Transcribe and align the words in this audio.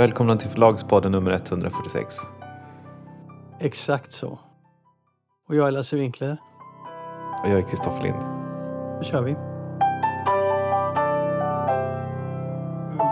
Välkomna 0.00 0.36
till 0.36 0.50
Förlagspodden 0.50 1.12
nummer 1.12 1.30
146. 1.30 2.16
Exakt 3.60 4.12
så. 4.12 4.38
Och 5.48 5.54
jag 5.54 5.68
är 5.68 5.72
Lasse 5.72 5.96
Winkler. 5.96 6.36
Och 7.42 7.48
jag 7.48 7.58
är 7.58 7.62
Kristoffer 7.62 8.02
Lind. 8.02 8.16
Då 8.98 9.02
kör 9.02 9.22
vi. 9.22 9.30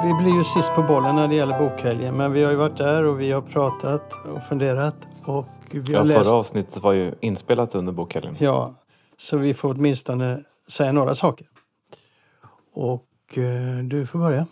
Vi 0.08 0.14
blir 0.22 0.34
ju 0.38 0.44
sist 0.44 0.74
på 0.74 0.82
bollen 0.82 1.16
när 1.16 1.28
det 1.28 1.34
gäller 1.34 1.58
bokhelgen, 1.58 2.16
men 2.16 2.32
vi 2.32 2.44
har 2.44 2.50
ju 2.50 2.56
varit 2.56 2.76
där 2.76 3.04
och 3.04 3.20
vi 3.20 3.32
har 3.32 3.42
pratat 3.42 4.12
och 4.26 4.42
funderat. 4.42 5.08
Och 5.24 5.46
vi 5.70 5.78
har 5.94 6.00
Ja, 6.00 6.02
läst. 6.02 6.24
förra 6.24 6.36
avsnittet 6.36 6.82
var 6.82 6.92
ju 6.92 7.14
inspelat 7.20 7.74
under 7.74 7.92
bokhelgen. 7.92 8.36
Ja, 8.38 8.74
så 9.18 9.36
vi 9.36 9.54
får 9.54 9.74
åtminstone 9.74 10.42
säga 10.68 10.92
några 10.92 11.14
saker. 11.14 11.46
Och 12.74 13.38
eh, 13.38 13.84
du 13.84 14.06
får 14.06 14.18
börja. 14.18 14.46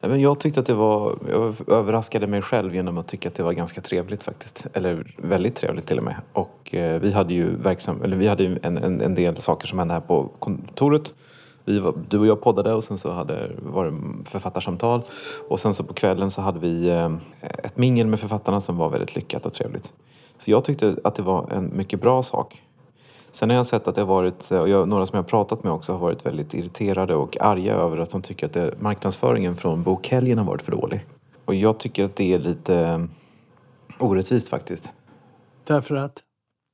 Men 0.00 0.20
jag 0.20 0.40
tyckte 0.40 0.60
att 0.60 0.66
det 0.66 0.74
var, 0.74 1.18
jag 1.28 1.54
överraskade 1.68 2.26
mig 2.26 2.42
själv 2.42 2.74
genom 2.74 2.98
att 2.98 3.08
tycka 3.08 3.28
att 3.28 3.34
det 3.34 3.42
var 3.42 3.52
ganska 3.52 3.80
trevligt 3.80 4.24
faktiskt. 4.24 4.66
Eller 4.72 5.14
väldigt 5.16 5.56
trevligt 5.56 5.86
till 5.86 5.98
och 5.98 6.04
med. 6.04 6.16
Och 6.32 6.74
eh, 6.74 7.00
vi 7.00 7.12
hade 7.12 7.34
ju 7.34 7.56
verksam, 7.56 8.02
eller 8.02 8.16
vi 8.16 8.28
hade 8.28 8.42
ju 8.42 8.58
en, 8.62 8.76
en, 8.76 9.00
en 9.00 9.14
del 9.14 9.36
saker 9.36 9.66
som 9.66 9.78
hände 9.78 9.94
här 9.94 10.00
på 10.00 10.30
kontoret. 10.38 11.14
Vi 11.64 11.78
var, 11.78 11.94
du 12.08 12.18
och 12.18 12.26
jag 12.26 12.40
poddade 12.40 12.74
och 12.74 12.84
sen 12.84 12.98
så 12.98 13.10
hade, 13.10 13.50
var 13.58 13.84
det 13.86 13.94
författarsamtal. 14.24 15.02
Och 15.48 15.60
sen 15.60 15.74
så 15.74 15.84
på 15.84 15.94
kvällen 15.94 16.30
så 16.30 16.40
hade 16.40 16.58
vi 16.58 16.88
eh, 16.88 17.12
ett 17.40 17.76
mingel 17.76 18.06
med 18.06 18.20
författarna 18.20 18.60
som 18.60 18.76
var 18.76 18.88
väldigt 18.88 19.16
lyckat 19.16 19.46
och 19.46 19.52
trevligt. 19.52 19.92
Så 20.38 20.50
jag 20.50 20.64
tyckte 20.64 20.96
att 21.04 21.14
det 21.14 21.22
var 21.22 21.50
en 21.50 21.76
mycket 21.76 22.00
bra 22.00 22.22
sak. 22.22 22.62
Sen 23.32 23.50
har 23.50 23.56
jag 23.56 23.66
sett 23.66 23.88
att 23.88 23.94
det 23.94 24.00
har 24.00 24.06
varit, 24.06 24.50
och 24.50 24.68
jag, 24.68 24.88
några 24.88 25.06
som 25.06 25.16
jag 25.16 25.22
har 25.22 25.28
pratat 25.28 25.64
med 25.64 25.72
också 25.72 25.92
har 25.92 25.98
varit 25.98 26.26
väldigt 26.26 26.54
irriterade 26.54 27.14
och 27.14 27.36
arga 27.40 27.74
över 27.74 27.98
att 27.98 28.10
de 28.10 28.22
tycker 28.22 28.46
att 28.46 28.52
det, 28.52 28.74
marknadsföringen 28.80 29.56
från 29.56 29.82
bokhelgen 29.82 30.38
har 30.38 30.44
varit 30.44 30.62
för 30.62 30.72
dålig. 30.72 31.06
Och 31.44 31.54
jag 31.54 31.78
tycker 31.78 32.04
att 32.04 32.16
det 32.16 32.34
är 32.34 32.38
lite 32.38 32.78
eh, 32.78 33.04
orättvist 33.98 34.48
faktiskt. 34.48 34.92
Därför 35.64 35.94
att? 35.94 36.22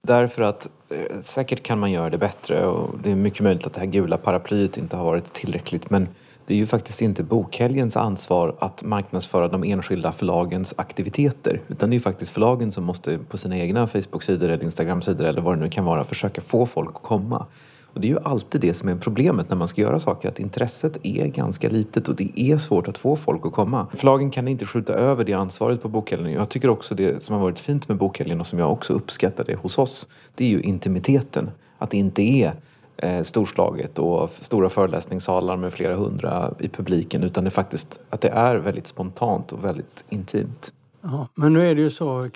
Därför 0.07 0.43
att 0.43 0.71
eh, 0.89 1.21
säkert 1.23 1.63
kan 1.63 1.79
man 1.79 1.93
göra 1.93 2.11
det 2.11 2.19
bättre 2.19 2.67
och 2.67 2.99
det 3.03 3.11
är 3.11 3.15
mycket 3.15 3.41
möjligt 3.41 3.67
att 3.67 3.73
det 3.73 3.81
här 3.81 3.87
gula 3.87 4.17
paraplyet 4.17 4.77
inte 4.77 4.97
har 4.97 5.05
varit 5.05 5.33
tillräckligt 5.33 5.91
men 5.91 6.09
det 6.47 6.55
är 6.55 6.59
ju 6.59 6.67
faktiskt 6.67 7.03
inte 7.03 7.23
bokhelgens 7.23 7.97
ansvar 7.97 8.57
att 8.59 8.83
marknadsföra 8.83 9.49
de 9.49 9.65
enskilda 9.65 10.13
förlagens 10.13 10.75
aktiviteter 10.77 11.61
utan 11.69 11.91
det 11.91 11.95
är 11.95 11.99
ju 11.99 12.03
faktiskt 12.03 12.31
förlagen 12.31 12.73
som 12.73 12.85
måste 12.85 13.19
på 13.19 13.39
sina 13.39 13.59
egna 13.59 13.87
Facebook-sidor 13.87 14.49
eller 14.49 14.65
Instagram-sidor 14.65 15.25
eller 15.25 15.41
vad 15.41 15.57
det 15.57 15.61
nu 15.61 15.71
kan 15.71 15.85
vara 15.85 16.05
försöka 16.05 16.41
få 16.41 16.67
folk 16.67 16.97
att 16.97 17.03
komma. 17.03 17.47
Och 17.95 18.01
det 18.01 18.07
är 18.07 18.11
ju 18.11 18.19
alltid 18.25 18.61
det 18.61 18.75
som 18.75 18.89
är 18.89 18.95
problemet 18.95 19.49
när 19.49 19.57
man 19.57 19.69
ska 19.69 19.81
göra 19.81 20.01
saker, 20.01 20.29
att 20.29 20.41
intresset 20.41 20.99
är 21.03 21.27
ganska 21.27 21.69
litet 21.69 22.09
och 22.09 22.17
det 22.17 22.41
är 22.41 22.59
svårt 22.59 22.89
att 22.89 22.99
få 22.99 23.17
folk 23.17 23.47
att 23.47 23.53
komma. 23.53 23.87
Förlagen 23.95 24.31
kan 24.31 24.49
inte 24.49 24.67
skjuta 24.67 24.93
över 24.93 25.25
det 25.25 25.33
ansvaret 25.33 25.83
på 25.83 25.89
bokhelgen. 25.89 26.33
Jag 26.33 26.49
tycker 26.49 26.69
också 26.69 26.95
det 26.95 27.23
som 27.23 27.35
har 27.35 27.43
varit 27.43 27.59
fint 27.59 27.89
med 27.89 27.97
bokhelgen 27.97 28.41
och 28.41 28.47
som 28.47 28.59
jag 28.59 28.73
också 28.73 28.93
uppskattade 28.93 29.55
hos 29.55 29.79
oss, 29.79 30.07
det 30.35 30.45
är 30.45 30.49
ju 30.49 30.61
intimiteten. 30.61 31.51
Att 31.79 31.91
det 31.91 31.97
inte 31.97 32.23
är 32.23 32.53
eh, 32.97 33.23
storslaget 33.23 33.99
och 33.99 34.31
stora 34.31 34.71
föreläsningssalar 34.71 35.57
med 35.57 35.73
flera 35.73 35.95
hundra 35.97 36.55
i 36.59 36.69
publiken 36.69 37.23
utan 37.23 37.45
det 37.45 37.49
är 37.49 37.51
faktiskt 37.51 38.01
att 38.11 38.21
det 38.21 38.29
är 38.29 38.57
väldigt 38.57 38.87
spontant 38.87 39.53
och 39.53 39.65
väldigt 39.65 40.05
intimt. 40.09 40.73
Ja, 41.01 41.29
men 41.35 41.53
nu 41.53 41.67
är 41.67 41.75
det 41.75 41.81
ju 41.81 41.91
så, 41.91 42.31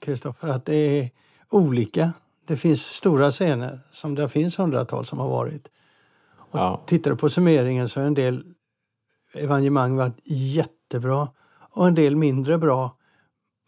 Kristoffer, 0.00 0.48
att 0.48 0.64
det 0.64 0.74
är 0.74 1.10
olika. 1.50 2.12
Det 2.46 2.56
finns 2.56 2.82
stora 2.82 3.30
scener 3.30 3.80
som 3.92 4.14
det 4.14 4.28
finns 4.28 4.58
hundratals 4.58 5.08
som 5.08 5.18
har 5.18 5.28
varit. 5.28 5.68
Ja. 6.52 6.82
Tittar 6.86 7.10
du 7.10 7.16
på 7.16 7.30
summeringen 7.30 7.88
så 7.88 8.00
har 8.00 8.06
en 8.06 8.14
del 8.14 8.44
evenemang 9.34 9.96
varit 9.96 10.20
jättebra 10.24 11.28
och 11.70 11.88
en 11.88 11.94
del 11.94 12.16
mindre 12.16 12.58
bra. 12.58 12.96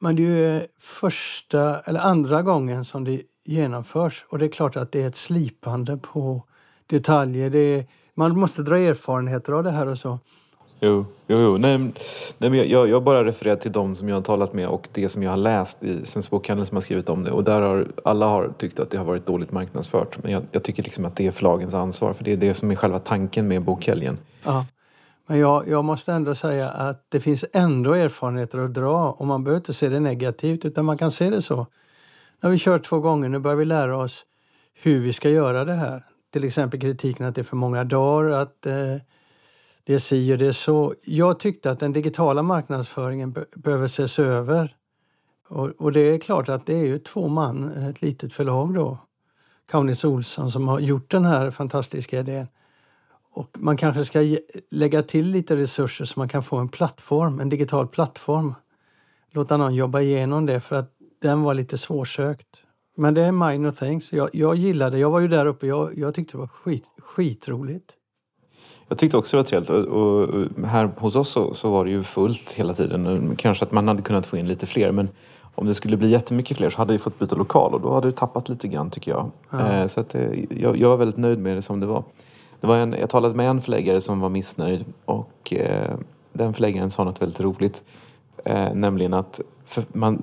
Men 0.01 0.17
det 0.17 0.23
är 0.23 0.27
ju 0.27 0.57
eh, 0.57 0.63
första 0.81 1.81
eller 1.81 2.01
andra 2.01 2.43
gången 2.43 2.85
som 2.85 3.05
det 3.05 3.23
genomförs 3.45 4.25
och 4.29 4.39
det 4.39 4.45
är 4.45 4.49
klart 4.49 4.77
att 4.77 4.93
det 4.93 5.03
är 5.03 5.07
ett 5.09 5.17
slipande 5.17 5.97
på 5.97 6.43
detaljer. 6.87 7.51
Det 7.51 7.59
är, 7.59 7.85
man 8.15 8.39
måste 8.39 8.63
dra 8.63 8.79
erfarenheter 8.79 9.53
av 9.53 9.65
det 9.65 9.71
här 9.71 9.87
och 9.89 9.99
så. 9.99 10.19
Jo, 10.83 11.05
jo, 11.27 11.39
jo. 11.39 11.57
Nej, 11.59 11.79
nej, 11.79 11.93
men 12.51 12.55
jag- 12.55 12.67
jag, 12.67 12.89
jag 12.89 13.03
bara 13.03 13.25
refererar 13.25 13.57
till 13.57 13.73
de 13.73 13.97
som 13.97 14.09
jag 14.09 14.17
har 14.17 14.23
talat 14.23 14.53
med 14.53 14.69
och 14.69 14.89
det 14.93 15.09
som 15.09 15.23
jag 15.23 15.31
har 15.31 15.37
läst 15.37 15.83
i 15.83 16.07
Svensk 16.07 16.31
Bokhandel 16.31 16.67
som 16.67 16.77
har 16.77 16.83
skrivit 16.83 17.09
om 17.09 17.25
det. 17.25 17.31
Och 17.31 17.45
där 17.45 17.61
har 17.61 17.89
alla 18.05 18.27
har 18.27 18.49
tyckt 18.59 18.81
att 18.81 18.91
det 18.91 18.99
har 18.99 19.05
varit 19.05 19.27
dåligt 19.27 19.53
marknadsfört. 19.53 20.23
Men 20.23 20.33
jag, 20.33 20.43
jag 20.53 20.63
tycker 20.65 20.83
liksom 20.83 21.05
att 21.05 21.17
det 21.17 21.27
är 21.27 21.31
förlagens 21.31 21.75
ansvar 21.75 22.13
för 22.13 22.25
det 22.25 22.33
är 22.33 22.37
det 22.37 22.55
som 22.55 22.71
är 22.71 22.75
själva 22.75 22.99
tanken 22.99 23.49
med 23.49 23.63
bokhelgen. 23.63 24.19
Ja. 24.45 24.67
Men 25.27 25.39
jag, 25.39 25.69
jag 25.69 25.85
måste 25.85 26.13
ändå 26.13 26.35
säga 26.35 26.69
att 26.69 27.05
det 27.09 27.21
finns 27.21 27.45
ändå 27.53 27.93
erfarenheter 27.93 28.59
att 28.59 28.75
dra 28.75 29.11
och 29.11 29.27
man 29.27 29.45
behöver 29.45 29.61
inte 29.61 29.75
se 29.75 29.89
det 29.89 30.01
negativt 30.01 30.65
utan 30.65 30.85
man 30.85 30.99
kan 30.99 31.13
se 31.13 31.31
det 31.31 31.43
så. 31.43 31.67
Nu 32.43 32.47
har 32.47 32.51
vi 32.51 32.59
kört 32.59 32.85
två 32.85 33.01
gånger, 33.01 33.29
nu 33.29 33.39
börjar 33.39 33.57
vi 33.57 33.65
lära 33.65 33.97
oss 33.97 34.27
hur 34.75 35.01
vi 35.01 35.13
ska 35.13 35.31
göra 35.31 35.65
det 35.65 35.75
här. 35.75 36.05
Till 36.33 36.45
exempel 36.45 36.81
kritiken 36.81 37.27
att 37.27 37.35
det 37.35 37.41
är 37.41 37.45
för 37.45 37.57
många 37.57 37.85
dagar, 37.85 38.31
att 38.31 38.67
eh, 38.67 38.97
det 39.85 39.95
är 39.95 39.99
si 39.99 40.35
och 40.35 40.39
det 40.39 40.47
är 40.47 40.53
så. 40.53 40.95
Jag 41.05 41.41
tyckte 41.41 41.71
att 41.71 41.81
den 41.81 41.93
digitala 41.93 42.43
marknadsföringen 42.43 43.33
be- 43.33 43.45
behöver 43.55 43.87
ses 43.87 44.19
över. 44.19 44.77
Och, 45.49 45.69
och 45.69 45.93
det 45.93 46.01
är 46.01 46.19
klart 46.19 46.49
att 46.49 46.67
det 46.67 46.75
är 46.75 46.87
ju 46.87 46.99
två 46.99 47.29
man, 47.29 47.71
ett 47.71 48.03
litet 48.03 48.33
förlag 48.33 48.75
då, 48.75 48.99
Kaunis 49.71 50.05
Olsson, 50.05 50.53
som 50.53 50.69
har 50.69 50.81
gjort 50.81 51.11
den 51.11 51.25
här 51.25 51.51
fantastiska 51.51 52.19
idén. 52.19 52.49
Och 53.33 53.57
man 53.59 53.77
kanske 53.77 54.05
ska 54.05 54.23
ge, 54.23 54.41
lägga 54.71 55.03
till 55.03 55.27
lite 55.27 55.57
resurser 55.57 56.05
så 56.05 56.21
man 56.21 56.29
kan 56.29 56.43
få 56.43 56.57
en 56.57 56.69
plattform, 56.69 57.41
en 57.41 57.49
digital 57.49 57.89
plattform. 57.89 58.55
Låta 59.31 59.57
någon 59.57 59.75
jobba 59.75 60.01
igenom 60.01 60.47
det 60.47 60.61
för 60.61 60.77
att 60.77 60.97
den 61.23 61.43
var 61.43 61.55
lite 61.55 61.79
svårsökt. 61.79 62.63
Men 62.97 63.15
det 63.15 63.23
är 63.23 63.33
minor 63.33 63.71
things. 63.71 64.13
Jag, 64.13 64.29
jag 64.33 64.57
gillade 64.57 64.99
Jag 64.99 65.11
var 65.11 65.21
ju 65.21 65.29
där 65.29 65.47
uppe. 65.47 65.67
Jag, 65.67 65.99
jag 65.99 66.15
tyckte 66.15 66.33
det 66.33 66.39
var 66.39 66.47
skit, 66.47 66.85
skitroligt. 66.99 67.93
Jag 68.89 68.99
tyckte 68.99 69.17
också 69.17 69.37
det 69.37 69.43
var 69.43 69.49
trevligt 69.49 69.71
och, 69.71 70.29
och 70.29 70.67
här 70.67 70.91
hos 70.97 71.17
oss 71.17 71.29
så, 71.29 71.55
så 71.55 71.71
var 71.71 71.85
det 71.85 71.91
ju 71.91 72.03
fullt 72.03 72.53
hela 72.53 72.75
tiden. 72.75 73.37
Kanske 73.37 73.65
att 73.65 73.73
man 73.73 73.89
hade 73.89 74.03
kunnat 74.03 74.27
få 74.27 74.37
in 74.37 74.49
lite 74.49 74.67
fler 74.67 74.93
men 74.93 75.09
om 75.55 75.67
det 75.67 75.75
skulle 75.75 75.97
bli 75.97 76.09
jättemycket 76.09 76.57
fler 76.57 76.71
så 76.71 76.79
hade 76.79 76.93
vi 76.93 76.99
fått 76.99 77.19
byta 77.19 77.37
lokal 77.37 77.75
och 77.75 77.81
då 77.81 77.93
hade 77.93 78.09
det 78.09 78.17
tappat 78.17 78.49
lite 78.49 78.69
grann 78.69 78.91
tycker 78.91 79.11
jag. 79.11 79.31
Eh, 79.61 79.87
så 79.87 80.01
att, 80.01 80.15
eh, 80.15 80.61
jag, 80.61 80.77
jag 80.77 80.89
var 80.89 80.97
väldigt 80.97 81.17
nöjd 81.17 81.39
med 81.39 81.57
det 81.57 81.63
som 81.63 81.81
det 81.81 81.87
var. 81.87 82.05
det 82.61 82.67
var 82.67 82.77
en, 82.77 82.93
jag 83.01 83.11
talade 83.11 83.35
med 83.35 83.51
en 83.51 83.63
förläggare 83.63 84.01
som 84.01 84.21
var 84.21 84.29
missnöjd 84.29 84.85
och 85.05 85.53
eh, 85.53 85.95
den 86.33 86.55
förläggaren 86.55 86.91
sa 86.91 87.05
något 87.05 87.23
väldigt 87.23 87.41
roligt. 87.41 87.83
Eh, 88.45 88.75
nämligen 88.75 89.15
att 89.15 89.41
för 89.71 89.85
man, 89.93 90.19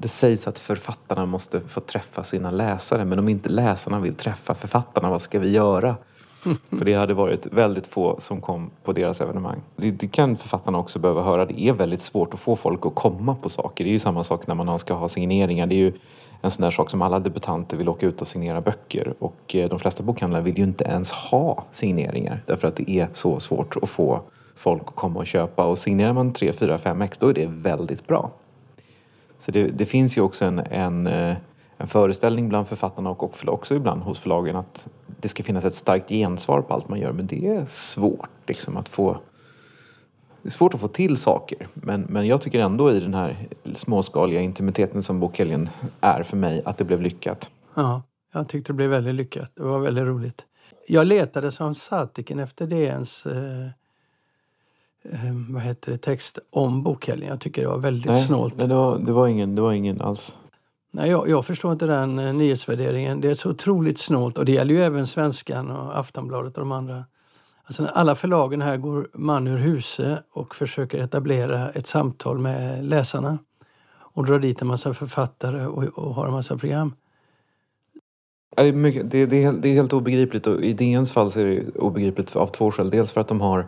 det 0.00 0.08
sägs 0.08 0.48
att 0.48 0.58
författarna 0.58 1.26
måste 1.26 1.60
få 1.60 1.80
träffa 1.80 2.22
sina 2.22 2.50
läsare 2.50 3.04
men 3.04 3.18
om 3.18 3.28
inte 3.28 3.48
läsarna 3.48 4.00
vill 4.00 4.14
träffa 4.14 4.54
författarna, 4.54 5.10
vad 5.10 5.22
ska 5.22 5.38
vi 5.38 5.50
göra? 5.50 5.96
För 6.70 6.84
det 6.84 6.94
hade 6.94 7.14
varit 7.14 7.46
väldigt 7.46 7.86
få 7.86 8.20
som 8.20 8.40
kom 8.40 8.70
på 8.84 8.92
deras 8.92 9.20
evenemang. 9.20 9.60
Det, 9.76 9.90
det 9.90 10.08
kan 10.08 10.36
författarna 10.36 10.78
också 10.78 10.98
behöva 10.98 11.22
höra. 11.22 11.44
Det 11.44 11.60
är 11.60 11.72
väldigt 11.72 12.00
svårt 12.00 12.34
att 12.34 12.40
få 12.40 12.56
folk 12.56 12.86
att 12.86 12.94
komma 12.94 13.34
på 13.34 13.48
saker. 13.48 13.84
Det 13.84 13.90
är 13.90 13.92
ju 13.92 13.98
samma 13.98 14.24
sak 14.24 14.46
när 14.46 14.54
man 14.54 14.78
ska 14.78 14.94
ha 14.94 15.08
signeringar. 15.08 15.66
Det 15.66 15.74
är 15.74 15.78
ju 15.78 15.92
en 16.40 16.50
sån 16.50 16.62
där 16.62 16.70
sak 16.70 16.90
som 16.90 17.02
alla 17.02 17.18
debutanter 17.18 17.76
vill 17.76 17.88
åka 17.88 18.06
ut 18.06 18.20
och 18.20 18.28
signera 18.28 18.60
böcker. 18.60 19.14
Och 19.18 19.54
eh, 19.54 19.68
de 19.68 19.78
flesta 19.78 20.02
bokhandlare 20.02 20.42
vill 20.42 20.58
ju 20.58 20.64
inte 20.64 20.84
ens 20.84 21.12
ha 21.12 21.64
signeringar. 21.70 22.42
Därför 22.46 22.68
att 22.68 22.76
det 22.76 22.90
är 22.90 23.08
så 23.12 23.40
svårt 23.40 23.76
att 23.82 23.88
få 23.88 24.20
folk 24.56 24.82
att 24.86 24.94
komma 24.94 25.20
och 25.20 25.26
köpa. 25.26 25.66
Och 25.66 25.78
signerar 25.78 26.12
man 26.12 26.32
3, 26.32 26.52
4, 26.52 26.78
5 26.78 27.02
ex 27.02 27.18
då 27.18 27.28
är 27.28 27.34
det 27.34 27.46
väldigt 27.46 28.06
bra. 28.06 28.30
Så 29.44 29.50
det, 29.50 29.66
det 29.66 29.86
finns 29.86 30.16
ju 30.16 30.20
också 30.20 30.44
en, 30.44 30.58
en, 30.58 31.06
eh, 31.06 31.36
en 31.76 31.86
föreställning 31.86 32.48
bland 32.48 32.68
författarna 32.68 33.10
och 33.10 33.22
också- 33.48 33.74
ibland 33.74 34.02
hos 34.02 34.18
förlagen 34.18 34.56
att 34.56 34.88
det 35.20 35.28
ska 35.28 35.42
finnas 35.42 35.64
ett 35.64 35.74
starkt 35.74 36.08
gensvar 36.08 36.60
på 36.62 36.74
allt 36.74 36.88
man 36.88 37.00
gör. 37.00 37.12
Men 37.12 37.26
det 37.26 37.46
är 37.46 37.64
svårt 37.66 38.30
liksom 38.46 38.76
att 38.76 38.88
få 38.88 39.18
det 40.42 40.48
är 40.48 40.52
svårt 40.52 40.74
att 40.74 40.80
få 40.80 40.88
till 40.88 41.16
saker. 41.16 41.68
Men, 41.74 42.00
men 42.00 42.26
jag 42.26 42.40
tycker 42.40 42.60
ändå 42.60 42.92
i 42.92 43.00
den 43.00 43.14
här 43.14 43.48
småskaliga 43.74 44.40
intimiteten 44.40 45.02
som 45.02 45.20
bokhelgen 45.20 45.68
är 46.00 46.22
för 46.22 46.36
mig 46.36 46.62
att 46.64 46.78
det 46.78 46.84
blev 46.84 47.00
lyckat. 47.00 47.50
Ja, 47.74 48.02
jag 48.32 48.48
tyckte 48.48 48.72
det 48.72 48.76
blev 48.76 48.90
väldigt 48.90 49.14
lyckat. 49.14 49.50
Det 49.54 49.62
var 49.62 49.78
väldigt 49.78 50.04
roligt. 50.04 50.44
Jag 50.88 51.06
letade 51.06 51.52
som 51.52 51.74
satiken 51.74 52.38
efter 52.38 52.66
DNs 52.66 53.26
eh, 53.26 53.68
vad 55.50 55.62
heter 55.62 55.92
det, 55.92 55.98
text 55.98 56.38
om 56.50 56.82
bokhelgen. 56.82 57.28
Jag 57.28 57.40
tycker 57.40 57.62
det 57.62 57.68
var 57.68 57.78
väldigt 57.78 58.10
Nej, 58.12 58.26
snålt. 58.26 58.56
men 58.56 58.68
det 58.68 58.74
var, 58.74 58.98
det, 58.98 59.12
var 59.12 59.26
ingen, 59.28 59.54
det 59.54 59.62
var 59.62 59.72
ingen 59.72 60.00
alls. 60.00 60.36
Nej, 60.90 61.10
jag, 61.10 61.28
jag 61.28 61.44
förstår 61.46 61.72
inte 61.72 61.86
den 61.86 62.18
eh, 62.18 62.34
nyhetsvärderingen. 62.34 63.20
Det 63.20 63.30
är 63.30 63.34
så 63.34 63.50
otroligt 63.50 63.98
snålt 63.98 64.38
och 64.38 64.44
det 64.44 64.52
gäller 64.52 64.74
ju 64.74 64.82
även 64.82 65.06
Svenskan 65.06 65.70
och 65.70 65.98
Aftonbladet 65.98 66.54
och 66.54 66.60
de 66.60 66.72
andra. 66.72 67.04
Alltså 67.64 67.82
när 67.82 67.90
alla 67.90 68.14
förlagen 68.14 68.62
här 68.62 68.76
går 68.76 69.08
man 69.14 69.46
ur 69.46 69.58
huse 69.58 70.22
och 70.32 70.54
försöker 70.54 70.98
etablera 70.98 71.70
ett 71.70 71.86
samtal 71.86 72.38
med 72.38 72.84
läsarna 72.84 73.38
och 73.96 74.26
drar 74.26 74.38
dit 74.38 74.60
en 74.62 74.66
massa 74.66 74.94
författare 74.94 75.66
och, 75.66 75.82
och 75.84 76.14
har 76.14 76.26
en 76.26 76.32
massa 76.32 76.56
program. 76.56 76.94
Det 78.56 78.62
är, 78.62 78.72
mycket, 78.72 79.10
det, 79.10 79.26
det, 79.26 79.36
är, 79.36 79.42
helt- 79.44 79.62
det 79.62 79.68
är 79.68 79.72
helt 79.74 79.92
obegripligt 79.92 80.46
och 80.46 80.62
i 80.62 80.72
DNs 80.72 81.10
fall 81.10 81.30
så 81.30 81.40
är 81.40 81.44
det 81.44 81.76
obegripligt 81.76 82.36
av 82.36 82.46
två 82.46 82.70
skäl. 82.70 82.90
Dels 82.90 83.12
för 83.12 83.20
att 83.20 83.28
de 83.28 83.40
har 83.40 83.66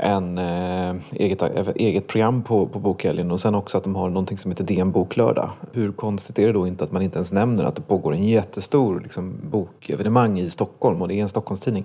en 0.00 0.38
eh, 0.38 0.96
eget, 1.12 1.42
eget 1.76 2.06
program 2.06 2.42
på, 2.42 2.66
på 2.66 2.78
bokhelgen 2.78 3.30
och 3.30 3.40
sen 3.40 3.54
också 3.54 3.78
att 3.78 3.84
de 3.84 3.94
har 3.94 4.08
någonting 4.08 4.38
som 4.38 4.50
heter 4.50 4.64
DN 4.64 4.92
Boklördag. 4.92 5.50
Hur 5.72 5.92
konstigt 5.92 6.38
är 6.38 6.46
det 6.46 6.52
då 6.52 6.66
inte 6.66 6.84
att 6.84 6.92
man 6.92 7.02
inte 7.02 7.16
ens 7.16 7.32
nämner 7.32 7.64
att 7.64 7.76
det 7.76 7.82
pågår 7.82 8.12
en 8.12 8.24
jättestor 8.24 9.00
liksom, 9.00 9.36
bokevenemang 9.42 10.38
i 10.38 10.50
Stockholm 10.50 11.02
och 11.02 11.08
det 11.08 11.14
är 11.14 11.22
en 11.22 11.28
Stockholmstidning? 11.28 11.84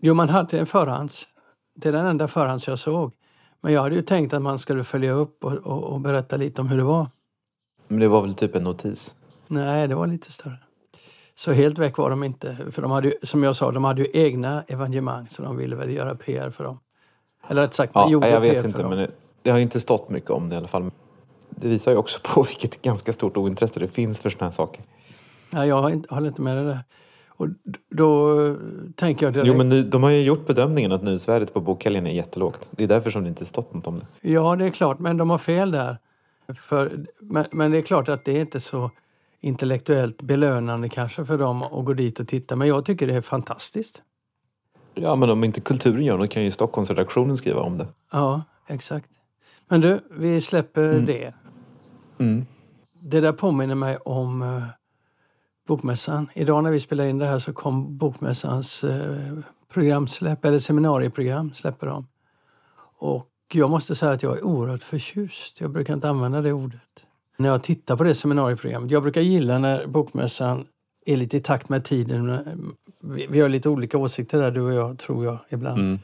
Jo, 0.00 0.14
man 0.14 0.28
hade 0.28 0.58
en 0.58 0.66
förhands. 0.66 1.28
Det 1.76 1.88
är 1.88 1.92
den 1.92 2.06
enda 2.06 2.28
förhands 2.28 2.66
jag 2.68 2.78
såg. 2.78 3.12
Men 3.60 3.72
jag 3.72 3.82
hade 3.82 3.94
ju 3.94 4.02
tänkt 4.02 4.34
att 4.34 4.42
man 4.42 4.58
skulle 4.58 4.84
följa 4.84 5.12
upp 5.12 5.44
och, 5.44 5.52
och, 5.52 5.84
och 5.84 6.00
berätta 6.00 6.36
lite 6.36 6.60
om 6.60 6.68
hur 6.68 6.76
det 6.76 6.84
var. 6.84 7.06
Men 7.88 8.00
det 8.00 8.08
var 8.08 8.22
väl 8.22 8.34
typ 8.34 8.54
en 8.54 8.64
notis? 8.64 9.14
Nej, 9.46 9.88
det 9.88 9.94
var 9.94 10.06
lite 10.06 10.32
större. 10.32 10.58
Så 11.34 11.52
helt 11.52 11.78
väck 11.78 11.96
var 11.96 12.10
de 12.10 12.24
inte. 12.24 12.56
För 12.70 12.82
de 12.82 12.90
hade 12.90 13.08
ju, 13.08 13.14
som 13.22 13.42
jag 13.42 13.56
sa, 13.56 13.70
de 13.70 13.84
hade 13.84 14.02
ju 14.02 14.08
egna 14.12 14.62
evenemang 14.62 15.28
så 15.30 15.42
de 15.42 15.56
ville 15.56 15.76
väl 15.76 15.90
göra 15.90 16.14
PR 16.14 16.50
för 16.50 16.64
dem. 16.64 16.78
Eller 17.48 17.62
rätt 17.62 17.74
sagt, 17.74 17.92
ja, 17.94 18.10
gjorde 18.10 18.28
jag 18.28 18.40
vet 18.40 18.64
inte, 18.64 18.82
men 18.82 19.08
det, 19.42 19.50
har 19.50 19.58
ju 19.58 19.62
inte 19.62 19.80
stått 19.80 20.08
mycket 20.08 20.30
om 20.30 20.48
det 20.48 20.54
i 20.54 20.58
alla 20.58 20.68
fall. 20.68 20.90
Det 21.50 21.68
visar 21.68 21.90
ju 21.92 21.96
också 21.96 22.18
på 22.34 22.42
vilket 22.42 22.82
ganska 22.82 23.12
stort 23.12 23.36
ointresse 23.36 23.80
det 23.80 23.88
finns 23.88 24.20
för 24.20 24.30
såna 24.30 24.44
här 24.44 24.52
saker. 24.52 24.84
Nej, 25.50 25.68
jag 25.68 25.82
håller 26.08 26.26
inte 26.28 26.42
med 26.42 26.56
dig 26.56 26.64
där. 26.64 26.84
Och 27.36 27.48
då 27.90 28.40
eh, 28.46 28.54
tänker 28.96 29.26
jag 29.26 29.32
direkt... 29.32 29.46
Jo, 29.48 29.54
men 29.54 29.90
de 29.90 30.02
har 30.02 30.10
ju 30.10 30.22
gjort 30.22 30.46
bedömningen 30.46 30.92
att 30.92 31.02
nyhetsvärdet 31.02 31.54
på 31.54 31.60
bokhelgen 31.60 32.06
är 32.06 32.10
jättelågt. 32.10 32.68
Det 32.70 32.84
är 32.84 32.88
därför 32.88 33.10
som 33.10 33.22
det 33.22 33.28
inte 33.28 33.44
stått 33.44 33.74
något 33.74 33.86
om 33.86 33.98
det. 33.98 34.30
Ja, 34.30 34.56
det 34.56 34.64
är 34.64 34.70
klart, 34.70 34.98
men 34.98 35.16
de 35.16 35.30
har 35.30 35.38
fel 35.38 35.70
där. 35.70 35.98
För, 36.54 37.06
men, 37.20 37.46
men 37.50 37.70
det 37.70 37.78
är 37.78 37.82
klart 37.82 38.08
att 38.08 38.24
det 38.24 38.36
är 38.36 38.40
inte 38.40 38.60
så 38.60 38.90
intellektuellt 39.40 40.22
belönande 40.22 40.88
kanske 40.88 41.24
för 41.24 41.38
dem 41.38 41.62
att 41.62 41.84
gå 41.84 41.92
dit 41.92 42.20
och 42.20 42.28
titta. 42.28 42.56
Men 42.56 42.68
jag 42.68 42.84
tycker 42.84 43.06
det 43.06 43.14
är 43.14 43.20
fantastiskt. 43.20 44.02
Ja, 44.94 45.14
men 45.14 45.30
om 45.30 45.44
inte 45.44 45.60
kulturen 45.60 46.04
gör 46.04 46.18
något 46.18 46.30
kan 46.30 46.44
ju 46.44 46.50
Stockholmsredaktionen 46.50 47.36
skriva 47.36 47.60
om 47.60 47.78
det. 47.78 47.86
Ja, 48.12 48.42
exakt. 48.68 49.10
Men 49.68 49.80
du, 49.80 50.00
vi 50.10 50.40
släpper 50.40 51.00
det. 51.00 51.34
Mm. 52.18 52.46
Det 53.00 53.20
där 53.20 53.32
påminner 53.32 53.74
mig 53.74 53.96
om 53.96 54.42
eh, 54.42 54.62
Bokmässan. 55.66 56.30
Idag 56.34 56.64
när 56.64 56.70
vi 56.70 56.80
spelar 56.80 57.04
in 57.04 57.18
det 57.18 57.26
här 57.26 57.38
så 57.38 57.52
kom 57.52 57.98
Bokmässans 57.98 58.84
eh, 58.84 59.38
programsläpp, 59.72 60.44
eller 60.44 60.58
seminarieprogram 60.58 61.54
släpper 61.54 61.86
de. 61.86 62.06
Och 62.98 63.30
jag 63.52 63.70
måste 63.70 63.94
säga 63.94 64.12
att 64.12 64.22
jag 64.22 64.36
är 64.36 64.44
oerhört 64.44 64.82
förtjust. 64.82 65.60
Jag 65.60 65.70
brukar 65.70 65.94
inte 65.94 66.08
använda 66.08 66.40
det 66.40 66.52
ordet. 66.52 66.80
När 67.36 67.48
jag 67.48 67.62
tittar 67.62 67.96
på 67.96 68.04
det 68.04 68.14
seminarieprogrammet. 68.14 68.90
Jag 68.90 69.02
brukar 69.02 69.20
gilla 69.20 69.58
när 69.58 69.86
Bokmässan 69.86 70.66
är 71.06 71.16
lite 71.16 71.36
i 71.36 71.40
takt 71.40 71.68
med 71.68 71.84
tiden. 71.84 72.42
Vi, 73.06 73.26
vi 73.26 73.40
har 73.40 73.48
lite 73.48 73.68
olika 73.68 73.98
åsikter 73.98 74.38
där, 74.38 74.50
du 74.50 74.60
och 74.60 74.72
jag, 74.72 74.98
tror 74.98 75.24
jag, 75.24 75.38
ibland. 75.48 75.78
Mm. 75.78 75.98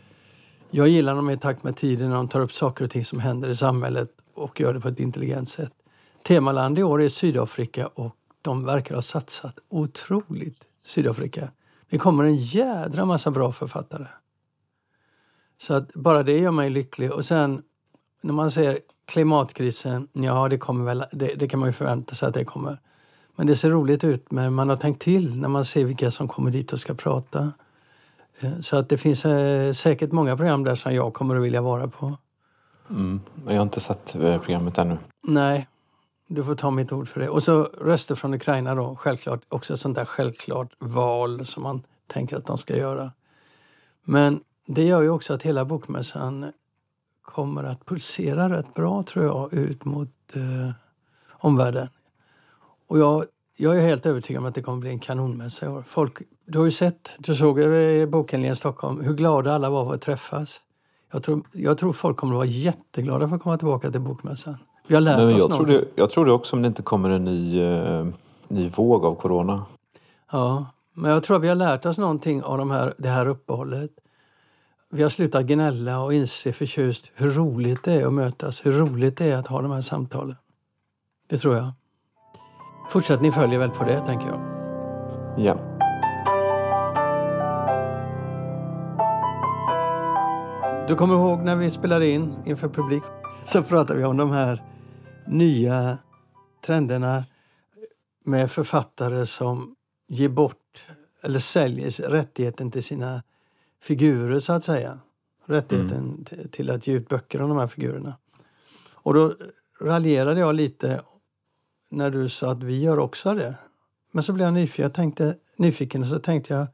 Jag 0.71 0.89
gillar 0.89 1.13
när 1.13 1.17
de 1.17 1.29
är 1.29 1.33
i 1.33 1.39
takt 1.39 1.63
med 1.63 1.77
tiden, 1.77 2.09
när 2.09 2.17
de 2.17 2.29
tar 2.29 2.41
upp 2.41 2.53
saker 2.53 2.85
och 2.85 2.91
ting 2.91 3.05
som 3.05 3.21
händer 3.21 3.49
i 3.49 3.57
samhället 3.57 4.11
och 4.35 4.61
gör 4.61 4.75
det 4.75 4.81
på 4.81 4.89
ett 4.89 5.01
intelligent 5.01 5.49
sätt. 5.49 5.73
Temaland 6.23 6.79
i 6.79 6.83
år 6.83 7.03
är 7.03 7.09
Sydafrika 7.09 7.87
och 7.87 8.17
de 8.43 8.65
verkar 8.65 8.95
ha 8.95 9.03
satsat 9.03 9.59
otroligt 9.69 10.65
Sydafrika. 10.85 11.51
Det 11.91 11.99
kommer 11.99 12.25
en 12.25 12.37
jädra 12.37 13.05
massa 13.05 13.31
bra 13.31 13.53
författare. 13.53 14.07
Så 15.59 15.75
att 15.75 15.95
bara 15.95 16.23
det 16.23 16.39
gör 16.39 16.51
mig 16.51 16.71
lycklig. 16.71 17.13
Och 17.13 17.25
sen 17.25 17.63
när 18.21 18.33
man 18.33 18.51
ser 18.51 18.79
klimatkrisen, 19.05 20.09
ja 20.13 20.49
det 20.49 20.59
kommer 20.59 20.85
väl, 20.85 21.05
det, 21.13 21.35
det 21.35 21.49
kan 21.49 21.61
man 21.61 21.69
ju 21.69 21.73
förvänta 21.73 22.15
sig 22.15 22.29
att 22.29 22.35
det 22.35 22.45
kommer. 22.45 22.81
Men 23.41 23.47
det 23.47 23.57
ser 23.57 23.71
roligt 23.71 24.05
ut, 24.05 24.31
men 24.31 24.55
man 24.55 24.69
har 24.69 24.77
tänkt 24.77 25.03
till 25.03 25.37
när 25.37 25.49
man 25.49 25.65
ser 25.65 25.85
vilka 25.85 26.11
som 26.11 26.29
kommer 26.29 26.51
dit 26.51 26.73
och 26.73 26.81
ska 26.81 26.95
prata. 26.95 27.53
Eh, 28.41 28.61
Så 28.61 28.77
att 28.77 28.89
det 28.89 28.99
finns 28.99 29.25
eh, 29.25 29.73
säkert 29.73 30.13
många 30.13 30.37
program 30.37 30.65
där 30.65 30.75
som 30.75 30.95
jag 30.95 31.15
kommer 31.15 31.37
att 31.37 31.43
vilja 31.43 31.63
vara 31.63 31.89
på. 31.89 32.17
Mm. 32.91 33.21
Jag 33.47 33.55
har 33.55 33.63
inte 33.63 33.81
sett 33.81 34.15
eh, 34.15 34.41
programmet 34.41 34.79
ännu. 34.79 34.99
Nej, 35.23 35.69
du 36.27 36.45
får 36.45 36.55
ta 36.55 36.71
mitt 36.71 36.93
ord 36.93 37.09
för 37.09 37.21
det. 37.21 37.29
Och 37.29 37.43
så 37.43 37.63
röster 37.63 38.15
från 38.15 38.35
Ukraina 38.35 38.75
då, 38.75 38.97
självklart. 38.97 39.41
Också 39.49 39.77
sånt 39.77 39.97
där 39.97 40.05
självklart 40.05 40.73
val 40.79 41.47
som 41.47 41.63
man 41.63 41.83
tänker 42.07 42.37
att 42.37 42.47
de 42.47 42.59
ska 42.59 42.77
göra. 42.77 43.13
Men 44.05 44.41
det 44.67 44.85
gör 44.85 45.03
ju 45.03 45.11
också 45.11 45.35
att 45.35 45.43
hela 45.43 45.65
bokmässan 45.65 46.53
kommer 47.23 47.65
att 47.65 47.87
pulsera 47.87 48.59
rätt 48.59 48.75
bra 48.75 49.03
tror 49.03 49.25
jag 49.25 49.53
ut 49.53 49.85
mot 49.85 50.11
eh, 50.35 50.71
omvärlden. 51.31 51.89
Och 52.91 52.99
jag, 52.99 53.25
jag 53.57 53.77
är 53.77 53.81
helt 53.81 54.07
övertygad 54.07 54.41
om 54.41 54.47
att 54.49 54.55
det 54.55 54.63
kommer 54.63 54.79
bli 54.79 54.91
en 54.91 54.99
kanonmässa 54.99 55.67
i 55.67 55.69
år. 55.69 55.85
Folk, 55.89 56.19
du 56.47 56.59
har 56.59 56.65
ju 56.65 56.71
sett, 56.71 57.17
du 57.19 57.35
såg 57.35 57.61
i 57.61 58.07
bokhandeln 58.07 58.53
i 58.53 58.57
Stockholm, 58.57 59.01
hur 59.01 59.15
glada 59.15 59.55
alla 59.55 59.71
var 59.71 59.85
för 59.85 59.95
att 59.95 60.01
träffas. 60.01 60.61
Jag 61.13 61.23
tror, 61.23 61.43
jag 61.53 61.79
tror 61.79 61.93
folk 61.93 62.17
kommer 62.17 62.35
att 62.35 62.37
vara 62.37 62.47
jätteglada 62.47 63.29
för 63.29 63.37
att 63.37 63.43
komma 63.43 63.59
tillbaka 63.59 63.91
till 63.91 64.01
bokmässan. 64.01 64.57
Vi 64.87 64.95
har 64.95 65.03
lärt 65.03 65.19
Nej, 65.19 65.35
oss 65.35 65.39
jag, 65.39 65.51
tror 65.51 65.67
det, 65.67 65.85
jag 65.95 66.11
tror 66.11 66.27
det 66.27 66.33
också 66.33 66.57
om 66.57 66.63
det 66.63 66.69
inte 66.69 66.83
kommer 66.83 67.11
en 67.11 67.25
ny, 67.25 67.63
eh, 67.63 68.07
ny 68.49 68.69
våg 68.69 69.05
av 69.05 69.15
corona. 69.15 69.65
Ja, 70.33 70.67
men 70.95 71.11
jag 71.11 71.23
tror 71.23 71.37
att 71.37 71.43
vi 71.43 71.49
har 71.49 71.55
lärt 71.55 71.87
oss 71.87 71.99
någonting 71.99 72.43
av 72.43 72.59
de 72.59 72.71
här, 72.71 72.95
det 72.99 73.09
här 73.09 73.27
uppehållet. 73.27 73.91
Vi 74.91 75.03
har 75.03 75.11
slutat 75.11 75.45
gnälla 75.45 76.01
och 76.01 76.15
inse 76.15 76.53
förtjust 76.53 77.11
hur 77.15 77.33
roligt 77.33 77.85
det 77.85 77.93
är 77.93 78.07
att 78.07 78.13
mötas, 78.13 78.67
hur 78.67 78.73
roligt 78.73 79.17
det 79.17 79.27
är 79.27 79.37
att 79.37 79.47
ha 79.47 79.63
de 79.63 79.71
här 79.71 79.83
samtalen. 79.83 80.37
Det 81.29 81.39
tror 81.39 81.57
jag. 81.57 81.73
Fortsättning 82.91 83.33
följer 83.33 83.59
väl 83.59 83.71
på 83.71 83.85
det, 83.85 84.07
tänker 84.07 84.27
jag. 84.27 84.41
Ja. 85.39 85.67
Du 90.89 90.97
kommer 90.97 91.15
ihåg 91.15 91.43
när 91.43 91.57
vi 91.57 91.71
spelade 91.71 92.09
in 92.09 92.35
inför 92.45 92.69
publik 92.69 93.03
så 93.47 93.63
pratade 93.63 93.99
vi 93.99 94.05
om 94.05 94.17
de 94.17 94.31
här 94.31 94.63
nya 95.27 95.99
trenderna 96.67 97.25
med 98.25 98.51
författare 98.51 99.27
som 99.27 99.77
ger 100.09 100.29
bort 100.29 100.87
eller 101.23 101.39
säljer 101.39 101.91
rättigheten 102.11 102.71
till 102.71 102.85
sina 102.85 103.23
figurer 103.83 104.41
så 104.41 104.53
att 104.53 104.65
säga. 104.65 104.99
Rättigheten 105.47 106.25
t- 106.25 106.49
till 106.53 106.71
att 106.71 106.87
ge 106.87 106.95
ut 106.95 107.09
böcker 107.09 107.43
om 107.43 107.49
de 107.49 107.59
här 107.59 107.67
figurerna. 107.67 108.15
Och 108.95 109.15
då 109.15 109.35
raljerade 109.81 110.41
jag 110.41 110.55
lite 110.55 111.03
när 111.91 112.11
du 112.11 112.29
sa 112.29 112.51
att 112.51 112.63
vi 112.63 112.83
gör 112.83 112.99
också 112.99 113.35
det. 113.35 113.55
Men 114.13 114.23
så 114.23 114.33
blev 114.33 114.47
jag 114.47 114.55
nyfiken, 114.55 114.83
jag 114.83 114.95
tänkte, 114.95 115.37
nyfiken 115.57 116.03
och 116.03 116.09
så 116.09 116.19
tänkte 116.19 116.55
jag 116.55 116.67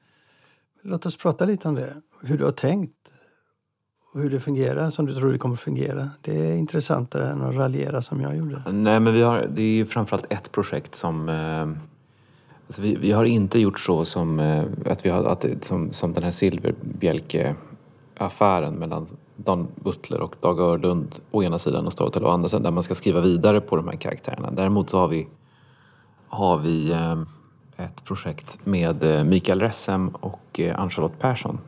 låt 0.83 1.07
oss 1.07 1.17
prata 1.17 1.45
lite 1.45 1.69
om 1.69 1.75
det. 1.75 1.95
Hur 2.23 2.39
du 2.39 2.45
har 2.45 2.53
tänkt 2.53 2.93
och 4.13 4.21
hur 4.21 4.31
det 4.31 4.41
fungerar 4.41 4.91
som 4.91 5.07
du 5.07 5.15
tror 5.15 5.33
det 5.33 5.39
kommer 5.39 5.55
att 5.55 5.61
fungera. 5.61 6.11
Det 6.21 6.51
är 6.51 6.57
intressantare 6.57 7.31
än 7.31 7.43
att 7.43 7.55
raljera 7.55 8.03
som 8.03 8.21
jag 8.21 8.37
gjorde. 8.37 8.63
Nej, 8.73 9.01
men 9.01 9.15
vi 9.15 9.23
har, 9.23 9.51
det 9.55 9.63
är 9.63 9.75
ju 9.75 9.87
framförallt 9.87 10.33
ett 10.33 10.53
projekt 10.53 10.95
som... 10.95 11.29
Eh, 11.29 11.69
alltså 12.67 12.83
vi, 12.83 12.95
vi 12.95 13.13
har 13.13 13.25
inte 13.25 13.59
gjort 13.59 13.81
så 13.81 14.05
som, 14.05 14.41
eh, 14.41 14.65
att 14.87 15.07
vi 15.07 15.11
har, 15.11 15.25
att, 15.25 15.47
som, 15.63 15.93
som 15.93 16.13
den 16.13 16.23
här 16.23 16.31
Silverbjälke-affären 16.31 18.75
mellan 18.75 19.07
Dan 19.47 19.69
Butler 19.75 20.21
och 20.21 20.37
Dag 20.41 20.61
Örlund 20.61 21.15
å 21.31 21.43
ena 21.43 21.59
sidan 21.59 21.87
och 21.87 21.93
Storytel 21.93 22.25
å 22.25 22.29
andra 22.29 22.49
sidan 22.49 22.63
där 22.63 22.71
man 22.71 22.83
ska 22.83 22.95
skriva 22.95 23.21
vidare 23.21 23.61
på 23.61 23.77
de 23.77 23.89
här 23.89 23.97
karaktärerna. 23.97 24.51
Däremot 24.51 24.91
så 24.91 24.99
har 24.99 25.09
vi, 25.09 25.29
har 26.29 26.59
vi 26.59 26.91
eh, 26.91 27.21
ett 27.77 28.05
projekt 28.05 28.59
med 28.65 29.03
eh, 29.03 29.25
Mikael 29.25 29.61
Ressem 29.61 30.09
och 30.09 30.61
eh, 30.61 30.81
Ann-Charlotte 30.81 31.19
Persson 31.19 31.59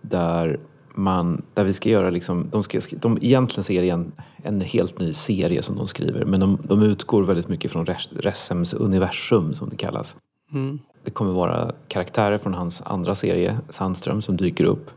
där 0.00 0.60
man, 0.94 1.42
där 1.54 1.64
vi 1.64 1.72
ska 1.72 1.88
göra 1.88 2.10
liksom, 2.10 2.48
de 2.50 2.62
ska, 2.62 2.80
de, 2.92 3.18
egentligen 3.22 3.64
så 3.64 3.72
är 3.72 3.82
det 3.82 3.90
en, 3.90 4.12
en 4.36 4.60
helt 4.60 4.98
ny 4.98 5.14
serie 5.14 5.62
som 5.62 5.76
de 5.76 5.86
skriver 5.86 6.24
men 6.24 6.40
de, 6.40 6.58
de 6.62 6.82
utgår 6.82 7.22
väldigt 7.22 7.48
mycket 7.48 7.72
från 7.72 7.86
Res- 7.86 8.12
Ressems 8.16 8.74
universum 8.74 9.54
som 9.54 9.68
det 9.68 9.76
kallas. 9.76 10.16
Mm. 10.52 10.78
Det 11.04 11.10
kommer 11.10 11.32
vara 11.32 11.72
karaktärer 11.88 12.38
från 12.38 12.54
hans 12.54 12.82
andra 12.82 13.14
serie, 13.14 13.58
Sandström, 13.68 14.22
som 14.22 14.36
dyker 14.36 14.64
upp. 14.64 14.90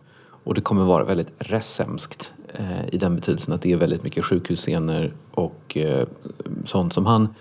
Och 0.50 0.56
det 0.56 0.62
kommer 0.62 0.84
vara 0.84 1.04
väldigt 1.04 1.34
resemskt 1.38 2.34
eh, 2.54 2.94
i 2.94 2.98
den 2.98 3.16
betydelsen 3.16 3.54
att 3.54 3.62
det 3.62 3.72
är 3.72 3.78
väldigt 3.78 4.04
mycket 4.04 4.26
sjukhusscener 4.26 5.14
och 5.32 5.78
eh, 5.78 6.08
sånt 6.66 6.94
som 6.94 7.06
han 7.06 7.36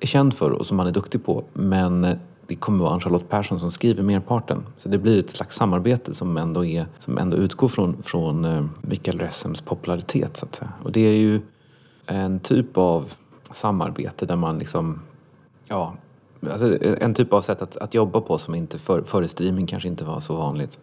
är 0.00 0.06
känd 0.06 0.34
för 0.34 0.50
och 0.50 0.66
som 0.66 0.78
han 0.78 0.88
är 0.88 0.92
duktig 0.92 1.24
på. 1.24 1.44
Men 1.52 2.04
eh, 2.04 2.16
det 2.46 2.56
kommer 2.56 2.78
vara 2.78 2.92
Ann-Charlotte 2.92 3.28
Persson 3.28 3.60
som 3.60 3.70
skriver 3.70 4.02
merparten. 4.02 4.66
Så 4.76 4.88
det 4.88 4.98
blir 4.98 5.18
ett 5.20 5.30
slags 5.30 5.56
samarbete 5.56 6.14
som 6.14 6.36
ändå, 6.36 6.64
är, 6.64 6.86
som 6.98 7.18
ändå 7.18 7.36
utgår 7.36 7.68
från, 7.68 8.02
från 8.02 8.44
eh, 8.44 8.64
Mikael 8.80 9.18
Ressems 9.18 9.60
popularitet 9.60 10.36
så 10.36 10.46
att 10.46 10.54
säga. 10.54 10.72
Och 10.82 10.92
det 10.92 11.00
är 11.00 11.18
ju 11.18 11.40
en 12.06 12.40
typ 12.40 12.76
av 12.78 13.12
samarbete 13.50 14.26
där 14.26 14.36
man 14.36 14.58
liksom 14.58 15.00
Ja, 15.68 15.94
alltså 16.50 16.84
en 16.84 17.14
typ 17.14 17.32
av 17.32 17.40
sätt 17.40 17.62
att, 17.62 17.76
att 17.76 17.94
jobba 17.94 18.20
på 18.20 18.38
som 18.38 18.54
inte 18.54 18.78
för, 18.78 19.02
före 19.02 19.28
streaming 19.28 19.66
kanske 19.66 19.88
inte 19.88 20.04
var 20.04 20.20
så 20.20 20.36
vanligt. 20.36 20.78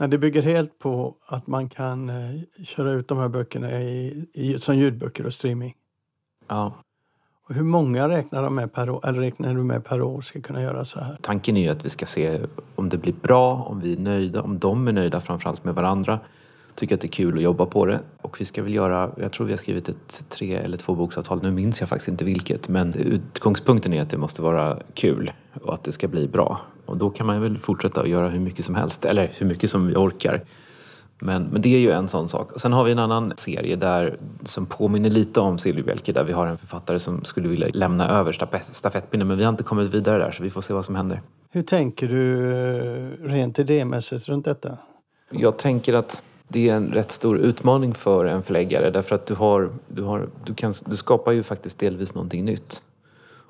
Men 0.00 0.10
det 0.10 0.18
bygger 0.18 0.42
helt 0.42 0.78
på 0.78 1.14
att 1.26 1.46
man 1.46 1.68
kan 1.68 2.08
eh, 2.08 2.40
köra 2.64 2.92
ut 2.92 3.08
de 3.08 3.18
här 3.18 3.28
böckerna 3.28 3.80
i, 3.80 4.26
i, 4.34 4.58
som 4.58 4.76
ljudböcker 4.76 5.26
och 5.26 5.32
streaming. 5.34 5.74
Ja, 6.48 6.72
Och 7.48 7.54
hur 7.54 7.62
många 7.62 8.08
räknar, 8.08 8.42
de 8.42 8.54
med 8.54 8.72
per 8.72 8.90
år, 8.90 9.08
eller 9.08 9.20
räknar 9.20 9.54
du 9.54 9.62
med 9.62 9.84
per 9.84 10.02
år 10.02 10.20
ska 10.20 10.40
kunna 10.40 10.62
göra 10.62 10.84
så 10.84 11.00
här? 11.00 11.18
tanken 11.22 11.56
är 11.56 11.62
ju 11.62 11.68
att 11.68 11.84
vi 11.84 11.88
ska 11.88 12.06
se 12.06 12.40
om 12.74 12.88
det 12.88 12.98
blir 12.98 13.12
bra, 13.12 13.54
om 13.54 13.80
vi 13.80 13.92
är 13.92 13.96
nöjda, 13.96 14.42
om 14.42 14.58
de 14.58 14.88
är 14.88 14.92
nöjda 14.92 15.20
framförallt 15.20 15.64
med 15.64 15.74
varandra. 15.74 16.20
tycker 16.74 16.94
att 16.94 17.00
det 17.00 17.06
är 17.06 17.12
kul 17.12 17.36
att 17.36 17.42
jobba 17.42 17.66
på 17.66 17.86
det. 17.86 18.00
Och 18.22 18.40
vi 18.40 18.44
ska 18.44 18.62
väl 18.62 18.74
göra, 18.74 19.10
jag 19.16 19.32
tror 19.32 19.46
vi 19.46 19.52
har 19.52 19.58
skrivit 19.58 19.88
ett 19.88 20.24
tre 20.28 20.54
eller 20.54 20.76
två 20.76 20.94
boksavtal, 20.94 21.42
nu 21.42 21.50
minns 21.50 21.80
jag 21.80 21.88
faktiskt 21.88 22.08
inte 22.08 22.24
vilket. 22.24 22.68
Men 22.68 22.94
utgångspunkten 22.94 23.92
är 23.92 24.02
att 24.02 24.10
det 24.10 24.18
måste 24.18 24.42
vara 24.42 24.78
kul 24.94 25.32
och 25.62 25.74
att 25.74 25.84
det 25.84 25.92
ska 25.92 26.08
bli 26.08 26.28
bra. 26.28 26.60
Och 26.88 26.96
då 26.96 27.10
kan 27.10 27.26
man 27.26 27.40
väl 27.40 27.58
fortsätta 27.58 28.00
att 28.00 28.08
göra 28.08 28.28
hur 28.28 28.40
mycket 28.40 28.64
som 28.64 28.74
helst, 28.74 29.04
eller 29.04 29.30
hur 29.34 29.46
mycket 29.46 29.70
som 29.70 29.86
vi 29.86 29.96
orkar. 29.96 30.44
Men, 31.20 31.42
men 31.42 31.62
det 31.62 31.74
är 31.74 31.78
ju 31.78 31.90
en 31.90 32.08
sån 32.08 32.28
sak. 32.28 32.50
Sen 32.56 32.72
har 32.72 32.84
vi 32.84 32.92
en 32.92 32.98
annan 32.98 33.32
serie 33.36 33.76
där, 33.76 34.16
som 34.44 34.66
påminner 34.66 35.10
lite 35.10 35.40
om 35.40 35.58
Silverbjälke 35.58 36.12
där 36.12 36.24
vi 36.24 36.32
har 36.32 36.46
en 36.46 36.58
författare 36.58 36.98
som 36.98 37.24
skulle 37.24 37.48
vilja 37.48 37.68
lämna 37.74 38.08
över 38.08 38.32
stafettpinnen 38.72 39.28
men 39.28 39.38
vi 39.38 39.44
har 39.44 39.50
inte 39.50 39.62
kommit 39.62 39.94
vidare 39.94 40.18
där 40.18 40.32
så 40.32 40.42
vi 40.42 40.50
får 40.50 40.60
se 40.60 40.74
vad 40.74 40.84
som 40.84 40.94
händer. 40.94 41.20
Hur 41.50 41.62
tänker 41.62 42.08
du 42.08 42.52
eh, 42.56 43.28
rent 43.28 43.58
idémässigt 43.58 44.28
runt 44.28 44.44
detta? 44.44 44.78
Jag 45.30 45.58
tänker 45.58 45.94
att 45.94 46.22
det 46.48 46.68
är 46.68 46.74
en 46.74 46.92
rätt 46.92 47.12
stor 47.12 47.38
utmaning 47.38 47.94
för 47.94 48.24
en 48.24 48.42
förläggare 48.42 48.90
därför 48.90 49.14
att 49.14 49.26
du, 49.26 49.34
har, 49.34 49.70
du, 49.88 50.02
har, 50.02 50.28
du, 50.44 50.54
kan, 50.54 50.74
du 50.86 50.96
skapar 50.96 51.32
ju 51.32 51.42
faktiskt 51.42 51.78
delvis 51.78 52.14
någonting 52.14 52.44
nytt. 52.44 52.82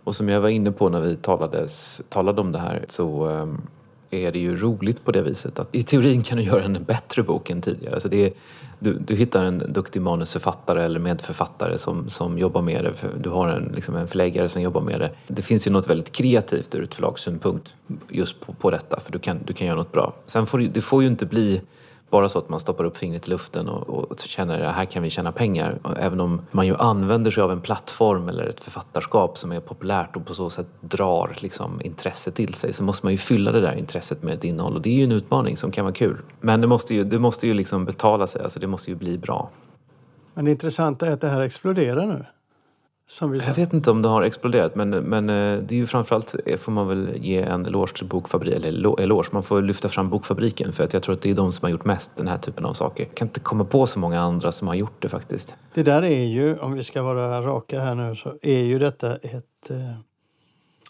Och 0.09 0.15
som 0.15 0.29
jag 0.29 0.41
var 0.41 0.49
inne 0.49 0.73
på 0.73 0.89
när 0.89 1.01
vi 1.01 1.17
talades, 1.17 2.03
talade 2.09 2.41
om 2.41 2.53
det 2.53 2.59
här 2.59 2.85
så 2.89 3.27
ehm, 3.27 3.63
är 4.11 4.33
det 4.33 4.39
ju 4.39 4.57
roligt 4.57 5.05
på 5.05 5.13
det 5.13 5.23
viset 5.23 5.59
att 5.59 5.75
i 5.75 5.83
teorin 5.83 6.23
kan 6.23 6.39
du 6.39 6.45
göra 6.45 6.65
en 6.65 6.85
bättre 6.85 7.23
bok 7.23 7.51
än 7.51 7.61
tidigare. 7.61 7.95
Alltså 7.95 8.09
det 8.09 8.25
är, 8.25 8.33
du, 8.79 8.99
du 8.99 9.15
hittar 9.15 9.45
en 9.45 9.73
duktig 9.73 10.03
manusförfattare 10.03 10.85
eller 10.85 11.01
medförfattare 11.01 11.79
som, 11.79 12.11
som 12.11 12.39
jobbar 12.39 12.63
med 12.63 12.85
det. 12.85 12.95
Du 13.21 13.31
har 13.31 13.49
en, 13.49 13.73
liksom 13.75 13.97
en 13.97 14.09
förläggare 14.09 14.49
som 14.49 14.63
jobbar 14.63 14.81
med 14.81 15.01
det. 15.01 15.11
Det 15.27 15.43
finns 15.43 15.67
ju 15.67 15.71
något 15.71 15.91
väldigt 15.91 16.13
kreativt 16.13 16.75
ur 16.75 16.85
ett 16.85 16.95
förlagssynpunkt 16.95 17.75
just 18.09 18.41
på, 18.41 18.53
på 18.53 18.71
detta 18.71 19.01
för 19.01 19.13
du 19.13 19.19
kan, 19.19 19.39
du 19.45 19.53
kan 19.53 19.67
göra 19.67 19.77
något 19.77 19.93
bra. 19.93 20.15
Sen 20.27 20.47
får 20.47 20.59
det, 20.59 20.69
det 20.69 20.81
får 20.81 21.03
ju 21.03 21.09
inte 21.09 21.27
bli 21.27 21.61
bara 22.11 22.29
så 22.29 22.39
att 22.39 22.49
man 22.49 22.61
stoppar 22.61 22.85
upp 22.85 22.97
fingret 22.97 23.29
i 23.29 23.31
luften 23.31 23.69
och, 23.69 24.11
och 24.11 24.19
känner 24.21 24.61
att 24.61 24.75
här 24.75 24.85
kan 24.85 25.03
vi 25.03 25.11
tjäna 25.11 25.33
pengar. 25.33 25.79
Även 25.97 26.21
om 26.21 26.41
man 26.51 26.67
ju 26.67 26.77
använder 26.77 27.31
sig 27.31 27.43
av 27.43 27.53
en 27.53 27.61
plattform 27.61 28.29
eller 28.29 28.45
ett 28.45 28.61
författarskap 28.61 29.39
som 29.39 29.53
är 29.53 29.61
populärt 29.61 30.17
och 30.17 30.27
på 30.27 30.35
så 30.35 30.51
sätt 30.51 30.67
drar 30.81 31.37
liksom, 31.41 31.81
intresse 31.85 32.31
till 32.31 32.55
sig 32.55 32.73
så 32.73 32.85
måste 32.85 33.07
man 33.07 33.13
ju 33.13 33.19
fylla 33.19 33.53
det 33.53 33.61
där 33.61 33.75
intresset 33.75 34.23
med 34.23 34.35
ett 34.35 34.45
innehåll 34.45 34.75
och 34.77 34.83
det 34.83 34.91
är 34.91 34.95
ju 34.95 35.05
en 35.05 35.13
utmaning 35.13 35.57
som 35.57 35.71
kan 35.71 35.85
vara 35.85 35.95
kul. 35.95 36.17
Men 36.41 36.61
det 36.61 36.67
måste 36.67 36.95
ju, 36.95 37.05
det 37.05 37.19
måste 37.19 37.47
ju 37.47 37.55
liksom 37.55 37.85
betala 37.85 38.27
sig, 38.27 38.43
alltså 38.43 38.61
det 38.61 38.67
måste 38.67 38.91
ju 38.91 38.97
bli 38.97 39.19
bra. 39.19 39.51
Men 40.35 40.45
det 40.45 40.51
intressanta 40.51 41.07
är 41.07 41.11
att 41.11 41.21
det 41.21 41.29
här 41.29 41.41
exploderar 41.41 42.07
nu. 42.07 42.25
Jag 43.21 43.55
vet 43.55 43.73
inte 43.73 43.91
om 43.91 44.03
det 44.03 44.09
har 44.09 44.23
exploderat 44.23 44.75
men, 44.75 44.91
men 44.91 45.29
eh, 45.31 45.63
det 45.63 45.75
är 45.75 45.77
ju 45.77 45.87
framförallt 45.87 46.35
eh, 46.47 46.57
får 46.57 46.73
man 46.73 46.89
väl 46.89 47.17
ge 47.17 47.43
en 47.43 47.67
eloge 47.67 47.97
till 47.97 48.07
Bokfabriken, 48.07 48.65
eller 48.65 49.01
eloge, 49.01 49.29
man 49.33 49.43
får 49.43 49.63
lyfta 49.63 49.89
fram 49.89 50.11
Bokfabriken 50.11 50.73
för 50.73 50.85
att 50.85 50.93
jag 50.93 51.03
tror 51.03 51.15
att 51.15 51.23
det 51.23 51.31
är 51.31 51.35
de 51.35 51.53
som 51.53 51.65
har 51.65 51.71
gjort 51.71 51.85
mest 51.85 52.11
den 52.17 52.29
här 52.29 52.39
typen 52.39 52.65
av 52.65 52.73
saker. 52.73 53.05
Jag 53.05 53.15
kan 53.15 53.29
inte 53.29 53.41
komma 53.41 53.65
på 53.65 53.87
så 53.87 53.99
många 53.99 54.21
andra 54.21 54.53
som 54.53 54.69
har 54.69 54.75
gjort 54.75 55.03
det 55.03 55.09
faktiskt. 55.09 55.57
Det 55.75 55.83
där 55.83 56.03
är 56.03 56.25
ju, 56.25 56.59
om 56.59 56.73
vi 56.73 56.85
ska 56.85 57.03
vara 57.03 57.43
raka 57.43 57.81
här 57.81 57.95
nu, 57.95 58.17
så 58.17 58.35
är 58.43 58.63
ju 58.63 58.79
detta 58.79 59.17
ett 59.17 59.71
eh, 59.71 59.77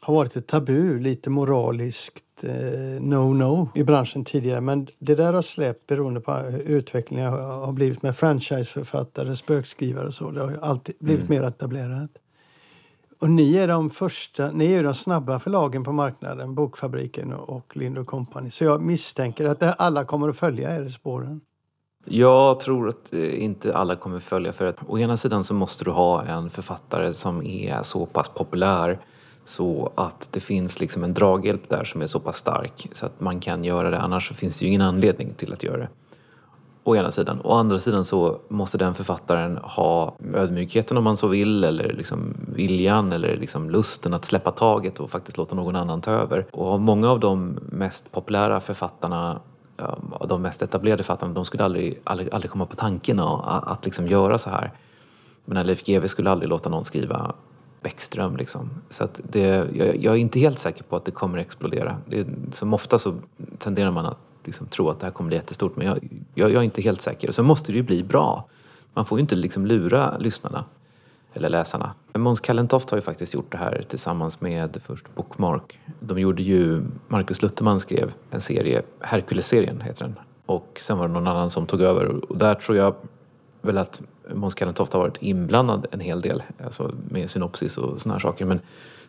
har 0.01 0.15
varit 0.15 0.37
ett 0.37 0.47
tabu, 0.47 0.99
lite 0.99 1.31
moraliskt 1.31 2.23
eh, 2.45 3.01
no-no 3.01 3.69
i 3.75 3.85
branschen 3.85 4.25
tidigare. 4.25 4.61
Men 4.61 4.87
det 4.99 5.15
där 5.15 5.33
har 5.33 5.43
släppt 5.43 5.87
beroende 5.87 6.21
på 6.21 6.33
hur 6.33 6.59
utvecklingen 6.59 7.33
har 7.33 7.73
blivit 7.73 8.03
med 8.03 8.17
franchiseförfattare, 8.17 9.37
spökskrivare 9.37 10.07
och 10.07 10.15
så. 10.15 10.31
Det 10.31 10.41
har 10.41 10.59
alltid 10.63 10.95
blivit 10.99 11.29
mm. 11.29 11.41
mer 11.41 11.49
etablerat. 11.49 12.11
Och 13.21 13.31
ni 13.31 13.57
är 13.57 13.69
de 13.69 13.91
första, 13.91 14.51
ni 14.51 14.73
är 14.73 14.85
de 14.85 14.95
snabba 14.95 15.39
förlagen 15.39 15.85
på 15.85 15.93
marknaden, 15.93 16.55
Bokfabriken 16.55 17.33
och 17.33 17.77
Lind 17.77 18.07
Company. 18.07 18.51
Så 18.51 18.65
jag 18.65 18.83
misstänker 18.83 19.45
att 19.45 19.81
alla 19.81 20.05
kommer 20.05 20.29
att 20.29 20.37
följa 20.37 20.77
er 20.77 20.83
i 20.83 20.91
spåren. 20.91 21.41
Jag 22.05 22.61
tror 22.61 22.89
att 22.89 23.13
eh, 23.13 23.45
inte 23.45 23.77
alla 23.77 23.97
kommer 23.97 24.21
följa 24.21 24.53
för 24.53 24.67
att 24.67 24.77
å 24.87 24.99
ena 24.99 25.17
sidan 25.17 25.45
så 25.45 25.55
måste 25.55 25.85
du 25.85 25.91
ha 25.91 26.25
en 26.25 26.51
författare 26.51 27.15
som 27.15 27.43
är 27.43 27.83
så 27.83 28.07
pass 28.07 28.29
populär 28.29 28.99
så 29.49 29.93
att 29.95 30.29
det 30.31 30.41
finns 30.41 30.81
liksom 30.81 31.05
en 31.05 31.15
draghjälp 31.15 31.69
där 31.69 31.85
som 31.85 32.03
är 32.03 32.07
så 32.07 32.21
pass 32.21 32.37
stark 32.37 32.89
så 32.93 33.07
att 33.07 33.21
man 33.21 33.41
kan 33.41 33.65
göra 33.65 33.91
det. 33.91 34.01
Annars 34.01 34.33
finns 34.33 34.59
det 34.59 34.65
ju 34.65 34.69
ingen 34.69 34.81
anledning 34.81 35.35
till 35.35 35.53
att 35.53 35.63
göra 35.63 35.77
det. 35.77 35.89
Å 36.85 36.97
ena 36.97 37.11
sidan. 37.11 37.41
Å 37.45 37.55
andra 37.55 37.79
sidan 37.79 38.05
så 38.05 38.41
måste 38.49 38.79
den 38.79 38.95
författaren 38.95 39.57
ha 39.57 40.15
ödmjukheten 40.35 40.97
om 40.97 41.05
man 41.05 41.17
så 41.17 41.29
vill 41.29 41.65
eller 41.65 41.93
liksom 41.93 42.35
viljan 42.55 43.13
eller 43.13 43.37
liksom 43.37 43.71
lusten 43.71 44.15
att 44.15 44.25
släppa 44.25 44.51
taget 44.51 45.01
och 45.01 45.11
faktiskt 45.11 45.39
låta 45.39 45.55
någon 45.55 45.77
annan 45.77 46.01
ta 46.01 46.11
över. 46.11 46.47
Och 46.53 46.81
många 46.81 47.11
av 47.11 47.21
de 47.21 47.59
mest 47.63 48.13
populära 48.13 48.61
författarna 48.61 49.41
de 50.29 50.43
mest 50.43 50.63
etablerade 50.63 51.03
författarna, 51.03 51.33
de 51.33 51.45
skulle 51.45 51.65
aldrig, 51.65 52.01
aldrig, 52.05 52.35
aldrig 52.35 52.51
komma 52.51 52.67
på 52.67 52.77
tanken 52.77 53.19
att, 53.19 53.69
att 53.69 53.85
liksom 53.85 54.09
göra 54.09 54.39
så 54.39 54.51
här. 54.51 54.73
Men 55.45 55.67
Leif 55.67 55.85
GW 55.85 56.09
skulle 56.09 56.31
aldrig 56.31 56.49
låta 56.49 56.69
någon 56.69 56.85
skriva 56.85 57.35
Bäckström. 57.83 58.37
Liksom. 58.37 58.71
Så 58.91 59.05
att 59.05 59.21
det, 59.31 59.69
jag, 59.75 59.97
jag, 59.97 60.15
är 60.15 60.19
inte 60.19 60.41
helt 60.41 60.59
säker 60.59 60.83
på 60.83 60.97
att 60.97 61.05
det 61.05 61.11
kommer 61.11 61.39
att 61.39 61.47
explodera. 61.47 61.97
Det, 62.07 62.27
som 62.53 62.75
ofta 62.75 62.99
så 62.99 63.15
tenderar 63.59 63.91
man 63.91 64.07
att 64.07 64.19
liksom 64.45 64.67
tro 64.67 64.91
att 64.91 65.01
det 65.01 65.07
här 65.07 65.13
kommer 65.13 65.29
bli 65.29 65.37
jättestort 65.37 65.77
men 65.77 65.87
jag, 65.87 65.99
jag, 66.35 66.51
jag 66.51 66.61
är 66.61 66.65
inte 66.65 66.83
helt 66.83 67.03
säker. 67.03 67.33
Sen 67.33 67.45
måste 67.45 67.73
det 67.73 67.77
ju 67.77 67.85
bli 67.85 68.03
bra. 68.03 68.45
Man 68.95 69.05
får 69.05 69.19
ju 69.19 69.21
inte 69.21 69.37
liksom 69.37 69.67
lura 69.67 70.19
lyssnarna 70.19 70.65
eller 71.35 71.49
läsarna. 71.49 71.95
Måns 72.15 72.41
Kallentoft 72.41 72.91
har 72.91 72.99
ju 72.99 73.03
faktiskt 73.03 73.35
gjort 73.35 73.53
det 73.53 73.59
här 73.59 73.85
tillsammans 73.89 74.41
med 74.41 74.81
först 74.85 75.15
Bookmark. 75.15 75.81
De 76.01 76.21
gjorde 76.21 76.43
ju, 76.43 76.83
Marcus 77.09 77.43
Lutterman 77.43 77.81
skrev 77.81 78.13
en 78.31 78.41
serie, 78.41 78.83
Herkules-serien 79.01 79.81
heter 79.81 80.05
den. 80.05 80.15
Och 80.47 80.79
sen 80.81 80.99
var 80.99 81.09
det 81.09 81.15
någon 81.15 81.27
annan 81.27 81.51
som 81.51 81.67
tog 81.67 81.81
över 81.81 82.31
och 82.31 82.39
där 82.39 82.55
tror 82.55 82.77
jag 82.77 82.95
väl 83.69 83.79
att 83.79 84.01
Måns 84.35 84.55
Kallentoft 84.55 84.93
har 84.93 85.01
varit 85.01 85.17
inblandad 85.21 85.87
en 85.91 86.01
hel 86.01 86.21
del 86.21 86.43
alltså 86.65 86.95
med 87.11 87.31
synopsis 87.31 87.79
och 87.79 88.01
såna 88.01 88.15
här 88.15 88.21
saker. 88.21 88.45
Men 88.45 88.61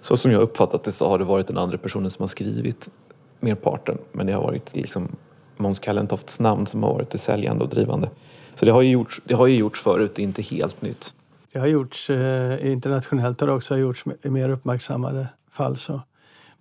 så 0.01 0.17
som 0.17 0.31
jag 0.31 0.41
uppfattat 0.41 0.83
det 0.83 0.91
så 0.91 1.09
har 1.09 1.19
det 1.19 1.25
varit 1.25 1.47
den 1.47 1.57
andra 1.57 1.77
personen 1.77 2.09
som 2.09 2.23
har 2.23 2.27
skrivit 2.27 2.89
merparten. 3.39 3.97
Men 4.11 4.27
det 4.27 4.33
har 4.33 4.41
varit 4.41 4.75
liksom 4.75 5.15
Måns 5.57 5.79
Kallentofts 5.79 6.39
namn 6.39 6.65
som 6.65 6.83
har 6.83 6.93
varit 6.93 7.09
det 7.09 7.17
säljande 7.17 7.63
och 7.63 7.69
drivande. 7.69 8.09
Så 8.55 8.65
det 8.65 8.71
har 8.71 8.81
ju 8.81 8.91
gjorts, 8.91 9.21
det 9.25 9.33
har 9.33 9.47
ju 9.47 9.55
gjorts 9.55 9.79
förut, 9.81 10.11
det 10.15 10.21
är 10.21 10.23
inte 10.23 10.41
helt 10.41 10.81
nytt. 10.81 11.13
Det 11.51 11.59
har 11.59 11.67
gjorts 11.67 12.09
eh, 12.09 12.71
internationellt 12.71 13.39
har 13.39 13.47
det 13.47 13.53
också 13.53 13.77
gjorts 13.77 14.03
i 14.21 14.29
mer 14.29 14.49
uppmärksammade 14.49 15.27
fall. 15.51 15.77
Så. 15.77 16.01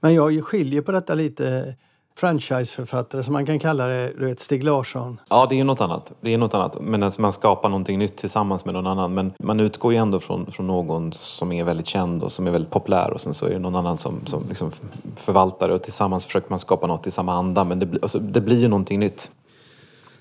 Men 0.00 0.14
jag 0.14 0.44
skiljer 0.44 0.82
på 0.82 0.92
detta 0.92 1.14
lite 1.14 1.74
franchiseförfattare 2.18 3.24
som 3.24 3.32
man 3.32 3.46
kan 3.46 3.58
kalla 3.58 3.86
det, 3.86 4.12
du 4.18 4.26
vet 4.26 4.40
Stig 4.40 4.64
Larsson. 4.64 5.20
Ja, 5.28 5.46
det 5.50 5.60
är 5.60 5.64
något 5.64 5.80
annat. 5.80 6.12
Det 6.20 6.34
är 6.34 6.38
något 6.38 6.54
annat. 6.54 6.80
Men 6.80 7.02
alltså 7.02 7.20
man 7.20 7.32
skapar 7.32 7.68
någonting 7.68 7.98
nytt 7.98 8.16
tillsammans 8.16 8.64
med 8.64 8.74
någon 8.74 8.86
annan. 8.86 9.14
Men 9.14 9.32
man 9.38 9.60
utgår 9.60 9.92
ju 9.92 9.98
ändå 9.98 10.20
från, 10.20 10.52
från 10.52 10.66
någon 10.66 11.12
som 11.12 11.52
är 11.52 11.64
väldigt 11.64 11.86
känd 11.86 12.22
och 12.22 12.32
som 12.32 12.46
är 12.46 12.50
väldigt 12.50 12.70
populär 12.70 13.10
och 13.10 13.20
sen 13.20 13.34
så 13.34 13.46
är 13.46 13.50
det 13.50 13.58
någon 13.58 13.76
annan 13.76 13.98
som, 13.98 14.26
som 14.26 14.48
liksom 14.48 14.72
förvaltar 15.16 15.68
det 15.68 15.74
och 15.74 15.82
tillsammans 15.82 16.24
försöker 16.24 16.50
man 16.50 16.58
skapa 16.58 16.86
något 16.86 17.06
i 17.06 17.10
samma 17.10 17.32
anda. 17.32 17.64
Men 17.64 17.78
det, 17.78 18.02
alltså, 18.02 18.18
det 18.18 18.40
blir 18.40 18.60
ju 18.60 18.68
någonting 18.68 19.00
nytt. 19.00 19.30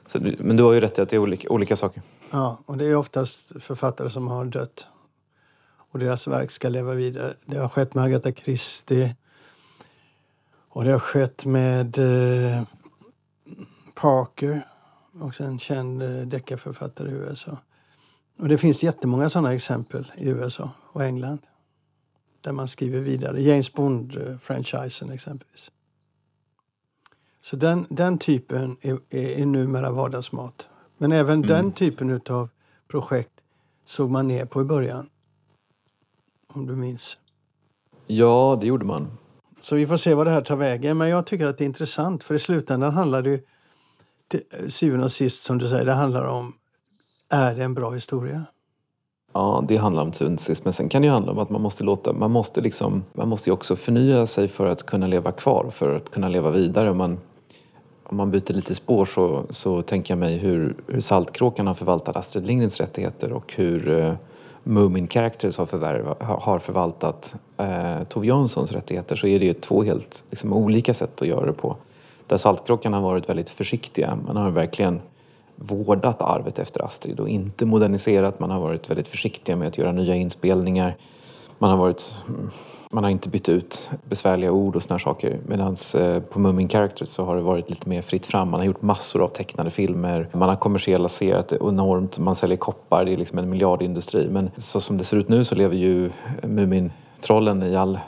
Så, 0.07 0.19
men 0.39 0.57
du 0.57 0.63
har 0.63 0.73
ju 0.73 0.79
rätt 0.79 0.97
i 0.97 1.01
att 1.01 1.09
det 1.09 1.15
är 1.15 1.19
olika, 1.19 1.49
olika 1.49 1.75
saker. 1.75 2.01
Ja, 2.31 2.57
och 2.65 2.77
det 2.77 2.85
är 2.85 2.95
oftast 2.95 3.39
författare 3.59 4.09
som 4.09 4.27
har 4.27 4.45
dött. 4.45 4.87
Och 5.91 5.99
deras 5.99 6.27
verk 6.27 6.51
ska 6.51 6.69
leva 6.69 6.93
vidare. 6.93 7.33
Det 7.45 7.57
har 7.57 7.69
skett 7.69 7.93
med 7.93 8.03
Agatha 8.03 8.31
Christie 8.31 9.15
och 10.77 10.83
det 10.83 10.91
har 10.91 10.99
skett 10.99 11.45
med 11.45 11.97
eh, 11.97 12.63
Parker, 13.93 14.67
också 15.21 15.43
en 15.43 15.59
känd 15.59 16.03
eh, 16.03 16.09
deckarförfattare 16.09 17.09
i 17.09 17.13
USA. 17.13 17.57
Och 18.39 18.47
det 18.47 18.57
finns 18.57 18.83
jättemånga 18.83 19.29
sådana 19.29 19.53
exempel 19.53 20.11
i 20.17 20.29
USA 20.29 20.69
och 20.91 21.03
England. 21.03 21.39
Där 22.41 22.51
man 22.51 22.67
skriver 22.67 22.99
vidare. 22.99 23.41
James 23.41 23.73
Bond-franchisen 23.73 25.13
exempelvis. 25.13 25.71
Så 27.41 27.55
den, 27.55 27.85
den 27.89 28.17
typen 28.17 28.77
är, 28.81 28.99
är, 29.09 29.39
är 29.39 29.45
numera 29.45 29.91
vardagsmat. 29.91 30.67
Men 30.97 31.11
även 31.11 31.35
mm. 31.35 31.47
den 31.47 31.71
typen 31.71 32.21
av 32.29 32.49
projekt 32.87 33.41
såg 33.85 34.09
man 34.09 34.27
ner 34.27 34.45
på 34.45 34.61
i 34.61 34.65
början. 34.65 35.09
Om 36.47 36.67
du 36.67 36.75
minns. 36.75 37.17
Ja, 38.07 38.57
det 38.61 38.67
gjorde 38.67 38.85
man. 38.85 39.17
Så 39.61 39.75
vi 39.75 39.87
får 39.87 39.97
se 39.97 40.13
vad 40.13 40.27
det 40.27 40.31
här 40.31 40.41
tar 40.41 40.55
vägen. 40.55 40.97
Men 40.97 41.09
jag 41.09 41.25
tycker 41.25 41.47
att 41.47 41.57
det 41.57 41.63
är 41.63 41.65
intressant 41.65 42.23
för 42.23 42.35
i 42.35 42.39
slutändan 42.39 42.93
handlar 42.93 43.21
det 43.21 43.29
ju 43.29 43.41
till 44.27 44.71
syvende 44.71 45.05
och 45.05 45.11
sist 45.11 45.43
som 45.43 45.57
du 45.57 45.67
säger, 45.67 45.85
det 45.85 45.93
handlar 45.93 46.23
om 46.23 46.53
är 47.29 47.55
det 47.55 47.63
en 47.63 47.73
bra 47.73 47.91
historia? 47.91 48.45
Ja, 49.33 49.63
det 49.67 49.77
handlar 49.77 50.01
om 50.01 50.13
syvende 50.13 50.35
och 50.35 50.41
sist. 50.41 50.63
Men 50.63 50.73
sen 50.73 50.89
kan 50.89 51.01
det 51.01 51.05
ju 51.05 51.11
handla 51.11 51.31
om 51.31 51.39
att 51.39 51.49
man 51.49 51.61
måste 51.61 51.83
låta, 51.83 52.13
man 52.13 52.31
måste 52.31 52.61
liksom, 52.61 53.03
man 53.13 53.27
måste 53.27 53.49
ju 53.49 53.53
också 53.53 53.75
förnya 53.75 54.27
sig 54.27 54.47
för 54.47 54.65
att 54.65 54.83
kunna 54.83 55.07
leva 55.07 55.31
kvar, 55.31 55.69
för 55.71 55.95
att 55.95 56.11
kunna 56.11 56.29
leva 56.29 56.51
vidare. 56.51 56.89
Om 56.91 56.97
man, 56.97 57.19
om 58.03 58.17
man 58.17 58.31
byter 58.31 58.53
lite 58.53 58.75
spår 58.75 59.05
så, 59.05 59.45
så 59.49 59.81
tänker 59.81 60.11
jag 60.11 60.19
mig 60.19 60.37
hur, 60.37 60.75
hur 60.87 60.99
Saltkråkan 60.99 61.67
har 61.67 61.73
förvaltat 61.73 62.15
Astrid 62.15 62.47
Lindgrens 62.47 62.79
rättigheter 62.79 63.31
och 63.31 63.53
hur 63.55 63.99
eh, 63.99 64.13
Moomin 64.67 65.07
Characters 65.07 65.57
har, 65.57 65.65
förvärv, 65.65 66.15
har 66.19 66.59
förvaltat 66.59 67.35
eh, 67.57 68.03
Tove 68.03 68.27
Janssons 68.27 68.71
rättigheter 68.71 69.15
så 69.15 69.27
är 69.27 69.39
det 69.39 69.45
ju 69.45 69.53
två 69.53 69.83
helt 69.83 70.23
liksom, 70.29 70.53
olika 70.53 70.93
sätt 70.93 71.21
att 71.21 71.27
göra 71.27 71.45
det 71.45 71.53
på. 71.53 71.75
Där 72.27 72.37
Saltkråkan 72.37 72.93
har 72.93 73.01
varit 73.01 73.29
väldigt 73.29 73.49
försiktiga. 73.49 74.17
Man 74.27 74.37
har 74.37 74.49
verkligen 74.51 75.01
vårdat 75.55 76.21
arvet 76.21 76.59
efter 76.59 76.85
Astrid 76.85 77.19
och 77.19 77.29
inte 77.29 77.65
moderniserat. 77.65 78.39
Man 78.39 78.51
har 78.51 78.59
varit 78.59 78.89
väldigt 78.89 79.07
försiktiga 79.07 79.55
med 79.55 79.67
att 79.67 79.77
göra 79.77 79.91
nya 79.91 80.15
inspelningar. 80.15 80.95
Man 81.59 81.69
har 81.69 81.77
varit 81.77 82.21
mm, 82.27 82.49
man 82.91 83.03
har 83.03 83.11
inte 83.11 83.29
bytt 83.29 83.49
ut 83.49 83.89
besvärliga 84.09 84.51
ord 84.51 84.75
och 84.75 84.83
såna 84.83 84.99
saker. 84.99 85.39
Medan 85.47 85.75
eh, 85.95 86.19
på 86.19 86.39
Moomin 86.39 86.69
Characters 86.69 87.09
så 87.09 87.25
har 87.25 87.35
det 87.35 87.41
varit 87.41 87.69
lite 87.69 87.89
mer 87.89 88.01
fritt 88.01 88.25
fram. 88.25 88.49
Man 88.49 88.59
har 88.59 88.67
gjort 88.67 88.81
massor 88.81 89.23
av 89.23 89.27
tecknade 89.27 89.71
filmer. 89.71 90.29
Man 90.33 90.49
har 90.49 90.55
kommersialiserat 90.55 91.47
det 91.47 91.55
enormt. 91.61 92.17
Man 92.17 92.35
säljer 92.35 92.57
koppar. 92.57 93.05
Det 93.05 93.13
är 93.13 93.17
liksom 93.17 93.37
en 93.37 93.49
miljardindustri. 93.49 94.27
Men 94.29 94.51
så 94.57 94.81
som 94.81 94.97
det 94.97 95.03
ser 95.03 95.17
ut 95.17 95.29
nu 95.29 95.43
så 95.45 95.55
lever 95.55 95.75
ju 95.75 96.11
Mumintrollen 96.43 97.63
i 97.63 97.75
all 97.75 97.95
eh, 97.95 98.01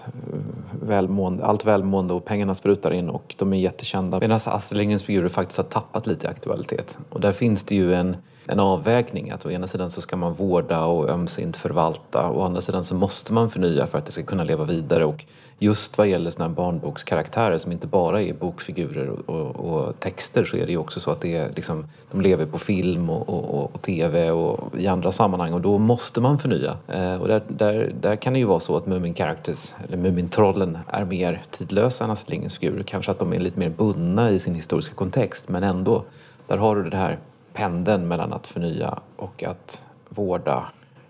välmående, 0.82 1.46
allt 1.46 1.66
välmående 1.66 2.14
och 2.14 2.26
pengarna 2.26 2.56
sprutar 2.56 2.92
in 2.92 3.10
och 3.10 3.36
de 3.38 3.54
är 3.54 3.58
jättekända. 3.58 4.20
Medan 4.20 4.40
Astrid 4.46 4.78
Lindgrens 4.78 5.04
figurer 5.04 5.30
faktiskt 5.30 5.58
har 5.58 5.66
tappat 5.66 6.08
lite 6.08 6.28
i 6.28 6.30
aktualitet. 6.30 6.98
Och 7.10 7.20
där 7.20 7.32
finns 7.32 7.64
det 7.64 7.76
ju 7.76 7.94
en 7.94 8.16
en 8.50 8.60
avvägning. 8.60 9.32
Att 9.32 9.46
å 9.46 9.52
ena 9.52 9.68
sidan 9.68 9.92
så 9.92 10.02
ska 10.02 10.16
man 10.16 10.34
vårda 10.34 10.86
och 10.86 11.10
ömsint 11.10 11.58
förvalta. 11.58 12.28
och 12.28 12.42
Å 12.42 12.44
andra 12.44 12.62
sidan 12.62 12.84
så 12.84 12.96
måste 12.96 13.34
man 13.34 13.50
förnya 13.50 13.88
för 13.88 13.98
att 13.98 14.06
det 14.06 14.12
ska 14.12 14.24
kunna 14.24 14.44
leva 14.44 14.64
vidare. 14.64 15.06
Och 15.06 15.26
just 15.60 15.98
vad 15.98 16.08
gäller 16.08 16.32
såna 16.32 16.48
här 16.48 16.56
barnbokskaraktärer 16.56 17.58
som 17.58 17.72
inte 17.72 17.88
bara 17.88 18.22
är 18.22 18.34
bokfigurer 18.34 19.10
och, 19.10 19.30
och, 19.30 19.56
och, 19.56 20.00
texter 20.00 20.44
så 20.46 20.58
är 20.58 20.66
det 20.66 20.72
ju 20.72 20.78
också 20.78 21.00
så 21.00 21.12
att 21.12 21.22
det 21.22 21.36
är 21.36 21.52
liksom, 21.56 21.88
de 22.12 22.22
lever 22.22 22.46
på 22.46 22.58
film 22.58 23.10
och, 23.10 23.30
och, 23.30 23.76
och 23.76 23.82
tv 23.82 24.32
och 24.32 24.78
i 24.78 24.88
andra 24.88 25.12
sammanhang 25.12 25.54
och 25.54 25.62
då 25.62 25.78
måste 25.78 26.22
man 26.22 26.40
förnya. 26.40 26.78
Eh, 26.88 27.22
och 27.22 27.28
där, 27.28 27.42
där, 27.48 27.94
där 28.02 28.16
kan 28.16 28.34
det 28.34 28.40
ju 28.40 28.46
vara 28.46 28.60
så 28.60 28.78
att 28.78 28.88
Mumin 28.88 29.14
Characters, 29.14 29.74
eller 29.88 29.98
Mumintrollen, 29.98 30.78
är 30.88 31.06
mer 31.06 31.42
tidlösa 31.52 32.04
än 32.04 32.12
Astrid 32.12 32.32
Lindgrens 32.32 32.58
figurer. 32.58 32.84
Kanske 32.84 33.12
att 33.12 33.20
de 33.20 33.34
är 33.34 33.40
lite 33.40 33.60
mer 33.60 33.70
bundna 33.70 34.32
i 34.32 34.40
sin 34.40 34.56
historiska 34.56 34.96
kontext 34.96 35.50
men 35.50 35.64
ändå, 35.64 36.04
där 36.48 36.58
har 36.58 36.76
du 36.76 36.90
det 36.90 36.98
här 36.98 37.18
pendeln 37.54 38.08
mellan 38.08 38.34
att 38.34 38.48
förnya 38.48 39.00
och 39.16 39.44
att 39.44 39.84
vårda. 40.10 40.66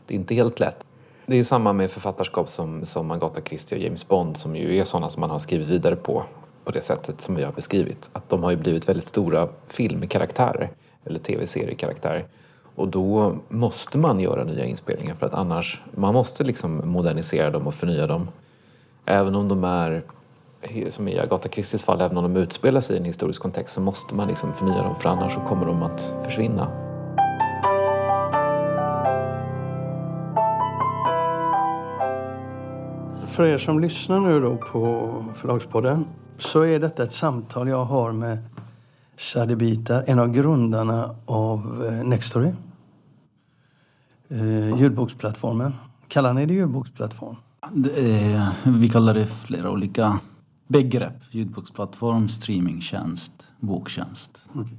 Det 0.06 0.14
är 0.14 0.16
inte 0.16 0.36
helt 0.36 0.60
lätt. 0.60 0.86
Det 1.26 1.40
är 1.40 1.44
samma 1.44 1.74
med 1.74 1.92
författarskap 1.92 2.50
som, 2.50 2.86
som 2.86 3.12
Agatha 3.12 3.42
Christie 3.42 3.78
och 3.78 3.84
James 3.84 4.08
Bond 4.08 4.38
som 4.38 4.56
ju 4.56 4.78
är 4.80 4.84
sådana 4.84 5.10
som 5.10 5.22
man 5.22 5.30
har 5.30 5.40
skrivit 5.40 5.68
vidare 5.68 5.96
på 5.96 6.24
på 6.70 6.72
det 6.74 6.82
sättet 6.82 7.22
som 7.22 7.36
vi 7.36 7.44
har 7.44 7.52
beskrivit. 7.52 8.10
Att 8.14 8.30
de 8.30 8.44
har 8.44 8.52
ju 8.52 8.58
blivit 8.58 8.90
väldigt 8.90 9.08
stora 9.08 9.48
filmkaraktärer 9.68 10.70
eller 11.06 11.20
tv-seriekaraktärer. 11.20 12.26
Och 12.76 12.88
då 12.88 13.36
måste 13.50 13.98
man 13.98 14.20
göra 14.20 14.44
nya 14.44 14.66
inspelningar 14.66 15.16
för 15.16 15.26
att 15.26 15.34
annars, 15.34 15.82
man 15.96 16.14
måste 16.14 16.44
liksom 16.44 16.82
modernisera 16.86 17.50
dem 17.50 17.68
och 17.68 17.74
förnya 17.74 18.08
dem. 18.08 18.28
Även 19.06 19.36
om 19.36 19.48
de 19.48 19.64
är 19.64 20.04
som 20.90 21.08
i 21.08 21.20
Agatha 21.20 21.50
Christies 21.50 21.86
fall, 21.86 22.02
även 22.02 22.18
om 22.18 22.34
de 22.34 22.40
utspelar 22.40 22.82
sig 22.82 22.96
i 22.96 23.00
en 23.00 23.06
historisk 23.06 23.42
kontext 23.42 23.76
så 23.76 23.82
måste 23.82 24.16
man 24.16 24.28
liksom 24.28 24.54
förnya 24.54 24.84
dem 24.84 24.96
för 24.96 25.10
annars 25.10 25.34
så 25.34 25.40
kommer 25.40 25.66
de 25.66 25.84
att 25.84 26.14
försvinna. 26.26 26.68
För 33.26 33.46
er 33.46 33.58
som 33.58 33.80
lyssnar 33.80 34.20
nu 34.20 34.40
då 34.40 34.58
på 34.58 35.14
Förlagspodden 35.36 36.06
så 36.38 36.62
är 36.62 36.80
detta 36.80 37.04
ett 37.04 37.14
samtal 37.14 37.68
jag 37.68 37.86
har 37.86 38.12
med 38.12 38.38
Shadi 39.18 39.56
Bitar, 39.56 40.04
en 40.08 40.20
av 40.20 40.32
grundarna 40.32 41.16
av 41.26 41.86
eh, 41.88 42.08
Nextory. 42.08 42.52
Eh, 44.30 44.80
ljudboksplattformen. 44.80 45.74
Kallar 46.08 46.34
ni 46.34 46.46
det 46.46 46.54
ljudboksplattform? 46.54 47.36
Det 47.72 48.24
är, 48.24 48.50
vi 48.66 48.90
kallar 48.90 49.14
det 49.14 49.26
flera 49.26 49.72
olika 49.72 50.20
begrepp. 50.70 51.14
Ljudboksplattform, 51.32 52.30
streamingtjänst, 52.30 53.48
boktjänst. 53.60 54.42
Okay. 54.54 54.74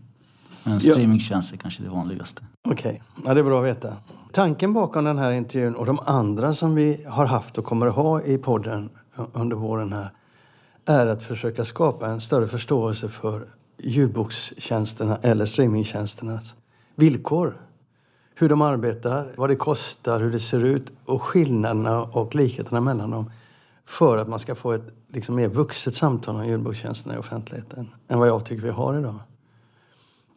Men 0.64 0.80
streamingtjänst 0.80 1.52
är 1.52 1.56
kanske 1.56 1.82
det 1.82 1.88
vanligaste. 1.88 2.42
Okej, 2.68 3.02
okay. 3.14 3.24
ja, 3.24 3.34
det 3.34 3.40
är 3.40 3.44
bra 3.44 3.60
att 3.60 3.66
veta. 3.66 3.96
Tanken 4.32 4.72
bakom 4.72 5.04
den 5.04 5.18
här 5.18 5.32
intervjun 5.32 5.74
och 5.74 5.86
de 5.86 5.98
andra 6.06 6.54
som 6.54 6.74
vi 6.74 7.04
har 7.08 7.26
haft 7.26 7.58
och 7.58 7.64
kommer 7.64 7.86
att 7.86 7.94
ha 7.94 8.22
i 8.22 8.38
podden 8.38 8.90
under 9.32 9.56
våren 9.56 9.92
här 9.92 10.10
är 10.86 11.06
att 11.06 11.22
försöka 11.22 11.64
skapa 11.64 12.06
en 12.06 12.20
större 12.20 12.48
förståelse 12.48 13.08
för 13.08 13.48
ljudbokstjänsterna 13.78 15.18
eller 15.22 15.46
streamingtjänsternas 15.46 16.54
villkor. 16.94 17.60
Hur 18.34 18.48
de 18.48 18.62
arbetar, 18.62 19.32
vad 19.36 19.50
det 19.50 19.56
kostar, 19.56 20.20
hur 20.20 20.32
det 20.32 20.40
ser 20.40 20.64
ut 20.64 20.92
och 21.04 21.22
skillnaderna 21.22 22.02
och 22.02 22.34
likheterna 22.34 22.80
mellan 22.80 23.10
dem 23.10 23.30
för 23.90 24.18
att 24.18 24.28
man 24.28 24.38
ska 24.38 24.54
få 24.54 24.72
ett 24.72 24.82
liksom, 25.08 25.36
mer 25.36 25.48
vuxet 25.48 25.94
samtal 25.94 26.36
om 26.36 26.46
julbokstjänsterna 26.46 27.14
i 27.14 27.18
offentligheten 27.18 27.88
än 28.08 28.18
vad 28.18 28.28
jag 28.28 28.44
tycker 28.44 28.62
vi 28.62 28.70
har 28.70 28.98
idag. 28.98 29.14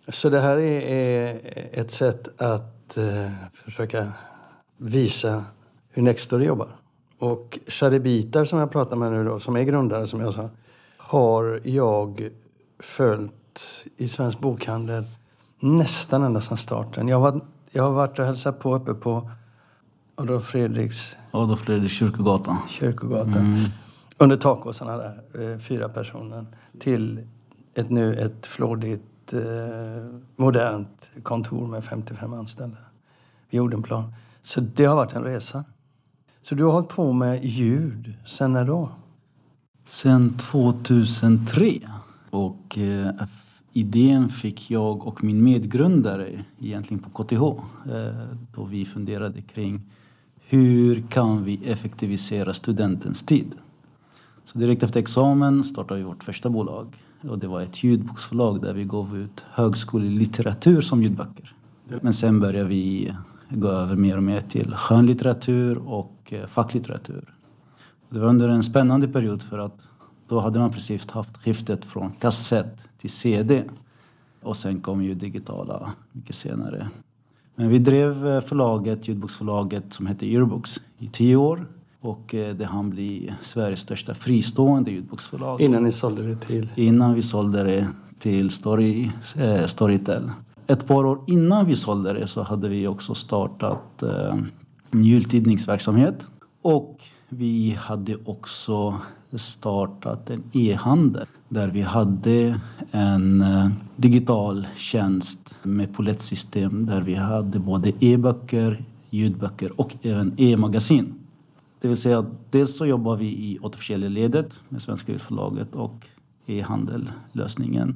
Så 0.08 0.30
det 0.30 0.40
här 0.40 0.58
är, 0.58 0.82
är 0.82 1.40
ett 1.72 1.92
sätt 1.92 2.42
att 2.42 2.98
eh, 2.98 3.32
försöka 3.54 4.12
visa 4.78 5.46
hur 5.90 6.04
Nextory 6.04 6.46
jobbar. 6.46 6.68
Och 7.20 7.60
Shadi 7.68 8.00
Bitar 8.00 8.46
som 8.46 8.60
jag 8.60 8.72
pratar 8.72 8.96
med 8.96 9.12
nu 9.12 9.24
då, 9.24 9.40
som 9.40 9.56
är 9.56 9.64
grundare 9.64 10.08
som 10.08 10.22
jag 10.22 10.34
sa, 10.34 10.50
har 10.98 11.62
jag 11.64 12.30
följt 12.80 13.86
i 13.98 14.08
Svensk 14.08 14.40
Bokhandel 14.40 15.04
nästan 15.60 16.24
ända 16.24 16.42
sedan 16.42 16.58
starten. 16.58 17.08
Jag 17.08 17.20
har, 17.20 17.42
jag 17.72 17.84
har 17.84 17.92
varit 17.92 18.20
och 18.20 18.26
hälsat 18.26 18.60
på 18.60 18.76
uppe 18.76 18.94
på 18.94 19.30
Adolf 20.16 20.44
Fredriks 20.44 21.16
Adolf 21.32 21.60
Fredriks 21.60 21.94
kyrkogatan. 21.94 22.58
Kyrkogatan. 22.70 23.46
Mm. 23.46 23.70
Under 24.18 24.38
takåsarna 24.38 24.98
där, 24.98 25.22
eh, 25.54 25.60
fyra 25.60 25.90
personer. 25.90 26.46
Till 26.80 27.28
ett, 27.74 27.90
nu 27.90 28.16
ett 28.16 28.46
flådigt, 28.46 29.34
eh, 29.34 29.42
modernt 30.36 31.10
kontor 31.24 31.68
med 31.68 31.86
55 31.86 32.34
anställda 32.34 32.78
vid 33.50 33.62
Odenplan. 33.62 34.14
Så 34.44 34.62
det 34.62 34.86
har 34.86 34.96
varit 34.96 35.14
en 35.14 35.24
resa. 35.24 35.64
Så 36.42 36.56
du 36.56 36.64
har 36.64 36.72
hållit 36.72 36.90
på 36.90 37.14
med 37.14 37.46
ljud, 37.46 38.14
sen 38.26 38.54
när 38.54 38.66
då? 38.66 38.90
Sen 39.86 40.38
2003. 40.38 41.80
Och 42.30 42.78
eh, 42.78 43.14
idén 43.74 44.30
fick 44.30 44.72
jag 44.72 45.08
och 45.08 45.24
min 45.24 45.44
medgrundare 45.44 46.46
egentligen 46.60 47.04
på 47.04 47.24
KTH. 47.24 47.44
Eh, 47.94 48.38
då 48.56 48.64
vi 48.66 48.86
funderade 48.86 49.42
kring 49.42 49.82
hur 50.48 51.04
kan 51.10 51.44
vi 51.44 51.60
effektivisera 51.66 52.54
studentens 52.54 53.24
tid? 53.24 53.56
Så 54.46 54.58
direkt 54.58 54.84
efter 54.84 55.00
examen 55.00 55.64
startade 55.64 56.00
vi 56.00 56.06
vårt 56.06 56.24
första 56.24 56.50
bolag. 56.50 56.88
Och 57.22 57.40
det 57.40 57.48
var 57.48 57.62
ett 57.62 57.84
ljudboksförlag 57.84 58.62
där 58.62 58.74
vi 58.74 58.84
gav 58.84 59.18
ut 59.18 59.46
högskolelitteratur 59.50 60.82
som 60.82 61.04
ljudböcker. 61.04 61.54
Men 62.02 62.14
sen 62.14 62.40
började 62.40 62.70
vi 62.70 63.14
gå 63.50 63.68
över 63.68 63.96
mer 63.96 64.18
och 64.18 64.24
mer 64.24 64.42
till 64.42 64.76
skönlitteratur 64.76 65.78
och 65.78 66.14
eh, 66.30 66.46
facklitteratur. 66.46 67.34
Det 68.10 68.20
var 68.20 68.28
under 68.28 68.50
en 68.50 68.64
spännande 68.64 69.08
period 69.08 69.44
för 69.44 69.58
att 69.58 69.78
då 70.28 70.40
hade 70.40 70.60
man 70.60 70.72
precis 70.72 71.12
haft 71.12 71.38
skiftet 71.38 71.86
från 71.86 72.12
kassett 72.12 72.78
till 72.98 73.10
CD. 73.10 73.64
Och 74.42 74.58
sen 74.58 74.82
kom 74.82 75.04
ju 75.04 75.14
digitala 75.14 75.94
mycket 76.12 76.36
senare. 76.36 76.90
Men 77.56 77.70
vi 77.70 77.80
drev 77.80 78.28
eh, 78.28 78.42
förlaget, 78.42 79.08
ljudboksförlaget 79.08 79.94
som 79.94 80.06
hette 80.06 80.26
Earbooks 80.26 80.82
i 80.98 81.08
tio 81.08 81.36
år. 81.36 81.68
Och 82.02 82.36
eh, 82.36 82.56
det 82.56 82.66
hann 82.66 82.90
bli 82.90 83.34
Sveriges 83.42 83.80
största 83.80 84.14
fristående 84.14 84.92
ljudboksförlag. 84.92 85.62
Innan 85.62 85.84
ni 85.84 85.92
sålde 85.92 86.24
det 86.24 86.36
till? 86.36 86.70
Innan 86.76 87.14
vi 87.14 87.22
sålde 87.22 87.64
det 87.64 87.88
till 88.20 88.50
Story, 88.50 89.12
eh, 89.38 89.66
Storytel. 89.66 90.32
Ett 90.68 90.88
par 90.88 91.06
år 91.06 91.20
innan 91.28 91.66
vi 91.66 91.76
sålde 91.76 92.14
det 92.14 92.28
så 92.28 92.42
hade 92.42 92.70
vi 92.70 92.88
också 92.88 93.16
startat 93.16 94.04
eh, 94.04 94.36
en 94.92 95.04
jultidningsverksamhet. 95.04 96.28
Och 96.62 97.02
vi 97.30 97.78
hade 97.80 98.16
också 98.26 98.96
startat 99.40 100.30
en 100.30 100.44
e-handel 100.54 101.28
där 101.50 101.68
vi 101.68 101.82
hade 101.82 102.60
en 102.92 103.42
eh, 103.42 103.70
digital 103.96 104.68
tjänst 104.76 105.56
med 105.64 105.96
pollettsystem 105.96 106.86
där 106.86 107.02
vi 107.02 107.16
hade 107.16 107.60
både 107.60 107.92
e-böcker, 108.00 108.84
ljudböcker 109.10 109.82
och 109.82 109.96
även 110.02 110.34
e-magasin. 110.38 111.14
Det 111.82 111.88
vill 111.88 111.98
säga 111.98 112.26
dels 112.50 112.78
så 112.78 112.86
jobbar 112.86 113.16
vi 113.16 113.26
i 113.26 113.60
återförsäljarledet 113.62 114.34
ledet 114.34 114.60
med 114.70 114.82
Svenska 114.82 115.20
förlaget 115.20 115.76
och 115.76 116.08
e-handellösningen. 116.46 117.96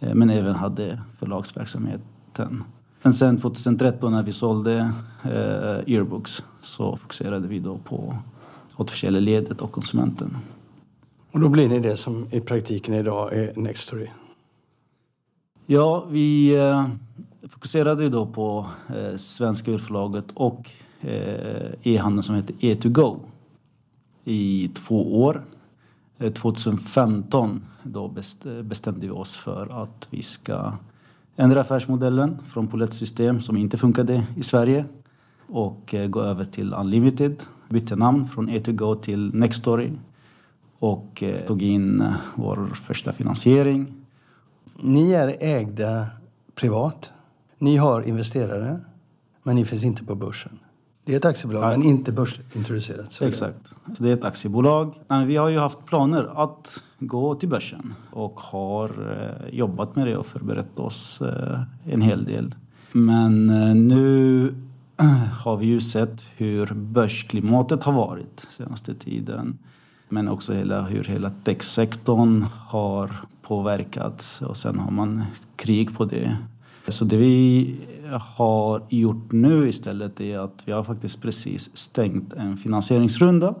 Eh, 0.00 0.14
men 0.14 0.30
även 0.30 0.54
hade 0.54 1.00
förlagsverksamheten. 1.18 2.64
Men 3.02 3.14
sen 3.14 3.38
2013 3.38 4.12
när 4.12 4.22
vi 4.22 4.32
sålde 4.32 4.92
eh, 5.22 5.94
Earbooks 5.94 6.42
så 6.62 6.96
fokuserade 6.96 7.48
vi 7.48 7.58
då 7.58 7.78
på 7.78 8.16
återförsäljarledet 8.76 9.60
och 9.60 9.72
konsumenten. 9.72 10.36
Och 11.32 11.40
då 11.40 11.48
blir 11.48 11.68
ni 11.68 11.80
det 11.80 11.96
som 11.96 12.26
i 12.30 12.40
praktiken 12.40 12.94
idag 12.94 13.32
är 13.32 13.52
Nextory? 13.56 14.08
Ja, 15.66 16.04
vi 16.10 16.56
eh, 16.56 16.88
fokuserade 17.48 18.02
ju 18.02 18.08
då 18.10 18.26
på 18.26 18.66
eh, 18.88 19.16
Svenska 19.16 19.70
urförlaget 19.70 20.24
och 20.34 20.70
eh, 21.00 21.70
e-handeln 21.82 22.22
som 22.22 22.34
heter 22.34 22.54
E2Go 22.54 23.20
i 24.24 24.70
två 24.74 25.22
år. 25.22 25.44
Eh, 26.18 26.32
2015 26.32 27.64
då 27.82 28.14
eh, 28.44 28.62
bestämde 28.62 29.06
vi 29.06 29.10
oss 29.10 29.36
för 29.36 29.82
att 29.82 30.08
vi 30.10 30.22
ska 30.22 30.72
ändra 31.36 31.60
affärsmodellen 31.60 32.38
från 32.46 32.66
pollettsystem 32.66 33.40
som 33.40 33.56
inte 33.56 33.76
funkade 33.76 34.26
i 34.36 34.42
Sverige 34.42 34.84
och 35.46 35.94
eh, 35.94 36.08
gå 36.08 36.20
över 36.20 36.44
till 36.44 36.74
Unlimited. 36.74 37.42
Bytte 37.68 37.96
namn 37.96 38.26
från 38.26 38.50
E2Go 38.50 39.00
till 39.00 39.34
Nextory 39.34 39.90
och 40.78 41.22
eh, 41.22 41.46
tog 41.46 41.62
in 41.62 42.00
eh, 42.00 42.14
vår 42.34 42.66
första 42.74 43.12
finansiering. 43.12 43.94
Ni 44.82 45.12
är 45.12 45.36
ägda 45.40 46.06
privat. 46.54 47.10
Ni 47.58 47.76
har 47.76 48.02
investerare, 48.02 48.80
men 49.42 49.54
ni 49.56 49.64
finns 49.64 49.84
inte 49.84 50.04
på 50.04 50.14
börsen. 50.14 50.58
Det 51.04 51.12
är 51.12 51.16
ett 51.16 51.24
aktiebolag, 51.24 51.64
Ja. 51.64 51.68
men 51.78 51.82
inte 51.86 52.12
börsintroducerat. 52.12 53.12
Så. 53.12 53.24
Exakt. 53.24 53.74
Så 53.96 54.02
det 54.02 54.10
är 54.10 54.14
ett 54.14 54.24
aktiebolag. 54.24 54.94
Vi 55.26 55.36
har 55.36 55.48
ju 55.48 55.58
haft 55.58 55.86
planer 55.86 56.42
att 56.42 56.82
gå 56.98 57.34
till 57.34 57.48
börsen 57.48 57.94
och 58.10 58.40
har 58.40 58.88
eh, 59.48 59.54
jobbat 59.54 59.96
med 59.96 60.06
det 60.06 60.16
och 60.16 60.26
förberett 60.26 60.78
oss 60.78 61.22
en 61.84 62.00
hel 62.00 62.24
del. 62.24 62.54
Men 62.92 63.46
nu 63.88 64.54
har 65.40 65.56
vi 65.56 65.66
ju 65.66 65.80
sett 65.80 66.20
hur 66.36 66.66
börsklimatet 66.74 67.82
har 67.84 67.92
varit 67.92 68.46
senaste 68.50 68.94
tiden. 68.94 69.58
Men 70.08 70.28
också 70.28 70.52
hela, 70.52 70.82
hur 70.82 71.04
hela 71.04 71.30
techsektorn 71.44 72.42
har 72.66 73.10
påverkats 73.42 74.42
och 74.42 74.56
sen 74.56 74.78
har 74.78 74.90
man 74.90 75.24
krig 75.56 75.96
på 75.96 76.04
det. 76.04 76.36
Så 76.88 77.04
det 77.04 77.16
vi 77.16 77.76
har 78.20 78.82
gjort 78.88 79.32
nu 79.32 79.68
istället 79.68 80.20
är 80.20 80.38
att 80.38 80.62
vi 80.64 80.72
har 80.72 80.82
faktiskt 80.82 81.22
precis 81.22 81.76
stängt 81.76 82.32
en 82.32 82.56
finansieringsrunda 82.56 83.54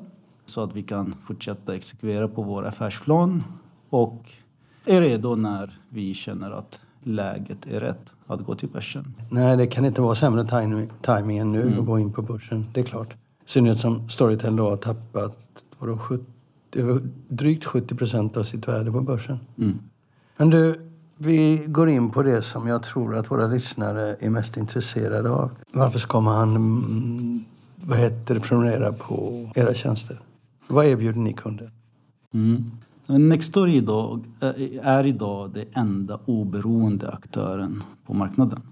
så 0.46 0.60
att 0.62 0.76
vi 0.76 0.82
kan 0.82 1.14
fortsätta 1.26 1.74
exekvera 1.76 2.28
på 2.28 2.42
vår 2.42 2.66
affärsplan 2.66 3.44
och 3.90 4.30
är 4.84 5.00
redo 5.00 5.34
när 5.34 5.78
vi 5.88 6.14
känner 6.14 6.50
att 6.50 6.80
läget 7.02 7.66
är 7.66 7.80
rätt 7.80 8.12
att 8.26 8.44
gå 8.44 8.54
till 8.54 8.68
börsen. 8.68 9.14
Nej, 9.30 9.56
det 9.56 9.66
kan 9.66 9.84
inte 9.84 10.00
vara 10.00 10.14
sämre 10.14 10.44
timing, 10.44 10.90
timing 11.02 11.38
än 11.38 11.52
nu 11.52 11.62
Mm. 11.62 11.78
att 11.80 11.86
gå 11.86 11.98
in 11.98 12.12
på 12.12 12.22
börsen. 12.22 12.66
Det 12.74 12.80
är 12.80 12.84
klart. 12.84 13.12
I 13.12 13.50
synnerhet 13.50 13.78
som 13.80 14.08
Storytel 14.10 14.56
då 14.56 14.68
har 14.70 14.76
tappat 14.76 15.38
vadå, 15.78 15.98
70, 15.98 16.24
över 16.76 17.00
drygt 17.28 17.64
70 17.64 17.94
procent 17.94 18.36
av 18.36 18.44
sitt 18.44 18.68
värde 18.68 18.92
på 18.92 19.00
börsen. 19.00 19.38
Mm. 19.58 19.78
Men 20.36 20.50
du, 20.50 20.90
vi 21.16 21.64
går 21.66 21.88
in 21.88 22.10
på 22.10 22.22
det 22.22 22.42
som 22.42 22.68
jag 22.68 22.82
tror 22.82 23.16
att 23.16 23.30
våra 23.30 23.46
lyssnare 23.46 24.16
är 24.20 24.30
mest 24.30 24.56
intresserade 24.56 25.30
av. 25.30 25.50
Varför 25.72 25.98
ska 25.98 26.20
man 26.20 26.56
mm, 26.56 27.44
vad 27.84 27.98
heter 27.98 28.34
det, 28.34 28.40
prenumerera 28.40 28.92
på 28.92 29.48
era 29.54 29.74
tjänster? 29.74 30.20
Vad 30.68 30.86
erbjuder 30.86 31.20
ni 31.20 31.32
kunder? 31.32 31.70
Mm. 32.34 32.70
Nextory 33.06 33.76
idag 33.76 34.24
är 34.82 35.06
idag 35.06 35.50
den 35.50 35.66
enda 35.72 36.20
oberoende 36.24 37.10
aktören 37.10 37.82
på 38.06 38.14
marknaden. 38.14 38.62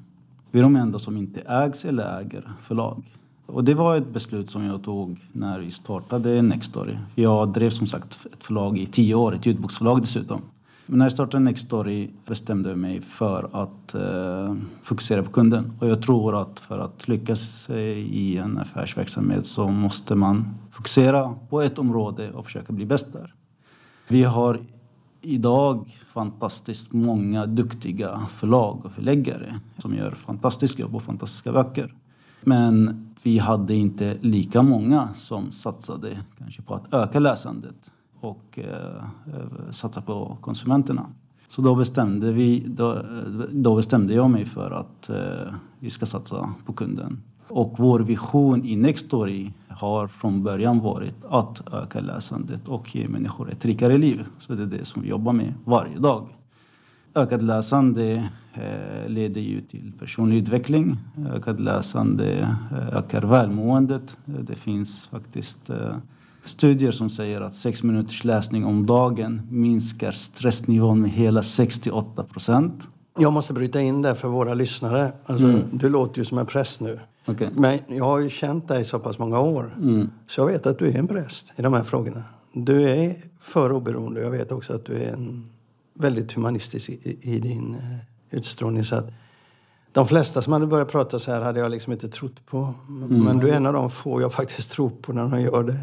Vi 0.51 0.59
är 0.59 0.63
de 0.63 0.77
enda 0.77 0.99
som 0.99 1.17
inte 1.17 1.41
ägs 1.41 1.85
eller 1.85 2.21
äger 2.21 2.53
förlag. 2.61 3.03
Och 3.47 3.65
det 3.65 3.75
var 3.75 3.97
ett 3.97 4.09
beslut 4.09 4.51
som 4.51 4.65
jag 4.65 4.83
tog 4.83 5.21
när 5.33 5.61
vi 5.61 5.71
startade 5.71 6.43
Nextory. 6.43 6.97
Jag 7.15 7.53
drev 7.53 7.71
som 7.71 7.87
sagt 7.87 8.27
ett 8.33 8.45
förlag 8.45 8.79
i 8.79 8.87
tio 8.87 9.15
år, 9.15 9.35
ett 9.35 9.47
ljudboksförlag 9.47 10.01
dessutom. 10.01 10.43
Men 10.87 10.99
när 10.99 11.05
jag 11.05 11.13
startade 11.13 11.45
Nextory 11.45 12.11
bestämde 12.27 12.69
jag 12.69 12.79
mig 12.79 13.01
för 13.01 13.49
att 13.53 13.95
eh, 13.95 14.55
fokusera 14.83 15.23
på 15.23 15.31
kunden. 15.31 15.73
Och 15.81 15.89
jag 15.89 16.03
tror 16.03 16.41
att 16.41 16.61
för 16.61 16.79
att 16.79 17.09
lyckas 17.09 17.71
eh, 17.71 17.99
i 17.99 18.37
en 18.37 18.59
affärsverksamhet 18.59 19.47
så 19.47 19.69
måste 19.69 20.15
man 20.15 20.55
fokusera 20.71 21.35
på 21.51 21.61
ett 21.61 21.79
område 21.79 22.31
och 22.31 22.45
försöka 22.45 22.73
bli 22.73 22.87
bäst 22.87 23.13
där. 23.13 23.35
Vi 24.09 24.23
har 24.23 24.61
idag 25.21 25.99
fantastiskt 26.09 26.93
många 26.93 27.47
duktiga 27.47 28.21
förlag 28.31 28.85
och 28.85 28.93
förläggare 28.93 29.61
som 29.79 29.95
gör 29.95 30.11
fantastiskt 30.11 30.79
jobb 30.79 30.95
och 30.95 31.03
fantastiska 31.03 31.53
böcker. 31.53 31.95
Men 32.49 33.07
vi 33.23 33.39
hade 33.39 33.75
inte 33.75 34.17
lika 34.21 34.63
många 34.63 35.09
som 35.15 35.53
satsade 35.53 36.19
kanske 36.39 36.63
på 36.63 36.75
att 36.75 36.95
öka 36.95 37.21
läsandet 37.21 37.91
och 38.21 38.59
eh, 38.59 39.05
satsa 39.71 40.01
på 40.01 40.39
konsumenterna. 40.41 41.07
Så 41.49 41.63
då 41.63 41.75
bestämde, 41.75 42.33
vi, 42.33 42.65
då, 42.67 43.03
då 43.51 43.77
bestämde 43.77 44.15
jag 44.15 44.31
mig 44.31 44.45
för 44.45 44.71
att 44.71 45.09
eh, 45.09 45.55
vi 45.79 45.91
ska 45.91 46.07
satsa 46.07 46.55
på 46.67 46.73
kunden. 46.73 47.23
Och 47.49 47.75
vår 47.79 48.01
vision 48.01 48.65
i 48.65 48.77
Nextory 48.77 49.53
har 49.69 50.09
från 50.09 50.43
början 50.43 50.81
varit 50.81 51.25
att 51.29 51.75
öka 51.75 52.01
läsandet 52.01 52.69
och 52.69 52.97
ge 52.97 53.09
människor 53.09 53.51
ett 53.51 53.65
rikare 53.65 53.99
liv. 53.99 54.27
Så 54.39 54.55
det 54.55 54.63
är 54.63 54.67
det 54.67 54.85
som 54.85 55.03
vi 55.03 55.09
jobbar 55.09 55.33
med 55.33 55.55
varje 55.65 55.99
dag. 55.99 56.27
Ökat 57.17 57.43
läsande 57.43 58.29
eh, 58.55 59.09
leder 59.09 59.41
ju 59.41 59.61
till 59.61 59.93
personlig 59.99 60.37
utveckling. 60.39 60.97
Ökat 61.35 61.61
läsande 61.61 62.33
eh, 62.71 62.97
ökar 62.97 63.23
välmåendet. 63.23 64.17
Eh, 64.27 64.35
Det 64.35 64.55
finns 64.55 65.07
faktiskt 65.07 65.59
studier 66.45 66.91
som 66.91 67.11
säger 67.11 67.41
att 67.41 67.55
sex 67.57 67.83
minuters 67.83 68.25
läsning 68.25 68.65
om 68.65 68.87
dagen 68.87 69.43
minskar 69.51 70.13
stressnivån 70.13 71.01
med 71.01 71.11
hela 71.11 71.43
68 71.43 72.23
procent. 72.25 72.89
Jag 73.19 73.33
måste 73.33 73.53
bryta 73.53 73.81
in 73.81 74.03
där 74.03 74.15
för 74.15 74.29
våra 74.29 74.55
lyssnare. 74.55 75.13
Alltså, 75.27 75.45
Mm. 75.47 75.61
Du 75.73 75.89
låter 75.89 76.19
ju 76.19 76.25
som 76.25 76.39
en 76.39 76.47
präst 76.47 76.81
nu. 76.81 77.01
Okej. 77.27 77.51
Men 77.55 77.79
jag 77.89 78.05
har 78.05 78.19
ju 78.19 78.31
känt 78.31 78.69
dig 78.69 78.85
så 78.85 78.99
pass 78.99 79.19
många 79.19 79.41
år. 79.41 79.75
Mm. 79.83 80.11
Så 80.29 80.41
jag 80.41 80.47
vet 80.47 80.67
att 80.67 80.79
du 80.79 80.89
är 80.89 80.99
en 80.99 81.09
präst 81.09 81.47
i 81.57 81.63
de 81.63 81.73
här 81.73 81.83
frågorna. 81.83 82.23
Du 82.53 82.83
är 82.91 83.17
för 83.41 83.73
oberoende. 83.73 84.21
Jag 84.21 84.31
vet 84.31 84.53
också 84.53 84.73
att 84.75 84.85
du 84.85 84.95
är 84.95 85.13
en 85.13 85.45
väldigt 85.99 86.33
humanistisk 86.33 86.89
i, 86.89 87.19
i, 87.23 87.41
din 87.41 87.75
eh, 87.75 88.39
utstrålning. 88.39 88.85
Så 88.85 88.97
att 88.97 89.11
de 89.93 90.07
flesta 90.07 90.43
som 90.43 90.53
hade 90.53 90.67
börjat 90.67 90.91
prata 90.91 91.19
så 91.19 91.31
här 91.31 91.41
hade 91.41 91.61
jag 91.61 91.71
liksom 91.71 91.93
inte 91.93 92.09
trott 92.09 92.47
på. 92.47 92.75
Men, 92.89 93.25
men 93.25 93.39
du 93.39 93.51
är 93.51 93.57
en 93.57 93.67
av 93.67 93.73
de 93.73 93.91
få 93.91 94.21
jag 94.21 94.33
faktiskt 94.33 94.71
tror 94.71 94.91
på 94.91 95.13
när 95.13 95.29
de 95.29 95.41
gör 95.41 95.65
det. 95.65 95.81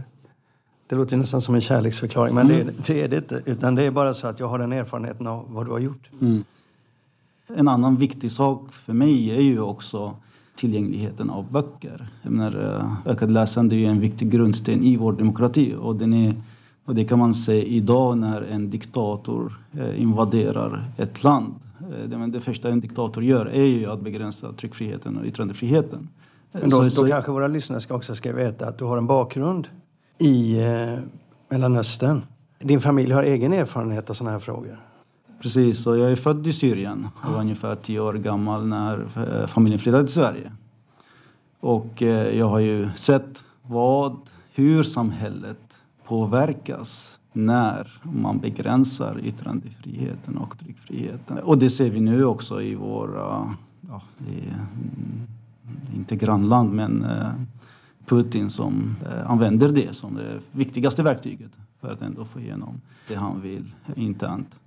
Det 0.88 0.96
låter 0.96 1.18
nästan 1.18 1.42
som 1.42 1.56
en 1.56 1.62
kärleksförklaring, 1.62 2.36
men 2.36 2.48
det, 2.48 2.68
det 2.86 3.02
är 3.02 3.08
det 3.08 3.18
inte. 3.18 3.42
Utan 3.46 3.76
det 3.76 3.84
är 3.84 3.92
bara 3.92 4.14
så 4.14 4.28
att 4.28 4.40
jag 4.40 4.48
har 4.48 4.60
den 4.60 4.74
erfarenheten 4.74 5.28
av 5.28 5.46
vad 5.50 5.66
du 5.66 5.72
har 5.72 5.80
gjort. 5.80 6.10
Mm. 6.22 6.44
En 7.48 7.68
annan 7.68 7.98
viktig 7.98 8.32
sak 8.32 8.74
för 8.74 8.94
mig 8.94 9.32
är 9.32 9.42
ju 9.42 9.60
också 9.60 10.16
tillgängligheten 10.56 11.30
av 11.30 11.52
böcker. 11.52 12.08
Jag 12.22 12.32
menar, 12.32 12.78
eh, 13.06 13.12
ökat 13.12 13.32
läsande 13.32 13.76
är 13.76 13.90
en 13.90 14.00
viktig 14.00 14.30
grundsten 14.30 14.84
i 14.84 14.98
vår 14.98 15.14
demokrati 15.14 15.76
och, 15.80 15.96
den 15.96 16.14
är, 16.14 16.36
och 16.86 16.96
det 16.96 17.06
kan 17.06 17.20
man 17.20 17.34
se 17.34 17.66
idag 17.76 18.18
när 18.18 18.42
en 18.42 18.70
diktator 18.70 19.60
eh, 19.80 20.02
invaderar 20.02 20.86
ett 20.98 21.24
land. 21.24 21.54
Eh, 21.80 22.20
Det, 22.30 22.40
första 22.42 22.70
en 22.70 22.80
diktator 22.80 23.24
gör 23.24 23.46
är 23.46 23.64
ju 23.66 23.86
att 23.92 24.02
begränsa 24.02 24.54
tryckfriheten 24.54 25.18
och 25.18 25.26
yttrandefriheten. 25.26 26.10
Men 26.52 26.70
då, 26.70 26.84
så- 26.84 26.90
så- 26.90 27.02
då 27.04 27.10
kanske 27.10 27.32
våra 27.32 27.48
lyssnare 27.48 27.82
ska 27.82 27.96
också 27.96 28.16
ska 28.16 28.34
veta 28.34 28.68
att 28.68 28.78
du 28.78 28.86
har 28.86 28.98
en 28.98 29.08
bakgrund 29.08 29.68
i 30.20 30.60
eh, 30.60 31.00
Mellanöstern. 31.50 32.22
Din 32.60 32.82
familj 32.82 33.12
har 33.14 33.24
egen 33.24 33.54
erfarenhet 33.54 34.10
av 34.10 34.14
sådana 34.14 34.32
här 34.32 34.40
frågor. 34.40 34.80
Precis, 35.42 35.88
och 35.88 35.98
jag 35.98 36.12
är 36.12 36.16
född 36.16 36.48
i 36.48 36.54
Syrien 36.54 37.08
och 37.24 37.32
var 37.34 37.40
ungefär 37.40 37.76
tio 37.76 38.00
år 38.00 38.14
gammal 38.14 38.68
när 38.68 39.08
eh, 39.42 39.48
familjen 39.48 39.80
flyttade 39.80 40.04
till 40.04 40.14
Sverige. 40.14 40.52
Och 41.60 42.02
eh, 42.04 42.38
jag 42.38 42.46
har 42.50 42.60
ju 42.60 42.90
sett 42.96 43.44
vad, 43.62 44.18
hur 44.54 44.84
samhället 44.84 45.58
påverkas 46.14 47.20
när 47.32 47.92
man 48.04 48.40
begränsar 48.40 49.20
yttrandefriheten 49.24 50.38
och 50.38 50.60
tryckfriheten. 50.60 51.38
Och 51.38 51.58
det 51.58 51.70
ser 51.70 51.90
vi 51.90 52.00
nu 52.00 52.26
också 52.26 52.62
i 52.62 52.76
våra, 52.76 53.56
ja, 53.90 54.02
det 54.18 54.40
är, 54.40 54.54
mm, 54.54 55.28
inte 55.96 56.16
grannland, 56.16 56.74
men 56.74 57.04
eh, 57.04 57.30
Putin 58.06 58.50
som 58.50 58.96
eh, 59.06 59.32
använder 59.32 59.70
det 59.70 59.96
som 59.96 60.16
det 60.16 60.40
viktigaste 60.52 61.04
verktyget 61.04 61.52
för 61.82 61.92
att 61.92 62.02
ändå 62.02 62.26
få 62.26 62.40
igenom 62.40 62.82
det 63.08 63.16
han 63.16 63.42
vill 63.42 63.76
internt. 63.96 64.60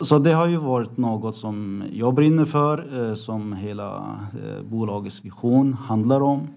Så 0.00 0.18
det 0.18 0.32
har 0.32 0.46
ju 0.46 0.56
varit 0.56 0.96
något 0.96 1.36
som 1.36 1.84
jag 1.92 2.14
brinner 2.14 2.44
för, 2.44 3.08
eh, 3.08 3.14
som 3.14 3.52
hela 3.52 4.18
bolagets 4.70 5.24
vision 5.24 5.74
handlar 5.74 6.20
om. 6.20 6.48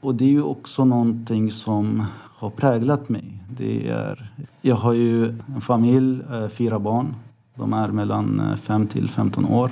Och 0.00 0.14
det 0.14 0.24
är 0.24 0.30
ju 0.30 0.42
också 0.42 0.84
någonting 0.84 1.50
som 1.50 2.06
har 2.38 2.50
präglat 2.50 3.08
mig. 3.08 3.38
Det 3.50 3.88
är, 3.88 4.32
jag 4.62 4.76
har 4.76 4.92
ju 4.92 5.28
en 5.28 5.60
familj, 5.60 6.20
eh, 6.32 6.48
fyra 6.48 6.78
barn. 6.78 7.14
De 7.54 7.72
är 7.72 7.88
mellan 7.88 8.40
eh, 8.40 8.56
5 8.56 8.86
till 8.86 9.08
15 9.08 9.46
år. 9.46 9.70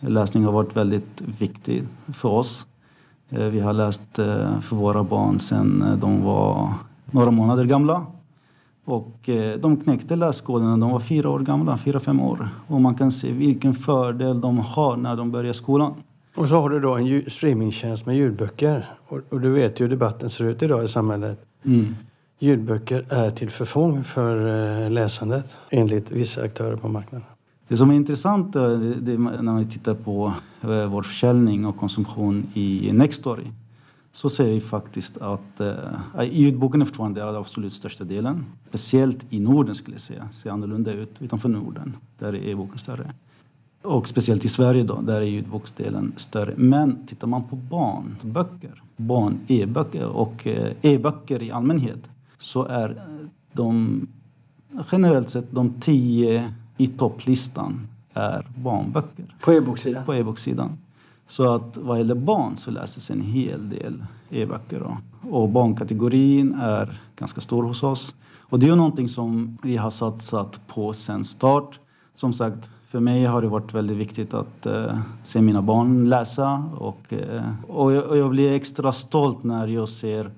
Läsning 0.00 0.44
har 0.44 0.52
varit 0.52 0.76
väldigt 0.76 1.22
viktig 1.40 1.82
för 2.14 2.28
oss. 2.28 2.66
Eh, 3.28 3.44
vi 3.44 3.60
har 3.60 3.72
läst 3.72 4.16
för 4.60 4.74
våra 4.76 5.04
barn 5.04 5.38
sedan 5.38 5.98
de 6.00 6.24
var 6.24 6.72
några 7.10 7.30
månader 7.30 7.64
gamla. 7.64 8.06
Och 8.84 9.28
de 9.60 9.76
knäckte 9.76 10.16
läskoden 10.16 10.70
när 10.70 10.76
de 10.76 10.90
var 10.90 11.00
fyra 11.00 11.30
år 11.30 11.38
gamla, 11.40 11.78
fyra, 11.78 12.00
fem 12.00 12.20
år. 12.20 12.48
Och 12.66 12.80
man 12.80 12.94
kan 12.94 13.12
se 13.12 13.32
vilken 13.32 13.74
fördel 13.74 14.40
de 14.40 14.58
har 14.58 14.96
när 14.96 15.16
de 15.16 15.30
börjar 15.30 15.52
skolan. 15.52 15.94
Och 16.36 16.48
så 16.48 16.60
har 16.60 16.70
du 16.70 16.80
då 16.80 16.94
en 16.94 17.30
streamingtjänst 17.30 18.06
med 18.06 18.16
ljudböcker. 18.16 18.90
Och, 19.08 19.20
och 19.30 19.40
du 19.40 19.50
vet 19.50 19.80
ju 19.80 19.84
hur 19.84 19.90
debatten 19.90 20.30
ser 20.30 20.44
ut 20.44 20.62
idag 20.62 20.84
i 20.84 20.88
samhället. 20.88 21.46
Mm. 21.66 21.94
Ljudböcker 22.38 23.04
är 23.08 23.30
till 23.30 23.50
förfång 23.50 24.04
för 24.04 24.46
eh, 24.84 24.90
läsandet 24.90 25.56
enligt 25.70 26.10
vissa 26.10 26.42
aktörer 26.42 26.76
på 26.76 26.88
marknaden. 26.88 27.26
Det 27.68 27.76
som 27.76 27.90
är 27.90 27.94
intressant 27.94 28.56
eh, 28.56 28.68
det, 28.68 28.94
det, 28.94 29.18
när 29.18 29.58
vi 29.58 29.66
tittar 29.66 29.94
på 29.94 30.32
eh, 30.62 30.86
vår 30.86 31.02
försäljning 31.02 31.66
och 31.66 31.76
konsumtion 31.76 32.46
i 32.54 32.90
Nextory 32.92 33.44
så 34.12 34.30
ser 34.30 34.50
vi 34.50 34.60
faktiskt 34.60 35.16
att 35.16 35.60
eh, 35.60 36.22
ljudboken 36.30 36.80
är 36.80 36.84
fortfarande 36.84 37.20
den 37.20 37.36
absolut 37.36 37.72
största 37.72 38.04
delen. 38.04 38.44
Speciellt 38.68 39.26
i 39.30 39.40
Norden 39.40 39.74
skulle 39.74 39.94
jag 39.94 40.02
säga. 40.02 40.28
ser 40.32 40.50
annorlunda 40.50 40.92
ut 40.92 41.22
utanför 41.22 41.48
Norden. 41.48 41.96
Där 42.18 42.32
är 42.32 42.48
e-boken 42.48 42.78
större. 42.78 43.12
Och 43.82 44.08
speciellt 44.08 44.44
i 44.44 44.48
Sverige 44.48 44.82
då, 44.82 45.00
där 45.00 45.20
är 45.20 45.26
ljudboksdelen 45.26 46.12
större. 46.16 46.54
Men 46.56 47.06
tittar 47.06 47.26
man 47.26 47.44
på 47.44 47.56
barnböcker, 47.56 48.82
barn 48.96 49.38
e-böcker 49.46 50.06
och 50.06 50.46
eh, 50.46 50.72
e-böcker 50.82 51.42
i 51.42 51.50
allmänhet 51.50 52.10
så 52.38 52.64
är 52.64 53.02
de 53.52 54.00
generellt 54.92 55.30
sett 55.30 55.50
de 55.50 55.80
tio 55.80 56.52
i 56.76 56.86
topplistan 56.86 57.88
är 58.14 58.46
barnböcker. 58.56 59.36
På 59.40 59.52
e-boksidan? 59.52 60.04
På 60.04 60.14
e-boksidan. 60.14 60.78
Så 61.28 61.54
att 61.54 61.76
vad 61.76 61.98
gäller 61.98 62.14
barn 62.14 62.56
så 62.56 62.70
läses 62.70 63.10
en 63.10 63.20
hel 63.20 63.68
del 63.68 64.04
e-böcker. 64.30 64.80
Då. 64.80 64.96
Och 65.30 65.48
barnkategorin 65.48 66.54
är 66.54 67.00
ganska 67.16 67.40
stor 67.40 67.62
hos 67.62 67.82
oss. 67.82 68.14
Och 68.40 68.58
det 68.58 68.66
är 68.66 68.70
ju 68.70 68.76
någonting 68.76 69.08
som 69.08 69.58
vi 69.62 69.76
har 69.76 69.90
satsat 69.90 70.60
på 70.66 70.92
sen 70.92 71.24
start. 71.24 71.78
Som 72.14 72.32
sagt, 72.32 72.70
för 72.88 73.00
mig 73.00 73.24
har 73.24 73.42
det 73.42 73.48
varit 73.48 73.74
väldigt 73.74 73.96
viktigt 73.96 74.34
att 74.34 74.66
eh, 74.66 74.98
se 75.22 75.42
mina 75.42 75.62
barn 75.62 76.08
läsa. 76.08 76.64
Och, 76.76 77.12
eh, 77.12 77.42
och, 77.68 77.92
jag, 77.92 78.04
och 78.08 78.16
jag 78.16 78.30
blir 78.30 78.52
extra 78.52 78.92
stolt 78.92 79.44
när 79.44 79.66
jag 79.66 79.88
ser 79.88 80.30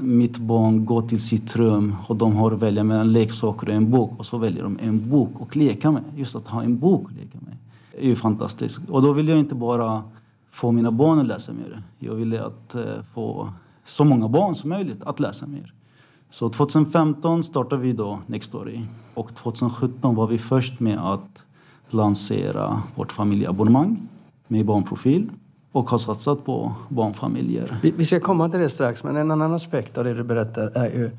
mitt 0.00 0.38
barn 0.38 0.84
gå 0.84 1.02
till 1.02 1.20
sitt 1.20 1.56
rum 1.56 1.96
och 2.06 2.16
de 2.16 2.36
har 2.36 2.52
att 2.52 2.62
välja 2.62 2.84
mellan 2.84 3.12
leksaker 3.12 3.68
och 3.68 3.74
en 3.74 3.90
bok 3.90 4.12
och 4.18 4.26
så 4.26 4.38
väljer 4.38 4.62
de 4.62 4.78
en 4.82 5.10
bok 5.10 5.30
att 5.40 5.56
leka 5.56 5.90
med. 5.90 6.04
Just 6.16 6.36
att 6.36 6.48
ha 6.48 6.62
en 6.62 6.78
bok 6.78 7.10
att 7.10 7.16
leka 7.16 7.38
med 7.40 7.56
är 7.98 8.06
ju 8.06 8.16
fantastiskt. 8.16 8.78
Och 8.88 9.02
då 9.02 9.12
vill 9.12 9.28
jag 9.28 9.38
inte 9.38 9.54
bara 9.54 10.02
få 10.50 10.72
mina 10.72 10.90
barn 10.90 11.18
att 11.18 11.26
läsa 11.26 11.52
mer. 11.52 11.82
Jag 11.98 12.14
ville 12.14 12.44
att 12.44 12.74
eh, 12.74 12.82
få 13.14 13.52
så 13.86 14.04
många 14.04 14.28
barn 14.28 14.54
som 14.54 14.70
möjligt 14.70 15.02
att 15.02 15.20
läsa 15.20 15.46
mer. 15.46 15.72
Så 16.30 16.48
2015 16.48 17.42
startade 17.42 17.82
vi 17.82 17.92
då 17.92 18.18
Nextory 18.26 18.82
och 19.14 19.34
2017 19.34 20.14
var 20.14 20.26
vi 20.26 20.38
först 20.38 20.80
med 20.80 20.98
att 20.98 21.45
lansera 21.96 22.82
vårt 22.94 23.12
familjeabonnemang 23.12 24.08
med 24.48 24.66
barnprofil 24.66 25.30
och 25.72 25.90
har 25.90 25.98
satsat 25.98 26.44
på 26.44 26.72
barnfamiljer. 26.88 27.78
Vi, 27.82 27.90
vi 27.96 28.06
ska 28.06 28.20
komma 28.20 28.48
till 28.48 28.60
det 28.60 28.70
strax, 28.70 29.04
men 29.04 29.16
en 29.16 29.30
annan 29.30 29.54
aspekt 29.54 29.98
av 29.98 30.04
det 30.04 30.14
du 30.14 30.22
berättar 30.22 30.72
är 30.74 30.90
ju 30.90 31.10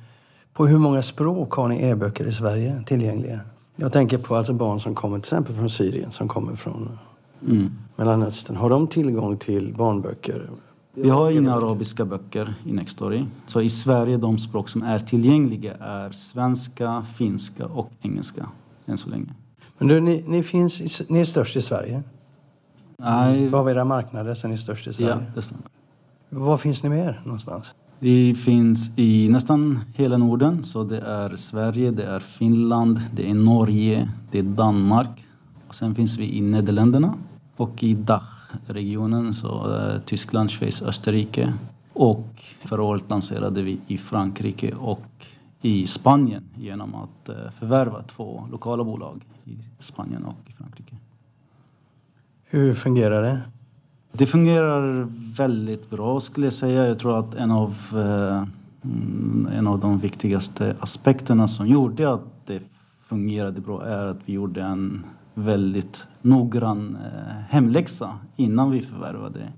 på 0.53 0.67
hur 0.67 0.77
många 0.77 1.01
språk 1.01 1.53
har 1.53 1.67
ni 1.67 1.83
e-böcker 1.83 2.27
i 2.27 2.31
Sverige 2.31 2.83
tillgängliga? 2.87 3.39
Jag 3.75 3.93
tänker 3.93 4.17
på 4.17 4.35
alltså 4.35 4.53
barn 4.53 4.79
som 4.79 4.95
kommer 4.95 5.17
till 5.17 5.27
exempel 5.27 5.55
från 5.55 5.69
Syrien, 5.69 6.11
som 6.11 6.27
kommer 6.27 6.55
från 6.55 6.99
mm. 7.47 7.71
Mellanöstern. 7.95 8.55
Har 8.55 8.69
de 8.69 8.87
tillgång 8.87 9.37
till 9.37 9.73
barnböcker? 9.77 10.49
Vi 10.93 11.09
har 11.09 11.31
inga 11.31 11.55
arabiska 11.55 12.05
böcker 12.05 12.55
i 12.65 12.73
Nextory. 12.73 13.25
Så 13.47 13.61
i 13.61 13.69
Sverige 13.69 14.17
de 14.17 14.37
språk 14.37 14.69
som 14.69 14.83
är 14.83 14.99
tillgängliga 14.99 15.73
är 15.73 16.11
svenska, 16.11 17.03
finska 17.17 17.65
och 17.65 17.91
engelska 18.01 18.47
än 18.85 18.97
så 18.97 19.09
länge. 19.09 19.33
Men 19.77 19.87
du, 19.87 20.01
ni, 20.01 20.23
ni, 20.27 20.43
finns 20.43 20.81
i, 20.81 21.05
ni 21.09 21.19
är 21.19 21.25
störst 21.25 21.55
i 21.55 21.61
Sverige? 21.61 22.03
Nej. 22.97 23.45
Är 23.45 23.69
era 23.69 23.85
marknader 23.85 24.35
så 24.35 24.47
är 24.47 24.51
ni 24.51 24.57
störst 24.57 24.87
i 24.87 24.93
Sverige? 24.93 25.09
Ja, 25.09 25.17
det 25.35 25.41
stämmer. 25.41 25.63
Var 26.29 26.57
finns 26.57 26.83
ni 26.83 26.89
mer 26.89 27.21
någonstans? 27.23 27.73
Vi 27.99 28.35
finns 28.35 28.89
i 28.95 29.29
nästan 29.29 29.79
hela 29.95 30.17
Norden. 30.17 30.63
Så 30.63 30.83
det 30.83 30.99
är 30.99 31.35
Sverige, 31.35 31.91
det 31.91 32.03
är 32.03 32.19
Finland, 32.19 33.01
det 33.13 33.29
är 33.29 33.33
Norge, 33.33 34.09
det 34.31 34.39
är 34.39 34.43
Danmark. 34.43 35.25
Och 35.67 35.75
sen 35.75 35.95
finns 35.95 36.17
vi 36.17 36.37
i 36.37 36.41
Nederländerna 36.41 37.13
och 37.55 37.83
i 37.83 37.93
Dach-regionen, 37.93 39.33
så 39.33 39.81
Tyskland, 40.05 40.51
Schweiz, 40.51 40.81
Österrike. 40.81 41.53
Och 41.93 42.43
förra 42.65 42.83
året 42.83 43.09
lanserade 43.09 43.61
vi 43.61 43.79
i 43.87 43.97
Frankrike 43.97 44.73
och 44.75 45.25
i 45.61 45.87
Spanien 45.87 46.43
genom 46.55 46.95
att 46.95 47.29
äh, 47.29 47.35
förvärva 47.59 48.03
två 48.03 48.47
lokala 48.51 48.83
bolag 48.83 49.25
i 49.45 49.57
Spanien 49.79 50.25
och 50.25 50.49
i 50.49 50.51
Frankrike. 50.51 50.95
Hur 52.43 52.73
fungerar 52.73 53.21
det? 53.21 53.41
Det 54.11 54.25
fungerar 54.25 55.07
väldigt 55.37 55.89
bra 55.89 56.19
skulle 56.19 56.45
jag 56.45 56.53
säga. 56.53 56.87
Jag 56.87 56.99
tror 56.99 57.19
att 57.19 57.35
en 57.35 57.51
av, 57.51 57.75
eh, 57.93 58.43
en 59.57 59.67
av 59.67 59.79
de 59.79 59.99
viktigaste 59.99 60.75
aspekterna 60.79 61.47
som 61.47 61.67
gjorde 61.67 62.13
att 62.13 62.45
det 62.45 62.61
fungerade 63.07 63.61
bra 63.61 63.85
är 63.85 64.05
att 64.05 64.19
vi 64.25 64.33
gjorde 64.33 64.61
en 64.61 65.05
väldigt 65.33 66.07
noggrann 66.21 66.97
eh, 67.05 67.33
hemläxa 67.49 68.19
innan 68.35 68.71
vi 68.71 68.81
förvärvade 68.81 69.51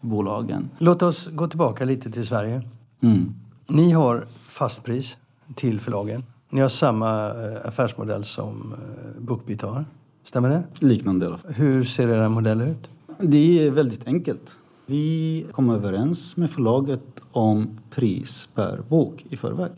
bolagen. 0.00 0.70
Låt 0.78 1.02
oss 1.02 1.28
gå 1.32 1.48
tillbaka 1.48 1.84
lite 1.84 2.10
till 2.10 2.26
Sverige. 2.26 2.62
Mm. 3.00 3.34
Ni 3.66 3.90
har 3.90 4.26
fastpris 4.48 5.16
till 5.54 5.80
förlagen. 5.80 6.24
Ni 6.50 6.60
har 6.60 6.68
samma 6.68 7.26
eh, 7.28 7.68
affärsmodell 7.68 8.24
som 8.24 8.74
Bookbeat 9.18 9.62
har. 9.62 9.84
Stämmer 10.24 10.48
det? 10.48 10.62
Liknande 10.78 11.24
i 11.24 11.28
alla 11.28 11.38
fall. 11.38 11.52
Hur 11.52 11.84
ser 11.84 12.08
era 12.08 12.28
modell 12.28 12.60
ut? 12.60 12.88
Det 13.18 13.66
är 13.66 13.70
väldigt 13.70 14.06
enkelt. 14.06 14.56
Vi 14.86 15.46
kom 15.52 15.70
överens 15.70 16.36
med 16.36 16.50
förlaget 16.50 17.20
om 17.32 17.78
pris 17.90 18.48
per 18.54 18.82
bok 18.88 19.26
i 19.30 19.36
förväg. 19.36 19.70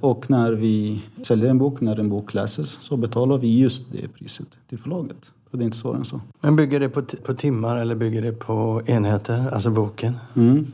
Och 0.00 0.30
när 0.30 0.52
vi 0.52 1.02
säljer 1.22 1.50
en 1.50 1.58
bok, 1.58 1.80
när 1.80 2.00
en 2.00 2.08
bok 2.08 2.34
läses, 2.34 2.78
så 2.80 2.96
betalar 2.96 3.38
vi 3.38 3.58
just 3.58 3.92
det 3.92 4.08
priset 4.08 4.48
till 4.68 4.78
förlaget. 4.78 5.32
Och 5.50 5.58
det 5.58 5.64
är 5.64 5.66
inte 5.66 5.76
svårare 5.76 5.98
än 5.98 6.04
så. 6.04 6.20
Men 6.40 6.56
bygger 6.56 6.80
det 6.80 6.88
på, 6.88 7.02
på 7.02 7.34
timmar 7.34 7.76
eller 7.76 7.94
bygger 7.94 8.22
det 8.22 8.32
på 8.32 8.82
enheter, 8.86 9.48
alltså 9.52 9.70
boken? 9.70 10.16
Mm. 10.36 10.72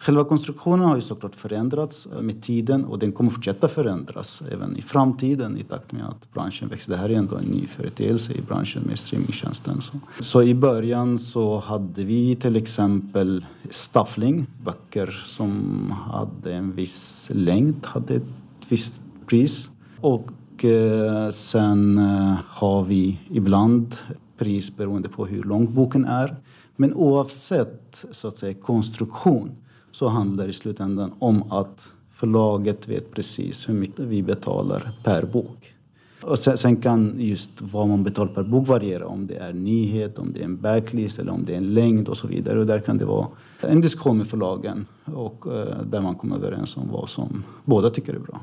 Själva 0.00 0.24
konstruktionen 0.24 0.88
har 0.88 0.96
ju 0.96 1.02
såklart 1.02 1.34
förändrats 1.34 2.06
eh, 2.06 2.22
med 2.22 2.42
tiden 2.42 2.84
och 2.84 2.98
den 2.98 3.12
kommer 3.12 3.30
fortsätta 3.30 3.68
förändras 3.68 4.42
även 4.52 4.76
i 4.76 4.82
framtiden 4.82 5.58
i 5.58 5.62
takt 5.62 5.92
med 5.92 6.04
att 6.08 6.32
branschen 6.32 6.68
växer. 6.68 6.90
Det 6.90 6.96
här 6.96 7.08
är 7.08 7.14
ändå 7.14 7.36
en 7.36 7.44
ny 7.44 7.66
företeelse 7.66 8.32
i 8.32 8.40
branschen 8.40 8.82
med 8.82 8.98
streamingtjänsten. 8.98 9.82
Så. 9.82 10.00
så 10.20 10.42
i 10.42 10.54
början 10.54 11.18
så 11.18 11.58
hade 11.58 12.04
vi 12.04 12.36
till 12.36 12.56
exempel 12.56 13.46
staffling, 13.70 14.46
böcker 14.64 15.22
som 15.26 15.94
hade 16.06 16.54
en 16.54 16.72
viss 16.72 17.30
längd, 17.34 17.86
hade 17.86 18.14
ett 18.14 18.22
visst 18.68 19.02
pris. 19.26 19.70
Och 20.00 20.64
eh, 20.64 21.30
sen 21.30 21.98
eh, 21.98 22.34
har 22.46 22.84
vi 22.84 23.18
ibland 23.30 23.96
pris 24.38 24.76
beroende 24.76 25.08
på 25.08 25.26
hur 25.26 25.42
lång 25.42 25.74
boken 25.74 26.04
är. 26.04 26.36
Men 26.76 26.94
oavsett 26.94 28.04
så 28.10 28.28
att 28.28 28.36
säga 28.36 28.54
konstruktion 28.54 29.50
så 29.98 30.08
handlar 30.08 30.44
det 30.44 30.50
i 30.50 30.52
slutändan 30.52 31.12
om 31.18 31.52
att 31.52 31.92
förlaget 32.10 32.88
vet 32.88 33.14
precis 33.14 33.68
hur 33.68 33.74
mycket 33.74 34.00
vi 34.00 34.22
betalar 34.22 34.92
per 35.04 35.22
bok. 35.22 35.74
Och 36.22 36.38
sen, 36.38 36.58
sen, 36.58 36.76
kan 36.76 37.14
just 37.16 37.50
vad 37.58 37.88
man 37.88 38.04
betalar 38.04 38.32
per 38.32 38.42
bok 38.42 38.68
variera. 38.68 39.06
Om 39.06 39.26
det 39.26 39.36
är 39.36 39.52
nyhet, 39.52 40.18
om 40.18 40.32
det 40.32 40.40
är 40.40 40.44
en 40.44 40.60
backlist 40.60 41.18
eller 41.18 41.32
om 41.32 41.44
det 41.44 41.52
är 41.52 41.56
en 41.56 41.74
längd 41.74 42.08
och 42.08 42.16
så 42.16 42.26
vidare. 42.26 42.58
Och 42.58 42.66
där 42.66 42.78
kan 42.78 42.98
det 42.98 43.04
vara 43.04 43.26
en 43.60 43.80
diskussion 43.80 44.18
med 44.18 44.26
förlagen 44.26 44.86
och 45.04 45.46
eh, 45.46 45.82
där 45.84 46.00
man 46.00 46.14
kommer 46.14 46.36
överens 46.36 46.76
om 46.76 46.88
vad 46.92 47.08
som 47.08 47.44
båda 47.64 47.90
tycker 47.90 48.14
är 48.14 48.18
bra. 48.18 48.40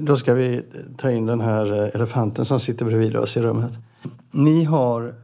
Då 0.00 0.16
ska 0.16 0.34
vi 0.34 0.62
ta 0.96 1.10
in 1.10 1.26
den 1.26 1.40
här 1.40 1.82
eh, 1.82 1.94
elefanten 1.94 2.44
som 2.44 2.60
sitter 2.60 2.84
bredvid 2.84 3.16
oss 3.16 3.36
i 3.36 3.40
rummet. 3.40 3.72
Ni 4.30 4.64
har 4.64 5.14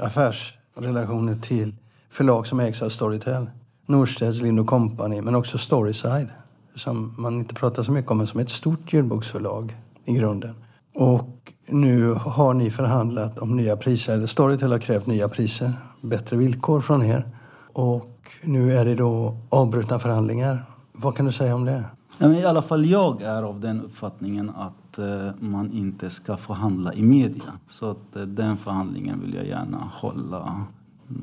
affärsrelationer 0.00 1.34
till 1.34 1.74
förlag 2.10 2.46
som 2.46 2.60
ägs 2.60 2.82
av 2.82 2.88
Storytel. 2.88 3.46
Norstedts, 3.86 4.40
Lind 4.40 4.66
Company, 4.66 5.20
men 5.20 5.34
också 5.34 5.58
Storyside 5.58 6.28
som 6.74 7.14
man 7.18 7.34
inte 7.34 7.54
pratar 7.54 7.82
så 7.82 7.92
mycket 7.92 8.10
om, 8.10 8.18
men 8.18 8.26
som 8.26 8.40
är 8.40 8.44
ett 8.44 8.50
stort 8.50 8.92
ljudboksförlag 8.92 9.76
i 10.04 10.12
grunden. 10.14 10.54
Och 10.94 11.52
nu 11.66 12.12
har 12.12 12.54
ni 12.54 12.70
förhandlat 12.70 13.38
om 13.38 13.56
nya 13.56 13.76
priser, 13.76 14.12
eller 14.12 14.26
Storytel 14.26 14.72
har 14.72 14.78
krävt 14.78 15.06
nya 15.06 15.28
priser, 15.28 15.72
bättre 16.00 16.36
villkor 16.36 16.80
från 16.80 17.02
er. 17.02 17.28
Och 17.72 18.30
nu 18.42 18.76
är 18.76 18.84
det 18.84 18.94
då 18.94 19.36
avbrutna 19.48 19.98
förhandlingar. 19.98 20.64
Vad 20.92 21.16
kan 21.16 21.26
du 21.26 21.32
säga 21.32 21.54
om 21.54 21.64
det? 21.64 21.84
I 22.18 22.44
alla 22.44 22.62
fall 22.62 22.86
jag 22.86 23.22
är 23.22 23.42
av 23.42 23.60
den 23.60 23.80
uppfattningen 23.80 24.50
att 24.50 24.98
eh, 24.98 25.30
man 25.40 25.72
inte 25.72 26.10
ska 26.10 26.36
förhandla 26.36 26.94
i 26.94 27.02
media. 27.02 27.52
Så 27.68 27.90
att 27.90 28.16
eh, 28.16 28.22
den 28.22 28.56
förhandlingen 28.56 29.20
vill 29.20 29.34
jag 29.34 29.46
gärna 29.46 29.90
hålla 29.92 30.64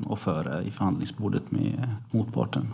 och 0.06 0.18
föra 0.18 0.62
i 0.62 0.70
förhandlingsbordet 0.70 1.50
med 1.50 1.88
motparten. 2.10 2.68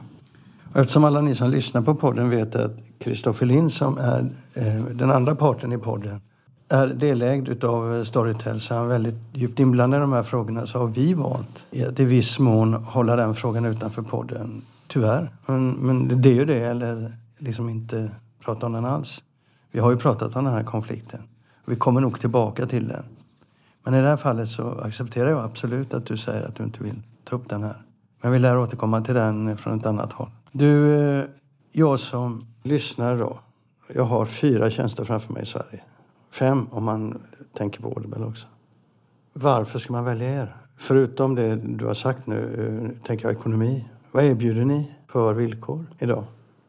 Eftersom 0.74 1.04
alla 1.04 1.20
ni 1.20 1.34
som 1.34 1.50
lyssnar 1.50 1.82
på 1.82 1.94
podden 1.94 2.30
vet 2.30 2.56
att 2.56 2.76
Kristoffer 2.98 3.46
Lind 3.46 3.72
som 3.72 3.98
är 3.98 4.30
eh, 4.54 4.84
den 4.84 5.10
andra 5.10 5.34
parten 5.34 5.72
i 5.72 5.78
podden 5.78 6.20
är 6.68 6.86
delägd 6.86 7.64
av 7.64 8.04
Storytel 8.04 8.60
så 8.60 8.74
är 8.74 8.78
han 8.78 8.88
väldigt 8.88 9.14
djupt 9.32 9.60
inblandad 9.60 9.98
i 9.98 10.00
de 10.00 10.12
här 10.12 10.22
frågorna 10.22 10.66
så 10.66 10.78
har 10.78 10.86
vi 10.86 11.14
valt 11.14 11.66
att 11.88 12.00
i 12.00 12.04
viss 12.04 12.38
mån 12.38 12.74
hålla 12.74 13.16
den 13.16 13.34
frågan 13.34 13.64
utanför 13.64 14.02
podden. 14.02 14.62
Tyvärr. 14.86 15.30
Men, 15.46 15.70
men 15.70 16.22
det 16.22 16.28
är 16.28 16.34
ju 16.34 16.44
det, 16.44 16.60
eller 16.60 17.12
liksom 17.38 17.68
inte 17.68 18.10
prata 18.44 18.66
om 18.66 18.72
den 18.72 18.84
alls. 18.84 19.22
Vi 19.72 19.80
har 19.80 19.90
ju 19.90 19.96
pratat 19.96 20.36
om 20.36 20.44
den 20.44 20.52
här 20.52 20.64
konflikten. 20.64 21.20
Vi 21.64 21.76
kommer 21.76 22.00
nog 22.00 22.20
tillbaka 22.20 22.66
till 22.66 22.88
den. 22.88 23.04
Men 23.88 23.94
i 23.94 24.02
det 24.02 24.08
här 24.08 24.16
fallet 24.16 24.48
så 24.48 24.68
accepterar 24.68 25.30
jag 25.30 25.44
absolut 25.44 25.94
att 25.94 26.06
du 26.06 26.16
säger 26.16 26.42
att 26.42 26.54
du 26.54 26.64
inte 26.64 26.82
vill 26.82 27.02
ta 27.24 27.36
upp 27.36 27.48
den 27.48 27.62
här. 27.62 27.82
Men 28.20 28.32
vi 28.32 28.38
lär 28.38 28.58
återkomma 28.58 29.00
till 29.00 29.14
den 29.14 29.56
från 29.56 29.80
ett 29.80 29.86
annat 29.86 30.12
håll. 30.12 30.30
Du, 30.52 30.96
eh, 30.96 31.24
jag 31.72 32.00
som 32.00 32.46
lyssnar 32.62 33.18
då. 33.18 33.38
Jag 33.94 34.04
har 34.04 34.26
fyra 34.26 34.70
tjänster 34.70 35.04
framför 35.04 35.32
mig 35.32 35.42
i 35.42 35.46
Sverige. 35.46 35.82
Fem 36.30 36.66
om 36.70 36.84
man 36.84 37.18
tänker 37.58 37.82
på 37.82 37.88
Audible 37.88 38.24
också. 38.24 38.46
Varför 39.32 39.78
ska 39.78 39.92
man 39.92 40.04
välja 40.04 40.42
er? 40.42 40.56
Förutom 40.76 41.34
det 41.34 41.56
du 41.56 41.86
har 41.86 41.94
sagt 41.94 42.26
nu, 42.26 42.40
eh, 42.94 43.06
tänker 43.06 43.24
jag 43.24 43.32
ekonomi. 43.32 43.88
Vad 44.12 44.24
erbjuder 44.24 44.64
ni 44.64 44.92
för 45.06 45.32
villkor 45.32 45.86
idag? 45.98 46.24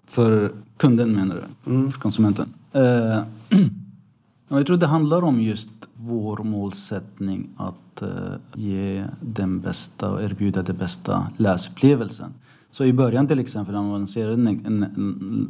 För 0.07 0.51
kunden 0.77 1.15
menar 1.15 1.35
du? 1.35 1.71
Mm. 1.71 1.91
För 1.91 1.99
konsumenten? 1.99 2.53
Uh, 2.75 4.57
jag 4.57 4.65
tror 4.67 4.77
det 4.77 4.87
handlar 4.87 5.23
om 5.23 5.41
just 5.41 5.69
vår 6.01 6.37
målsättning 6.37 7.49
att 7.57 8.03
uh, 8.03 8.09
ge 8.53 9.05
den 9.21 9.59
bästa 9.59 10.11
och 10.11 10.23
erbjuda 10.23 10.61
den 10.61 10.77
bästa 10.77 11.27
läsupplevelsen. 11.37 12.33
Så 12.71 12.83
i 12.85 12.93
början 12.93 13.27
till 13.27 13.39
exempel 13.39 13.75
när, 13.75 13.97
lanserade, 13.97 14.37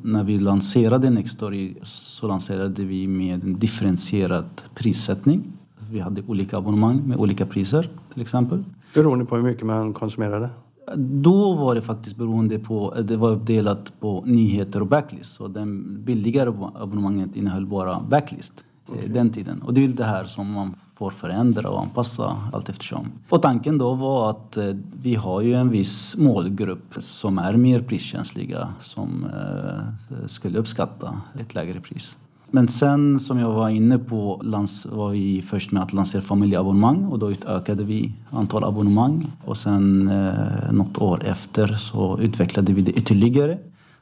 när 0.03 0.23
vi 0.23 0.39
lanserade 0.39 1.09
Nextory 1.09 1.75
så 1.83 2.27
lanserade 2.27 2.83
vi 2.83 3.07
med 3.07 3.43
en 3.43 3.59
differentierad 3.59 4.61
prissättning. 4.75 5.43
Vi 5.91 5.99
hade 5.99 6.21
olika 6.27 6.57
abonnemang 6.57 7.07
med 7.07 7.17
olika 7.17 7.45
priser 7.45 7.89
till 8.13 8.21
exempel. 8.21 8.63
Beroende 8.93 9.25
på 9.25 9.35
hur 9.35 9.43
mycket 9.43 9.65
man 9.65 9.93
konsumerade? 9.93 10.49
Då 10.95 11.53
var 11.53 11.75
det 11.75 11.81
faktiskt 11.81 12.15
beroende 12.15 12.59
på, 12.59 12.95
det 13.01 13.17
var 13.17 13.31
uppdelat 13.31 13.99
på 13.99 14.23
nyheter 14.25 14.81
och 14.81 14.87
backlist. 14.87 15.33
Så 15.33 15.47
den 15.47 16.03
billigare 16.03 16.49
abonnemanget 16.75 17.35
innehöll 17.35 17.65
bara 17.65 17.99
backlist 18.09 18.65
okay. 18.91 19.07
den 19.07 19.29
tiden. 19.29 19.61
Och 19.61 19.73
det 19.73 19.83
är 19.83 19.87
det 19.87 20.05
här 20.05 20.25
som 20.25 20.51
man 20.51 20.75
får 20.95 21.11
förändra 21.11 21.69
och 21.69 21.81
anpassa 21.81 22.37
allt 22.53 22.69
eftersom. 22.69 23.11
Och 23.29 23.41
tanken 23.41 23.77
då 23.77 23.93
var 23.93 24.29
att 24.29 24.57
eh, 24.57 24.75
vi 25.01 25.15
har 25.15 25.41
ju 25.41 25.53
en 25.53 25.69
viss 25.69 26.17
målgrupp 26.17 26.95
som 26.99 27.37
är 27.37 27.53
mer 27.53 27.81
priskänsliga 27.81 28.67
som 28.81 29.25
eh, 29.25 30.27
skulle 30.27 30.59
uppskatta 30.59 31.21
ett 31.39 31.55
lägre 31.55 31.81
pris. 31.81 32.15
Men 32.51 32.67
sen 32.67 33.19
som 33.19 33.39
jag 33.39 33.51
var 33.51 33.69
inne 33.69 33.99
på 33.99 34.41
var 34.85 35.09
vi 35.09 35.41
först 35.41 35.71
med 35.71 35.83
att 35.83 35.93
lansera 35.93 36.21
familjeabonnemang 36.21 37.05
och 37.05 37.19
då 37.19 37.31
utökade 37.31 37.83
vi 37.83 38.13
antal 38.29 38.63
abonnemang. 38.63 39.31
Och 39.45 39.57
sen 39.57 40.07
eh, 40.07 40.71
något 40.71 40.97
år 40.97 41.25
efter 41.25 41.67
så 41.67 42.19
utvecklade 42.19 42.73
vi 42.73 42.81
det 42.81 42.91
ytterligare. 42.91 43.57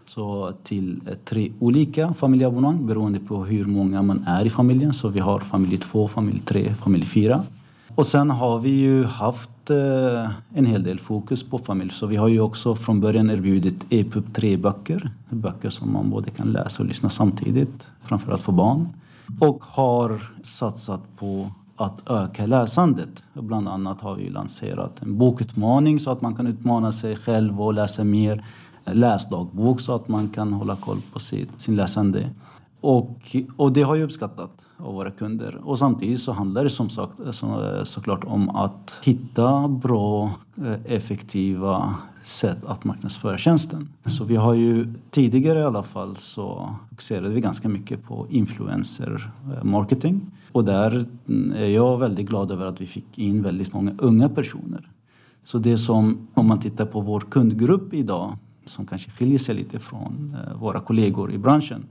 Så 0.08 0.54
till 0.64 1.02
tre 1.26 1.52
olika 1.60 2.14
familjeabonnemang 2.14 2.88
beroende 2.88 3.20
på 3.20 3.46
hur 3.46 3.66
många 3.66 4.02
man 4.02 4.24
är 4.28 4.46
i 4.46 4.50
familjen. 4.50 4.94
Så 4.94 5.10
vi 5.10 5.20
har 5.20 5.40
familj 5.40 5.78
2, 5.78 6.08
familj 6.08 6.40
3, 6.40 6.74
familj 6.74 7.06
4. 7.06 7.44
Och 7.96 8.08
sen 8.08 8.30
har 8.30 8.60
vi 8.60 8.70
ju 8.70 9.04
haft 9.04 9.70
eh, 9.70 10.30
en 10.54 10.66
hel 10.66 10.84
del 10.84 11.00
fokus 11.00 11.44
på 11.44 11.58
familj. 11.58 11.92
Så 11.92 12.08
vi 12.08 12.16
har 12.16 12.28
ju 12.28 12.40
också 12.40 12.76
från 12.76 13.00
början 13.00 13.30
erbjudit 13.30 13.86
EPUB 13.90 14.26
3-böcker. 14.34 15.10
Böcker 15.30 15.70
som 15.70 15.94
man 15.94 16.10
både 16.10 16.30
kan 16.30 16.52
läsa 16.52 16.84
och 16.84 16.90
lyssna 16.90 17.10
samtidigt, 17.10 17.88
framförallt 18.04 18.42
för 18.42 18.52
barn. 18.52 18.88
Och 19.40 19.64
har 19.64 20.22
satsat 20.44 21.02
på 21.20 21.52
att 21.78 22.10
öka 22.10 22.46
läsandet. 22.46 23.24
Bland 23.34 23.68
annat 23.68 24.02
har 24.02 24.16
vi 24.16 24.30
lanserat 24.30 25.02
en 25.02 25.18
bokutmaning 25.18 26.00
så 26.00 26.10
att 26.10 26.22
man 26.22 26.36
kan 26.36 26.48
utmana 26.48 26.92
sig 26.92 27.16
själv 27.16 27.62
och 27.62 27.74
läsa 27.74 28.04
mer. 28.04 28.46
Läsdagbok 28.94 29.82
så 29.82 29.96
att 29.96 30.08
man 30.08 30.30
kan 30.30 30.54
hålla 30.54 30.76
koll 30.76 31.02
på 31.14 31.20
sitt, 31.20 31.50
sin 31.58 31.76
läsande. 31.76 32.30
Och, 32.82 33.36
och 33.58 33.72
det 33.72 33.82
har 33.82 33.96
ju 33.96 34.04
uppskattat 34.04 34.66
av 34.78 34.94
våra 34.94 35.12
kunder. 35.12 35.60
Och 35.64 35.80
samtidigt 35.80 36.22
så 36.22 36.32
handlar 36.32 36.64
det 36.64 36.70
som 36.70 36.90
sagt 36.90 37.14
så, 37.32 37.82
såklart 37.84 38.24
om 38.24 38.50
att 38.50 39.00
hitta 39.04 39.68
bra, 39.68 40.32
eh, 40.58 40.94
effektiva 40.96 41.96
sätt 42.24 42.66
att 42.66 42.84
marknadsföra 42.84 43.38
tjänsten. 43.38 43.90
Så 44.06 44.24
vi 44.24 44.36
har 44.36 44.54
ju 44.54 44.94
tidigare 45.10 45.60
i 45.60 45.64
alla 45.64 45.84
fall 45.84 46.16
så 46.16 46.70
fokuserade 46.90 47.30
vi 47.30 47.42
ganska 47.42 47.70
mycket 47.70 48.04
på 48.04 48.28
influencer-marketing. 48.30 50.16
Eh, 50.16 50.52
och 50.52 50.66
där 50.66 51.06
mm, 51.28 51.54
är 51.58 51.68
jag 51.68 51.98
väldigt 51.98 52.28
glad 52.28 52.52
över 52.52 52.66
att 52.66 52.82
vi 52.82 52.86
fick 52.86 53.18
in 53.18 53.44
väldigt 53.44 53.74
många 53.74 53.92
unga 53.98 54.30
personer. 54.30 54.90
Så 55.44 55.58
det 55.58 55.78
som, 55.78 56.28
om 56.34 56.48
man 56.48 56.60
tittar 56.60 56.86
på 56.86 57.02
vår 57.02 57.20
kundgrupp 57.20 57.94
idag, 57.94 58.38
som 58.70 58.86
kanske 58.86 59.12
skiljer 59.12 59.40
sig 59.40 59.56
lite 59.56 59.80
från 59.80 60.38
eh, 60.48 60.58
våra 60.58 60.80
kollegor 60.80 61.32
i 61.32 61.38
branschen. 61.38 61.86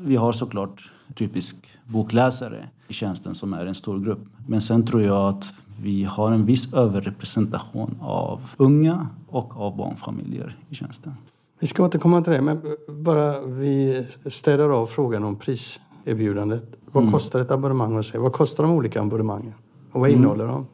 Vi 0.00 0.16
har 0.16 0.32
såklart 0.32 0.90
typisk 1.14 1.56
bokläsare 1.84 2.68
i 2.88 2.92
tjänsten 2.92 3.34
som 3.34 3.52
är 3.54 3.66
en 3.66 3.74
stor 3.74 4.00
grupp. 4.00 4.26
Men 4.46 4.60
sen 4.60 4.86
tror 4.86 5.02
jag 5.02 5.28
att 5.28 5.54
vi 5.80 6.04
har 6.04 6.32
en 6.32 6.44
viss 6.44 6.74
överrepresentation 6.74 7.98
av 8.00 8.40
unga 8.56 9.08
och 9.28 9.56
av 9.56 9.76
barnfamiljer 9.76 10.56
i 10.70 10.74
tjänsten. 10.74 11.12
Vi 11.60 11.66
ska 11.66 11.84
återkomma 11.84 12.22
till 12.22 12.32
det, 12.32 12.40
men 12.40 12.60
bara 12.88 13.40
vi 13.40 14.06
städar 14.26 14.68
av 14.68 14.86
frågan 14.86 15.24
om 15.24 15.36
priserbjudandet. 15.36 16.64
Vad 16.92 17.02
mm. 17.02 17.12
kostar 17.12 17.40
ett 17.40 17.50
abonnemang 17.50 17.94
hos 17.94 18.14
er? 18.14 18.18
Vad 18.18 18.32
kostar 18.32 18.64
de 18.64 18.72
olika 18.72 19.00
abonnemangen? 19.02 19.54
Och 19.92 20.00
vad 20.00 20.08
mm. 20.08 20.20
innehåller 20.20 20.46
de? 20.46 20.66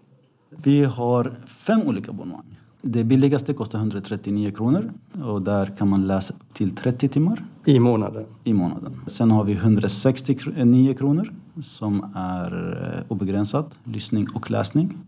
Vi 0.51 0.85
har 0.85 1.35
fem 1.47 1.83
olika 1.83 2.11
abonnemang. 2.11 2.50
Det 2.83 3.05
billigaste 3.05 3.53
kostar 3.55 3.79
139 3.79 4.53
kronor 4.57 4.93
och 5.25 5.43
där 5.43 5.67
kan 5.79 5.89
man 5.89 6.07
läsa 6.07 6.35
till 6.53 6.77
30 6.77 7.09
timmar. 7.09 7.45
I 7.67 7.81
månaden? 7.81 8.25
I 8.45 8.53
månaden. 8.53 9.01
Sen 9.07 9.31
har 9.31 9.45
vi 9.45 9.53
169 9.53 10.95
kronor 10.95 11.33
som 11.63 12.13
är 12.15 12.83
eh, 12.97 13.13
obegränsat 13.13 13.79
lyssning 13.85 14.27
och 14.35 14.51
läsning. 14.51 14.99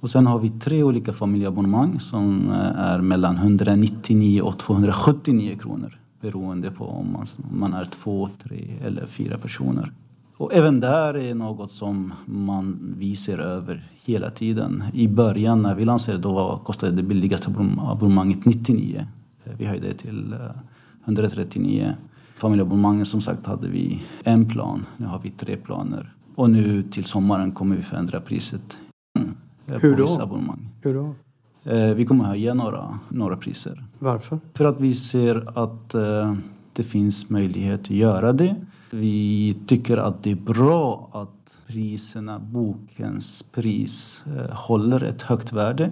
Och 0.00 0.10
sen 0.10 0.26
har 0.26 0.38
vi 0.38 0.50
tre 0.50 0.82
olika 0.82 1.12
familjeabonnemang 1.12 2.00
som 2.00 2.50
eh, 2.50 2.78
är 2.78 3.00
mellan 3.00 3.36
199 3.36 4.42
och 4.42 4.58
279 4.58 5.58
kronor 5.60 5.98
beroende 6.20 6.70
på 6.70 6.84
om 6.84 7.12
man, 7.12 7.26
man 7.50 7.72
är 7.72 7.84
två, 7.84 8.28
tre 8.42 8.70
eller 8.84 9.06
fyra 9.06 9.38
personer. 9.38 9.92
Och 10.42 10.54
även 10.54 10.80
där 10.80 11.16
är 11.16 11.34
något 11.34 11.70
som 11.70 12.12
man 12.24 12.94
visar 12.98 13.38
över 13.38 13.90
hela 14.04 14.30
tiden. 14.30 14.84
I 14.92 15.08
början 15.08 15.62
när 15.62 15.74
vi 15.74 15.84
lanserade 15.84 16.22
då 16.22 16.60
kostade 16.64 16.92
det 16.92 17.02
billigaste 17.02 17.54
abonnemanget 17.78 18.44
99. 18.44 19.06
Vi 19.58 19.64
höjde 19.64 19.86
det 19.86 19.94
till 19.94 20.34
139. 21.04 21.82
Eh, 21.82 21.92
Familjeabonnemanget 22.36 23.08
som 23.08 23.20
sagt 23.20 23.46
hade 23.46 23.68
vi 23.68 24.02
en 24.24 24.48
plan. 24.48 24.86
Nu 24.96 25.06
har 25.06 25.20
vi 25.22 25.30
tre 25.30 25.56
planer. 25.56 26.12
Och 26.34 26.50
nu 26.50 26.82
till 26.82 27.04
sommaren 27.04 27.52
kommer 27.52 27.76
vi 27.76 27.82
förändra 27.82 28.20
priset. 28.20 28.78
Eh, 29.66 29.78
Hur 29.80 29.96
då? 29.96 30.40
Hur 30.82 30.94
då? 30.94 31.14
Eh, 31.70 31.94
vi 31.94 32.04
kommer 32.04 32.24
höja 32.24 32.54
några, 32.54 32.98
några 33.08 33.36
priser. 33.36 33.84
Varför? 33.98 34.38
För 34.54 34.64
att 34.64 34.80
vi 34.80 34.94
ser 34.94 35.58
att 35.64 35.94
det 36.72 36.82
finns 36.82 37.30
möjlighet 37.30 37.80
att 37.80 37.90
göra 37.90 38.32
det. 38.32 38.56
Vi 38.94 39.56
tycker 39.66 39.96
att 39.96 40.22
det 40.22 40.30
är 40.30 40.34
bra 40.34 41.08
att 41.12 41.58
priserna, 41.66 42.38
bokens 42.38 43.44
pris, 43.52 44.24
eh, 44.26 44.54
håller 44.54 45.04
ett 45.04 45.22
högt 45.22 45.52
värde. 45.52 45.90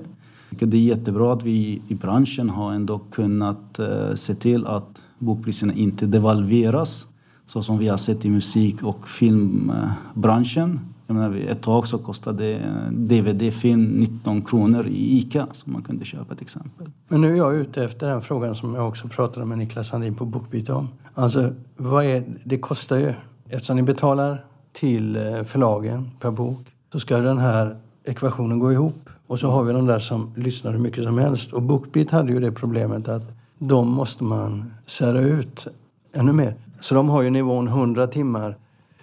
Det 0.50 0.76
är 0.76 0.80
jättebra 0.80 1.32
att 1.32 1.42
vi 1.42 1.82
i 1.88 1.94
branschen 1.94 2.50
har 2.50 2.72
ändå 2.72 2.98
kunnat 2.98 3.78
eh, 3.78 4.14
se 4.14 4.34
till 4.34 4.66
att 4.66 5.02
bokpriserna 5.18 5.72
inte 5.72 6.06
devalveras 6.06 7.06
så 7.46 7.62
som 7.62 7.78
vi 7.78 7.88
har 7.88 7.96
sett 7.96 8.24
i 8.24 8.30
musik 8.30 8.82
och 8.82 9.08
filmbranschen. 9.08 10.80
Jag 11.11 11.16
menar, 11.16 11.37
ett 11.37 11.62
tag 11.62 11.87
så 11.87 11.99
kostade 11.99 12.59
DVD-film 12.90 13.85
19 13.85 14.42
kronor 14.42 14.87
i 14.87 15.18
ICA 15.18 15.46
som 15.53 15.73
man 15.73 15.83
kunde 15.83 16.05
köpa 16.05 16.35
till 16.35 16.44
exempel. 16.44 16.90
Men 17.09 17.20
nu 17.20 17.33
är 17.33 17.37
jag 17.37 17.55
ute 17.55 17.85
efter 17.85 18.07
den 18.07 18.23
frågan 18.23 18.55
som 18.55 18.75
jag 18.75 18.88
också 18.88 19.09
pratade 19.09 19.46
med 19.46 19.59
Niklas 19.59 19.88
Sandin 19.88 20.14
på 20.14 20.25
Bokbyte 20.25 20.72
om. 20.72 20.89
Alltså, 21.14 21.53
vad 21.76 22.05
är, 22.05 22.24
det 22.45 22.59
kostar 22.59 22.97
ju, 22.97 23.12
eftersom 23.49 23.76
ni 23.76 23.82
betalar 23.82 24.45
till 24.72 25.16
eh, 25.16 25.43
förlagen 25.45 26.11
per 26.20 26.30
bok, 26.30 26.66
så 26.93 27.01
ska 27.01 27.18
den 27.18 27.39
här 27.39 27.76
ekvationen 28.05 28.59
gå 28.59 28.72
ihop. 28.72 29.09
Och 29.26 29.39
så 29.39 29.51
har 29.51 29.64
vi 29.64 29.72
de 29.72 29.87
där 29.87 29.99
som 29.99 30.32
lyssnar 30.37 30.72
hur 30.72 30.78
mycket 30.78 31.05
som 31.05 31.18
helst. 31.18 31.53
Och 31.53 31.62
Bookbeat 31.62 32.11
hade 32.11 32.32
ju 32.32 32.41
det 32.41 32.53
problemet 32.53 33.09
att 33.09 33.32
de 33.59 33.89
måste 33.89 34.24
man 34.24 34.72
sära 34.87 35.20
ut 35.20 35.66
ännu 36.12 36.32
mer. 36.32 36.55
Så 36.80 36.95
de 36.95 37.09
har 37.09 37.22
ju 37.22 37.30
nivån 37.30 37.68
100 37.68 38.07
timmar. 38.07 38.57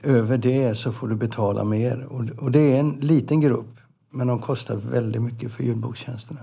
Över 0.07 0.37
det 0.37 0.77
så 0.77 0.91
får 0.91 1.07
du 1.07 1.15
betala 1.15 1.63
mer. 1.63 2.07
Och, 2.09 2.43
och 2.43 2.51
det 2.51 2.75
är 2.75 2.79
en 2.79 2.91
liten 2.91 3.41
grupp, 3.41 3.77
men 4.09 4.27
de 4.27 4.39
kostar 4.39 4.75
väldigt 4.75 5.21
mycket 5.21 5.51
för 5.51 5.63
ljudbokstjänsterna. 5.63 6.39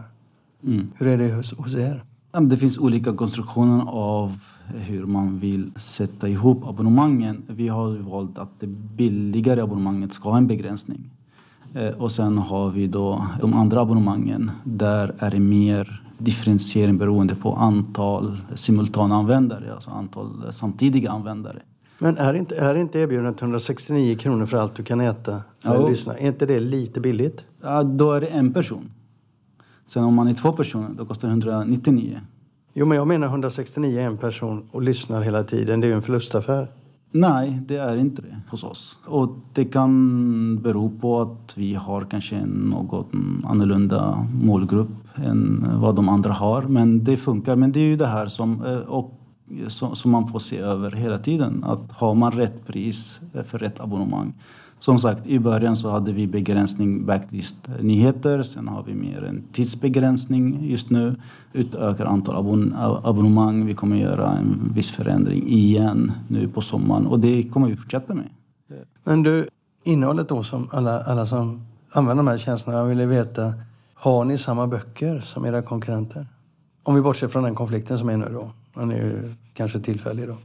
Mm. 0.64 0.90
Hur 0.94 1.06
är 1.06 1.18
det 1.18 1.34
hos, 1.34 1.52
hos 1.52 1.74
er? 1.74 2.04
Det 2.40 2.56
finns 2.56 2.78
olika 2.78 3.12
konstruktioner 3.12 3.84
av 3.88 4.32
hur 4.66 5.06
man 5.06 5.38
vill 5.38 5.72
sätta 5.76 6.28
ihop 6.28 6.64
abonnemangen. 6.66 7.42
Vi 7.46 7.68
har 7.68 7.96
valt 7.96 8.38
att 8.38 8.60
det 8.60 8.66
billigare 8.66 9.60
abonnemanget 9.60 10.12
ska 10.12 10.30
ha 10.30 10.36
en 10.36 10.46
begränsning. 10.46 11.10
Eh, 11.74 11.88
och 11.88 12.12
sen 12.12 12.38
har 12.38 12.70
vi 12.70 12.86
då 12.86 13.26
de 13.40 13.54
andra 13.54 13.80
abonnemangen. 13.80 14.50
Där 14.64 15.14
är 15.18 15.30
det 15.30 15.40
mer 15.40 16.02
differentiering 16.18 16.98
beroende 16.98 17.34
på 17.34 17.54
antal 17.54 18.36
simultananvändare, 18.54 19.74
alltså 19.74 19.90
antal 19.90 20.52
samtidiga 20.52 21.10
användare. 21.10 21.62
Men 21.98 22.18
är 22.18 22.34
inte, 22.34 22.56
är 22.56 22.74
inte 22.74 22.98
erbjudandet 22.98 23.42
169 23.42 24.16
kronor 24.16 24.46
för 24.46 24.56
allt 24.56 24.74
du 24.74 24.82
kan 24.82 25.00
äta? 25.00 25.42
Att 25.62 25.90
lyssna? 25.90 26.14
Är 26.14 26.26
inte 26.26 26.46
det 26.46 26.60
lite 26.60 27.00
billigt? 27.00 27.44
Ja, 27.62 27.82
då 27.82 28.12
är 28.12 28.20
det 28.20 28.26
en 28.26 28.52
person. 28.52 28.90
Sen 29.86 30.04
om 30.04 30.14
man 30.14 30.28
är 30.28 30.34
två 30.34 30.52
personer, 30.52 30.88
då 30.98 31.06
kostar 31.06 31.28
det 31.28 31.32
199. 31.32 32.20
Jo, 32.72 32.86
men 32.86 32.98
jag 32.98 33.08
menar 33.08 33.26
169 33.26 34.00
en 34.00 34.16
person 34.16 34.68
och 34.70 34.82
lyssnar 34.82 35.22
hela 35.22 35.42
tiden. 35.42 35.80
Det 35.80 35.86
är 35.86 35.88
ju 35.88 35.94
en 35.94 36.02
förlustaffär. 36.02 36.68
Nej, 37.10 37.60
det 37.66 37.76
är 37.76 37.96
inte 37.96 38.22
det 38.22 38.40
hos 38.50 38.64
oss. 38.64 38.98
Och 39.06 39.36
det 39.52 39.64
kan 39.64 40.62
bero 40.62 40.98
på 41.00 41.20
att 41.20 41.58
vi 41.58 41.74
har 41.74 42.04
kanske 42.04 42.36
en 42.36 42.48
något 42.48 43.10
annorlunda 43.44 44.26
målgrupp 44.42 44.88
än 45.14 45.66
vad 45.80 45.96
de 45.96 46.08
andra 46.08 46.32
har. 46.32 46.62
Men 46.62 47.04
det 47.04 47.16
funkar. 47.16 47.56
Men 47.56 47.72
det 47.72 47.80
är 47.80 47.84
ju 47.84 47.96
det 47.96 48.06
här 48.06 48.26
som, 48.26 48.64
eh, 48.64 48.76
och, 48.76 49.20
som, 49.68 49.96
som 49.96 50.10
man 50.10 50.28
får 50.28 50.38
se 50.38 50.58
över 50.58 50.90
hela 50.90 51.18
tiden. 51.18 51.64
Att 51.64 51.92
har 51.92 52.14
man 52.14 52.32
rätt 52.32 52.66
pris 52.66 53.20
för 53.46 53.58
rätt 53.58 53.80
abonnemang. 53.80 54.34
Som 54.78 54.98
sagt, 54.98 55.26
i 55.26 55.38
början 55.38 55.76
så 55.76 55.88
hade 55.88 56.12
vi 56.12 56.26
begränsning 56.26 57.06
backlist 57.06 57.56
nyheter. 57.80 58.42
Sen 58.42 58.68
har 58.68 58.82
vi 58.82 58.94
mer 58.94 59.24
en 59.24 59.42
tidsbegränsning 59.52 60.70
just 60.70 60.90
nu. 60.90 61.16
Utökar 61.52 62.06
antal 62.06 62.36
abon 62.36 62.74
abonnemang. 63.04 63.66
Vi 63.66 63.74
kommer 63.74 63.96
göra 63.96 64.30
en 64.30 64.72
viss 64.74 64.90
förändring 64.90 65.48
igen 65.48 66.12
nu 66.28 66.48
på 66.48 66.60
sommaren. 66.60 67.06
Och 67.06 67.20
det 67.20 67.42
kommer 67.42 67.68
vi 67.68 67.76
fortsätta 67.76 68.14
med. 68.14 68.28
Men 69.04 69.22
du, 69.22 69.48
innehållet 69.84 70.28
då 70.28 70.42
som 70.42 70.68
alla, 70.72 71.00
alla 71.00 71.26
som 71.26 71.66
använder 71.92 72.24
de 72.24 72.30
här 72.30 72.38
tjänsterna 72.38 72.84
ville 72.84 73.06
veta. 73.06 73.52
Har 73.94 74.24
ni 74.24 74.38
samma 74.38 74.66
böcker 74.66 75.20
som 75.20 75.44
era 75.44 75.62
konkurrenter? 75.62 76.26
Om 76.82 76.94
vi 76.94 77.00
bortser 77.00 77.28
från 77.28 77.42
den 77.42 77.54
konflikten 77.54 77.98
som 77.98 78.08
är 78.08 78.16
nu 78.16 78.28
då. 78.32 78.50
Den 78.74 78.90
är 78.90 78.96
ju 78.96 79.34
kanske 79.54 79.80
tillfällig 79.80 80.28
då. 80.28 80.38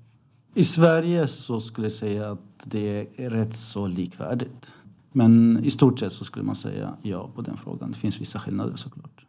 I 0.53 0.63
Sverige 0.63 1.27
så 1.27 1.59
skulle 1.59 1.85
jag 1.85 1.91
säga 1.91 2.31
att 2.31 2.39
det 2.63 3.07
är 3.15 3.29
rätt 3.29 3.55
så 3.55 3.87
likvärdigt. 3.87 4.71
Men 5.11 5.59
i 5.63 5.71
stort 5.71 5.99
sett 5.99 6.13
så 6.13 6.25
skulle 6.25 6.45
man 6.45 6.55
säga 6.55 6.93
ja 7.01 7.29
på 7.35 7.41
den 7.41 7.57
frågan. 7.57 7.91
Det 7.91 7.97
finns 7.97 8.21
vissa 8.21 8.39
skillnader 8.39 8.75
såklart. 8.75 9.25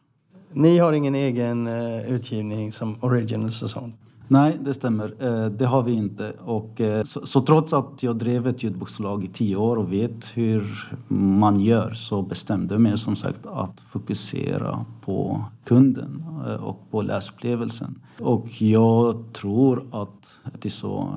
Ni 0.53 0.79
har 0.79 0.93
ingen 0.93 1.15
egen 1.15 1.67
eh, 1.67 2.13
utgivning 2.13 2.73
som 2.73 2.97
originals 3.01 3.63
och 3.63 3.71
sånt? 3.71 4.00
Nej, 4.33 4.59
det 4.61 4.75
stämmer. 4.75 5.15
Eh, 5.19 5.47
Det 5.47 5.67
har 5.67 5.83
vi 5.83 5.93
inte. 5.93 6.33
Och, 6.45 6.81
eh, 6.81 7.05
så, 7.05 7.27
så 7.27 7.41
trots 7.41 7.73
att 7.73 8.03
jag 8.03 8.17
drev 8.17 8.47
ett 8.47 8.63
ljudboksförlag 8.63 9.25
i 9.25 9.29
tio 9.29 9.57
år 9.57 9.77
och 9.77 9.93
vet 9.93 10.25
hur 10.35 10.89
man 11.09 11.61
gör 11.61 11.91
så 11.95 12.23
bestämde 12.23 12.75
jag 12.75 12.81
mig 12.81 12.99
som 12.99 13.17
sagt 13.17 13.47
att 13.47 13.81
fokusera 13.81 14.85
på 15.01 15.45
kunden 15.65 16.25
eh, 16.47 16.55
och 16.55 16.91
på 16.91 17.03
läsupplevelsen. 17.03 17.99
Och 18.21 18.63
jag 18.63 19.25
tror 19.33 19.85
att 19.91 20.39
det 20.61 20.69
är 20.69 20.71
så 20.71 21.09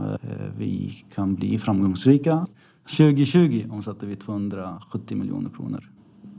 vi 0.57 1.03
kan 1.15 1.35
bli 1.35 1.57
framgångsrika. 1.57 2.47
2020 2.97 3.65
omsatte 3.71 4.05
vi 4.05 4.15
270 4.15 5.17
miljoner 5.17 5.49
kronor. 5.49 5.89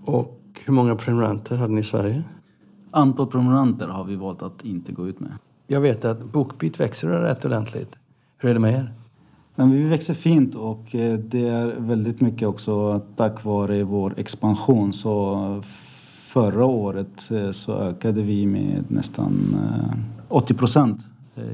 Och 0.04 0.40
hur 0.64 0.72
många 0.72 0.96
prenumeranter 0.96 1.56
hade 1.56 1.72
ni 1.72 1.80
i 1.80 1.84
Sverige? 1.84 2.22
Antal 2.90 3.26
prenumeranter 3.26 3.88
har 3.88 4.04
vi 4.04 4.16
valt 4.16 4.42
att 4.42 4.64
inte 4.64 4.92
gå 4.92 5.08
ut 5.08 5.20
med. 5.20 5.32
Jag 5.66 5.80
vet 5.80 6.04
att 6.04 6.24
Bookbeat 6.24 6.80
växer 6.80 7.08
rätt 7.08 7.44
ordentligt. 7.44 7.96
Hur 8.38 8.50
är 8.50 8.54
det 8.54 8.60
med 8.60 8.74
er? 8.74 8.92
Men 9.54 9.70
vi 9.70 9.82
växer 9.82 10.14
fint 10.14 10.54
och 10.54 10.94
eh, 10.94 11.18
det 11.18 11.48
är 11.48 11.74
väldigt 11.78 12.20
mycket 12.20 12.48
också 12.48 13.00
tack 13.16 13.44
vare 13.44 13.84
vår 13.84 14.14
expansion. 14.16 14.92
Så 14.92 15.62
förra 16.28 16.64
året 16.64 17.30
eh, 17.30 17.50
så 17.50 17.72
ökade 17.72 18.22
vi 18.22 18.46
med 18.46 18.84
nästan 18.88 19.56
eh, 19.64 19.98
80 20.28 20.54
procent 20.54 21.00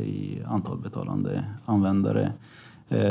i 0.04 0.38
antal 0.46 0.78
betalande 0.78 1.44
användare. 1.64 2.32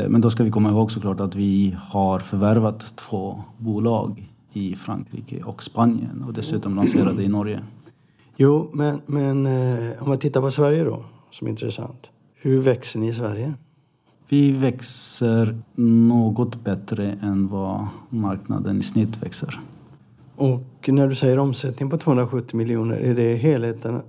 Men 0.08 0.20
då 0.20 0.30
ska 0.30 0.44
vi 0.44 0.50
komma 0.50 0.70
ihåg 0.70 0.92
såklart 0.92 1.20
att 1.20 1.34
vi 1.34 1.76
har 1.80 2.18
förvärvat 2.18 2.96
två 2.96 3.42
bolag 3.58 4.30
i 4.52 4.76
Frankrike 4.76 5.42
och 5.42 5.62
Spanien 5.62 6.24
och 6.26 6.32
dessutom 6.32 6.76
lanserade 6.76 7.22
i 7.22 7.28
Norge. 7.28 7.60
Jo, 8.42 8.70
men, 8.72 9.00
men 9.06 9.46
eh, 9.46 10.02
om 10.02 10.08
man 10.08 10.18
tittar 10.18 10.40
på 10.40 10.50
Sverige 10.50 10.84
då, 10.84 11.04
som 11.30 11.46
är 11.46 11.50
intressant. 11.50 12.10
Hur 12.34 12.60
växer 12.60 12.98
ni 12.98 13.08
i 13.08 13.12
Sverige? 13.12 13.54
Vi 14.28 14.52
växer 14.52 15.58
något 15.74 16.64
bättre 16.64 17.18
än 17.22 17.48
vad 17.48 17.86
marknaden 18.08 18.80
i 18.80 18.82
snitt 18.82 19.22
växer. 19.22 19.60
Och 20.36 20.88
när 20.88 21.08
du 21.08 21.14
säger 21.14 21.38
omsättning 21.38 21.90
på 21.90 21.98
270 21.98 22.56
miljoner, 22.56 22.96
är 22.96 23.14
det 23.14 23.34
helheten? 23.34 24.02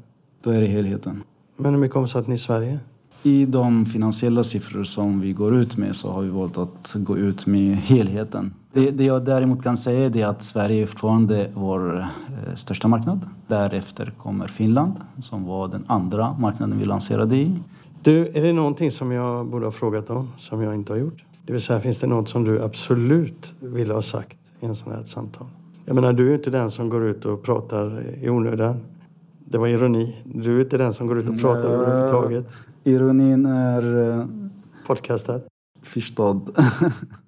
Då 0.43 0.49
är 0.49 0.61
det 0.61 0.67
helheten. 0.67 1.23
Men 1.57 1.73
hur 1.73 1.81
mycket 1.81 1.97
omsatte 1.97 2.29
ni 2.29 2.35
i 2.35 2.39
Sverige? 2.39 2.79
I 3.23 3.45
de 3.45 3.85
finansiella 3.85 4.43
siffror 4.43 4.83
som 4.83 5.19
vi 5.19 5.33
går 5.33 5.55
ut 5.55 5.77
med 5.77 5.95
så 5.95 6.11
har 6.11 6.21
vi 6.21 6.29
valt 6.29 6.57
att 6.57 6.91
gå 6.93 7.17
ut 7.17 7.45
med 7.45 7.75
helheten. 7.75 8.53
Det, 8.73 8.91
det 8.91 9.03
jag 9.03 9.25
däremot 9.25 9.63
kan 9.63 9.77
säga 9.77 10.05
är 10.05 10.25
att 10.25 10.43
Sverige 10.43 10.81
är 10.81 10.85
fortfarande 10.85 11.49
vår 11.53 11.99
eh, 11.99 12.55
största 12.55 12.87
marknad. 12.87 13.19
Därefter 13.47 14.13
kommer 14.17 14.47
Finland 14.47 14.93
som 15.21 15.45
var 15.45 15.67
den 15.67 15.83
andra 15.87 16.35
marknaden 16.39 16.79
vi 16.79 16.85
lanserade 16.85 17.35
i. 17.35 17.59
Du, 18.03 18.27
är 18.27 18.41
det 18.43 18.53
någonting 18.53 18.91
som 18.91 19.11
jag 19.11 19.47
borde 19.47 19.65
ha 19.65 19.71
frågat 19.71 20.09
om, 20.09 20.29
som 20.37 20.61
jag 20.61 20.75
inte 20.75 20.93
har 20.93 20.97
gjort? 20.97 21.23
Det 21.45 21.53
vill 21.53 21.61
säga, 21.61 21.79
finns 21.79 21.99
det 21.99 22.07
något 22.07 22.29
som 22.29 22.43
du 22.43 22.61
absolut 22.63 23.53
ville 23.59 23.93
ha 23.93 24.01
sagt 24.01 24.37
i 24.59 24.65
en 24.65 24.75
sån 24.75 24.93
här 24.93 25.03
samtal? 25.03 25.47
Jag 25.85 25.95
menar, 25.95 26.13
du 26.13 26.29
är 26.31 26.35
inte 26.35 26.49
den 26.49 26.71
som 26.71 26.89
går 26.89 27.03
ut 27.05 27.25
och 27.25 27.43
pratar 27.43 28.03
i 28.21 28.29
onödan. 28.29 28.77
Det 29.45 29.57
var 29.57 29.67
ironi. 29.67 30.15
Du 30.23 30.57
är 30.57 30.63
inte 30.63 30.77
den 30.77 30.93
som 30.93 31.07
går 31.07 31.19
ut 31.19 31.29
och 31.29 31.39
pratar 31.39 31.69
Ja. 31.69 31.75
överhuvudtaget. 31.75 32.47
Ironin 32.83 33.45
är 33.45 34.09
eh, 34.19 34.25
Podcastad. 34.87 35.39
förstådd. 35.83 36.57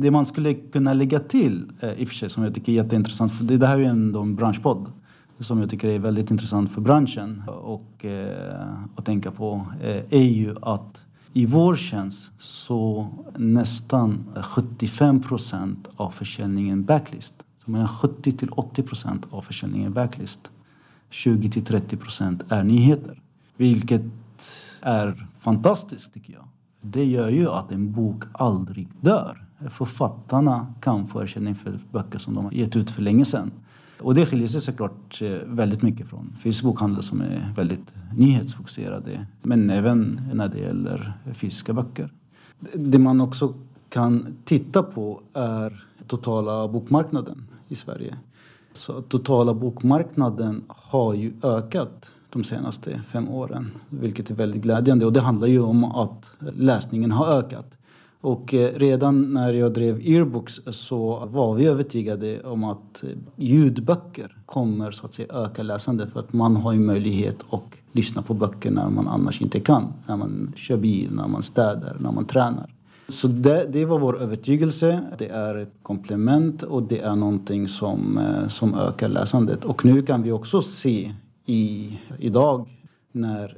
det 0.00 0.10
man 0.10 0.26
skulle 0.26 0.54
kunna 0.54 0.92
lägga 0.92 1.20
till 1.20 1.72
eh, 1.80 1.92
i 1.92 2.04
och 2.04 2.08
för 2.08 2.14
sig 2.14 2.30
som 2.30 2.42
jag 2.42 2.54
tycker 2.54 2.72
är 2.72 2.76
jätteintressant. 2.76 3.32
För 3.32 3.44
det, 3.44 3.56
det 3.56 3.66
här 3.66 3.74
är 3.74 3.78
ju 3.78 3.84
ändå 3.84 4.20
en 4.20 4.34
branschpodd. 4.34 4.92
Som 5.38 5.60
jag 5.60 5.70
tycker 5.70 5.88
är 5.88 5.98
väldigt 5.98 6.30
intressant 6.30 6.70
för 6.70 6.80
branschen 6.80 7.42
och 7.46 8.04
eh, 8.04 8.72
att 8.96 9.04
tänka 9.04 9.30
på 9.30 9.66
eh, 9.82 10.02
är 10.10 10.28
ju 10.28 10.54
att 10.62 11.04
i 11.32 11.46
vår 11.46 11.76
tjänst 11.76 12.32
så 12.38 13.08
nästan 13.36 14.24
75 14.42 15.22
procent 15.22 15.88
av 15.96 16.10
försäljningen 16.10 16.84
backlist. 16.84 17.34
Så 17.64 17.70
mellan 17.70 17.88
70 17.88 18.32
till 18.32 18.50
80 18.50 18.82
procent 18.82 19.26
av 19.30 19.40
försäljningen 19.40 19.92
backlist. 19.92 20.50
20 21.10 21.50
till 21.50 21.64
30 21.64 21.96
procent 21.96 22.42
är 22.48 22.64
nyheter. 22.64 23.22
Vilket 23.56 24.02
är 24.80 25.26
fantastiskt 25.38 26.14
tycker 26.14 26.32
jag. 26.32 26.44
Det 26.80 27.04
gör 27.04 27.28
ju 27.28 27.48
att 27.48 27.72
en 27.72 27.92
bok 27.92 28.24
aldrig 28.32 28.88
dör. 29.00 29.49
Författarna 29.68 30.74
kan 30.80 31.06
få 31.06 31.20
ersättning 31.20 31.54
för 31.54 31.78
böcker 31.92 32.18
som 32.18 32.34
de 32.34 32.44
har 32.44 32.52
gett 32.52 32.76
ut 32.76 32.90
för 32.90 33.02
länge 33.02 33.24
sedan. 33.24 33.50
Och 34.00 34.14
det 34.14 34.26
skiljer 34.26 34.48
sig 34.48 34.60
såklart 34.60 35.22
eh, 35.22 35.30
väldigt 35.46 35.82
mycket 35.82 36.06
från 36.06 36.36
fysisk 36.42 36.64
bokhandel 36.64 37.02
som 37.02 37.20
är 37.20 37.52
väldigt 37.56 37.94
nyhetsfokuserade. 38.16 39.26
Men 39.42 39.70
även 39.70 40.20
när 40.32 40.48
det 40.48 40.58
gäller 40.58 41.12
fysiska 41.32 41.72
böcker. 41.72 42.10
Det 42.74 42.98
man 42.98 43.20
också 43.20 43.54
kan 43.88 44.36
titta 44.44 44.82
på 44.82 45.20
är 45.34 45.84
totala 46.06 46.68
bokmarknaden 46.68 47.48
i 47.68 47.76
Sverige. 47.76 48.16
Så 48.72 49.02
totala 49.02 49.54
bokmarknaden 49.54 50.62
har 50.68 51.14
ju 51.14 51.32
ökat 51.42 52.10
de 52.30 52.44
senaste 52.44 53.02
fem 53.02 53.28
åren, 53.28 53.70
vilket 53.88 54.30
är 54.30 54.34
väldigt 54.34 54.62
glädjande. 54.62 55.06
Och 55.06 55.12
det 55.12 55.20
handlar 55.20 55.48
ju 55.48 55.60
om 55.60 55.84
att 55.84 56.32
läsningen 56.38 57.12
har 57.12 57.26
ökat. 57.26 57.76
Och 58.20 58.54
eh, 58.54 58.78
redan 58.78 59.34
när 59.34 59.52
jag 59.52 59.72
drev 59.72 60.00
Earbooks 60.00 60.60
så 60.66 61.26
var 61.26 61.54
vi 61.54 61.66
övertygade 61.66 62.40
om 62.42 62.64
att 62.64 63.02
eh, 63.02 63.08
ljudböcker 63.36 64.36
kommer 64.46 64.90
så 64.90 65.06
att 65.06 65.14
säga 65.14 65.34
öka 65.34 65.62
läsandet 65.62 66.12
för 66.12 66.20
att 66.20 66.32
man 66.32 66.56
har 66.56 66.72
ju 66.72 66.78
möjlighet 66.78 67.36
att 67.50 67.72
lyssna 67.92 68.22
på 68.22 68.34
böcker 68.34 68.70
när 68.70 68.90
man 68.90 69.08
annars 69.08 69.40
inte 69.40 69.60
kan. 69.60 69.92
När 70.06 70.16
man 70.16 70.52
kör 70.56 70.76
bil, 70.76 71.10
när 71.12 71.28
man 71.28 71.42
städar, 71.42 71.96
när 72.00 72.12
man 72.12 72.24
tränar. 72.24 72.74
Så 73.08 73.28
det, 73.28 73.66
det 73.72 73.84
var 73.84 73.98
vår 73.98 74.22
övertygelse. 74.22 75.00
Det 75.18 75.28
är 75.28 75.54
ett 75.54 75.74
komplement 75.82 76.62
och 76.62 76.82
det 76.82 76.98
är 77.00 77.16
någonting 77.16 77.68
som, 77.68 78.18
eh, 78.18 78.48
som 78.48 78.74
ökar 78.74 79.08
läsandet. 79.08 79.64
Och 79.64 79.84
nu 79.84 80.02
kan 80.02 80.22
vi 80.22 80.32
också 80.32 80.62
se 80.62 81.14
i, 81.46 81.98
idag 82.18 82.68
när 83.12 83.56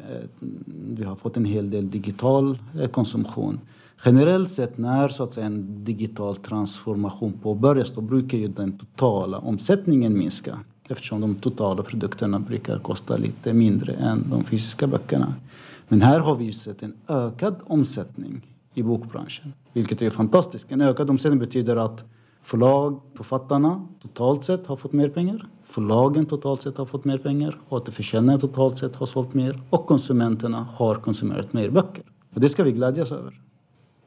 vi 0.94 1.04
har 1.04 1.16
fått 1.16 1.36
en 1.36 1.44
hel 1.44 1.70
del 1.70 1.90
digital 1.90 2.58
konsumtion. 2.92 3.60
Generellt 4.04 4.50
sett 4.50 4.78
när 4.78 5.08
så 5.08 5.22
att 5.22 5.32
säga, 5.32 5.46
en 5.46 5.84
digital 5.84 6.36
transformation 6.36 7.32
påbörjas 7.42 7.90
då 7.90 8.00
brukar 8.00 8.38
ju 8.38 8.48
den 8.48 8.78
totala 8.78 9.38
omsättningen 9.38 10.18
minska 10.18 10.58
eftersom 10.88 11.20
de 11.20 11.34
totala 11.34 11.82
produkterna 11.82 12.38
brukar 12.38 12.78
kosta 12.78 13.16
lite 13.16 13.52
mindre 13.52 13.92
än 13.92 14.30
de 14.30 14.44
fysiska 14.44 14.86
böckerna. 14.86 15.34
Men 15.88 16.02
här 16.02 16.20
har 16.20 16.36
vi 16.36 16.44
ju 16.44 16.52
sett 16.52 16.82
en 16.82 16.96
ökad 17.08 17.56
omsättning 17.64 18.46
i 18.74 18.82
bokbranschen, 18.82 19.52
vilket 19.72 20.02
är 20.02 20.10
fantastiskt. 20.10 20.66
En 20.68 20.80
ökad 20.80 21.10
omsättning 21.10 21.40
betyder 21.40 21.76
att 21.76 22.04
förlag, 22.42 23.00
författarna 23.14 23.86
totalt 24.02 24.44
sett 24.44 24.66
har 24.66 24.76
fått 24.76 24.92
mer 24.92 25.08
pengar. 25.08 25.48
Förlagen 25.64 26.26
totalt 26.26 26.62
sett 26.62 26.76
har 26.76 26.84
fått 26.84 27.04
mer 27.04 27.18
pengar. 27.18 27.60
Återförsäljarna 27.68 28.38
totalt 28.38 28.78
sett 28.78 28.96
har 28.96 29.06
sålt 29.06 29.34
mer. 29.34 29.62
Och 29.70 29.86
konsumenterna 29.86 30.66
har 30.74 30.94
konsumerat 30.94 31.52
mer 31.52 31.70
böcker. 31.70 32.04
Och 32.34 32.40
det 32.40 32.48
ska 32.48 32.64
vi 32.64 32.72
glädjas 32.72 33.12
över. 33.12 33.40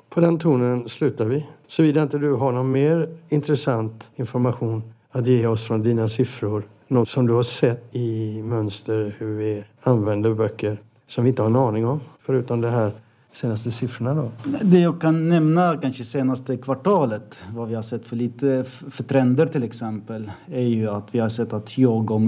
På 0.10 0.22
den 0.22 0.38
tonen 0.38 0.90
slutar 0.90 1.26
vi. 1.26 1.46
Såvida 1.68 2.04
inte 2.04 2.18
du 2.18 2.34
har 2.34 2.52
någon 2.52 2.72
mer 2.72 3.10
intressant 3.30 4.10
information 4.16 4.84
att 5.12 5.28
ge 5.28 5.48
oss 5.48 5.64
från 5.64 5.84
dina 5.84 6.10
siffror. 6.10 6.64
Något 6.88 7.10
som 7.10 7.28
du 7.28 7.34
har 7.34 7.44
sett 7.44 7.96
i 7.96 8.42
mönster 8.44 9.16
hur 9.18 9.38
vi 9.38 9.64
använder 9.84 10.34
böcker 10.34 10.78
som 11.08 11.24
vi 11.24 11.30
inte 11.30 11.42
har 11.42 11.50
en 11.50 11.56
aning 11.56 11.86
om. 11.86 12.00
Förutom 12.26 12.62
de 12.62 12.70
här 12.70 12.92
senaste 13.34 13.72
siffrorna 13.72 14.14
då? 14.14 14.32
Det 14.62 14.80
jag 14.80 15.02
kan 15.02 15.30
nämna 15.30 15.78
kanske 15.78 16.04
senaste 16.04 16.58
kvartalet, 16.58 17.40
vad 17.54 17.68
vi 17.68 17.76
har 17.76 17.82
sett 17.82 18.08
för 18.08 18.16
lite 18.16 18.64
för 18.90 19.04
trender 19.04 19.46
till 19.46 19.64
exempel, 19.64 20.32
är 20.52 20.68
ju 20.68 20.90
att 20.90 21.08
vi 21.12 21.20
har 21.20 21.30
sett 21.30 21.54
att 21.54 21.80
yoga 21.80 22.14
och 22.14 22.22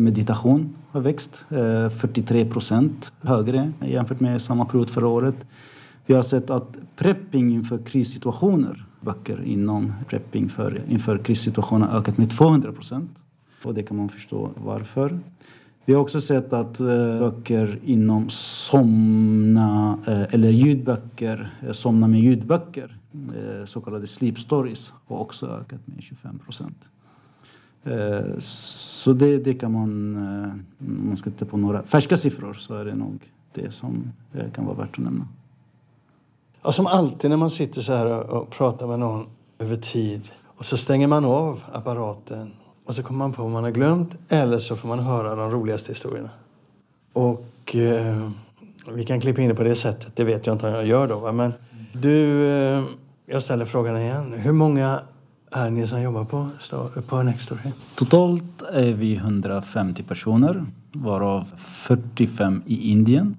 meditation 0.00 0.76
har 0.90 1.00
växt 1.00 1.44
eh, 1.50 1.88
43 1.88 2.44
procent 2.44 3.12
högre 3.20 3.72
jämfört 3.80 4.20
med 4.20 4.42
samma 4.42 4.64
period 4.64 4.90
förra 4.90 5.06
året. 5.06 5.36
Vi 6.06 6.14
har 6.14 6.22
sett 6.22 6.50
att 6.50 6.76
prepping 6.96 7.52
inför 7.52 7.78
krissituationer, 7.78 8.84
böcker 9.00 9.42
inom 9.44 9.92
prepping 10.08 10.48
för, 10.48 10.82
inför 10.88 11.18
krissituationer 11.18 11.86
har 11.86 11.98
ökat 11.98 12.18
med 12.18 12.30
200 12.30 12.72
procent. 12.72 13.10
Och 13.64 13.74
det 13.74 13.82
kan 13.82 13.96
man 13.96 14.08
förstå 14.08 14.50
varför. 14.56 15.18
Vi 15.84 15.94
har 15.94 16.00
också 16.00 16.20
sett 16.20 16.52
att 16.52 16.80
eh, 16.80 17.18
böcker 17.18 17.78
inom 17.84 18.30
somna, 18.30 19.98
eh, 20.06 20.34
eller 20.34 20.50
ljudböcker, 20.50 21.50
eh, 21.62 21.72
somna 21.72 22.08
med 22.08 22.20
ljudböcker, 22.20 22.96
så 23.64 23.80
kallade 23.80 24.06
sleep 24.06 24.38
stories, 24.38 24.92
har 25.06 25.18
också 25.18 25.46
ökat 25.46 25.80
med 25.84 26.02
25 26.02 26.38
procent. 26.38 26.76
Så 28.38 29.12
det, 29.12 29.38
det 29.38 29.54
kan 29.54 29.72
man, 29.72 30.16
om 30.78 31.06
man 31.08 31.16
ska 31.16 31.30
titta 31.30 31.44
på 31.44 31.56
några 31.56 31.82
färska 31.82 32.16
siffror, 32.16 32.54
så 32.54 32.74
är 32.74 32.84
det 32.84 32.94
nog 32.94 33.18
det 33.52 33.74
som 33.74 34.12
kan 34.54 34.64
vara 34.64 34.76
värt 34.76 34.98
att 34.98 35.04
nämna. 35.04 35.28
Ja, 36.66 36.72
som 36.72 36.86
alltid 36.86 37.30
när 37.30 37.36
man 37.36 37.50
sitter 37.50 37.82
så 37.82 37.92
här 37.92 38.06
och 38.30 38.50
pratar 38.50 38.86
med 38.86 38.98
någon 38.98 39.26
över 39.58 39.76
tid 39.76 40.30
och 40.58 40.64
så 40.64 40.76
stänger 40.76 41.06
man 41.06 41.24
av 41.24 41.62
apparaten 41.72 42.52
och 42.86 42.94
så 42.94 43.02
kommer 43.02 43.18
man 43.18 43.32
på 43.32 43.42
vad 43.42 43.52
man 43.52 43.64
har 43.64 43.70
glömt 43.70 44.10
eller 44.28 44.58
så 44.58 44.76
får 44.76 44.88
man 44.88 44.98
höra 44.98 45.34
de 45.34 45.50
roligaste 45.50 45.92
historierna. 45.92 46.30
Och 47.12 47.76
eh, 47.76 48.30
vi 48.92 49.04
kan 49.04 49.20
klippa 49.20 49.42
in 49.42 49.48
det 49.48 49.54
på 49.54 49.62
det 49.62 49.76
sättet, 49.76 50.16
det 50.16 50.24
vet 50.24 50.46
jag 50.46 50.54
inte 50.54 50.66
om 50.68 50.74
jag 50.74 50.86
gör 50.86 51.08
då. 51.08 51.18
Va? 51.18 51.32
Men 51.32 51.52
du, 51.92 52.46
eh, 52.48 52.84
jag 53.26 53.42
ställer 53.42 53.64
frågan 53.64 53.98
igen. 53.98 54.32
Hur 54.32 54.52
många 54.52 55.00
är 55.50 55.70
ni 55.70 55.88
som 55.88 56.02
jobbar 56.02 56.24
på, 56.24 56.48
på 57.08 57.22
Nextory? 57.22 57.72
Totalt 57.94 58.62
är 58.72 58.92
vi 58.94 59.16
150 59.16 60.02
personer, 60.02 60.64
varav 60.92 61.44
45 61.56 62.62
i 62.66 62.90
Indien. 62.90 63.36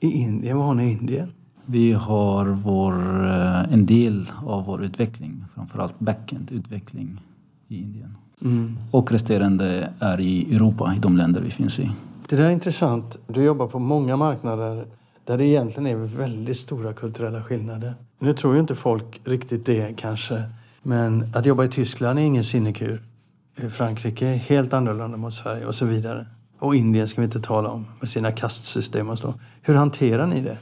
I 0.00 0.10
Indien? 0.10 0.58
Vad 0.58 0.66
har 0.66 0.74
ni 0.74 0.88
i 0.88 0.92
Indien? 0.92 1.32
Vi 1.66 1.92
har 1.92 2.46
vår, 2.46 3.24
eh, 3.26 3.72
en 3.72 3.86
del 3.86 4.30
av 4.46 4.64
vår 4.64 4.84
utveckling, 4.84 5.44
framförallt 5.54 5.98
backend-utveckling 5.98 7.20
i 7.68 7.82
Indien. 7.82 8.16
Mm. 8.44 8.78
Och 8.90 9.12
resterande 9.12 9.92
är 9.98 10.20
i 10.20 10.54
Europa, 10.54 10.94
i 10.96 10.98
de 10.98 11.16
länder 11.16 11.40
vi 11.40 11.50
finns 11.50 11.78
i. 11.78 11.90
Det 12.28 12.36
där 12.36 12.44
är 12.44 12.50
intressant. 12.50 13.16
Du 13.26 13.42
jobbar 13.42 13.66
på 13.66 13.78
många 13.78 14.16
marknader 14.16 14.84
där 15.24 15.38
det 15.38 15.44
egentligen 15.44 15.86
är 15.86 15.96
väldigt 15.96 16.56
stora 16.56 16.92
kulturella 16.92 17.42
skillnader. 17.42 17.94
Nu 18.18 18.34
tror 18.34 18.54
ju 18.54 18.60
inte 18.60 18.74
folk 18.74 19.20
riktigt 19.24 19.66
det 19.66 19.96
kanske. 19.96 20.42
Men 20.82 21.24
att 21.34 21.46
jobba 21.46 21.64
i 21.64 21.68
Tyskland 21.68 22.18
är 22.18 22.22
ingen 22.22 22.44
sinnekur. 22.44 23.02
Frankrike 23.70 24.26
är 24.26 24.36
helt 24.36 24.72
annorlunda 24.72 25.16
mot 25.16 25.34
Sverige 25.34 25.66
och 25.66 25.74
så 25.74 25.84
vidare. 25.86 26.26
Och 26.58 26.74
Indien 26.76 27.08
ska 27.08 27.20
vi 27.20 27.24
inte 27.24 27.40
tala 27.40 27.68
om 27.68 27.86
med 28.00 28.10
sina 28.10 28.32
kastsystem 28.32 29.10
och 29.10 29.18
så. 29.18 29.34
Hur 29.62 29.74
hanterar 29.74 30.26
ni 30.26 30.40
det? 30.40 30.58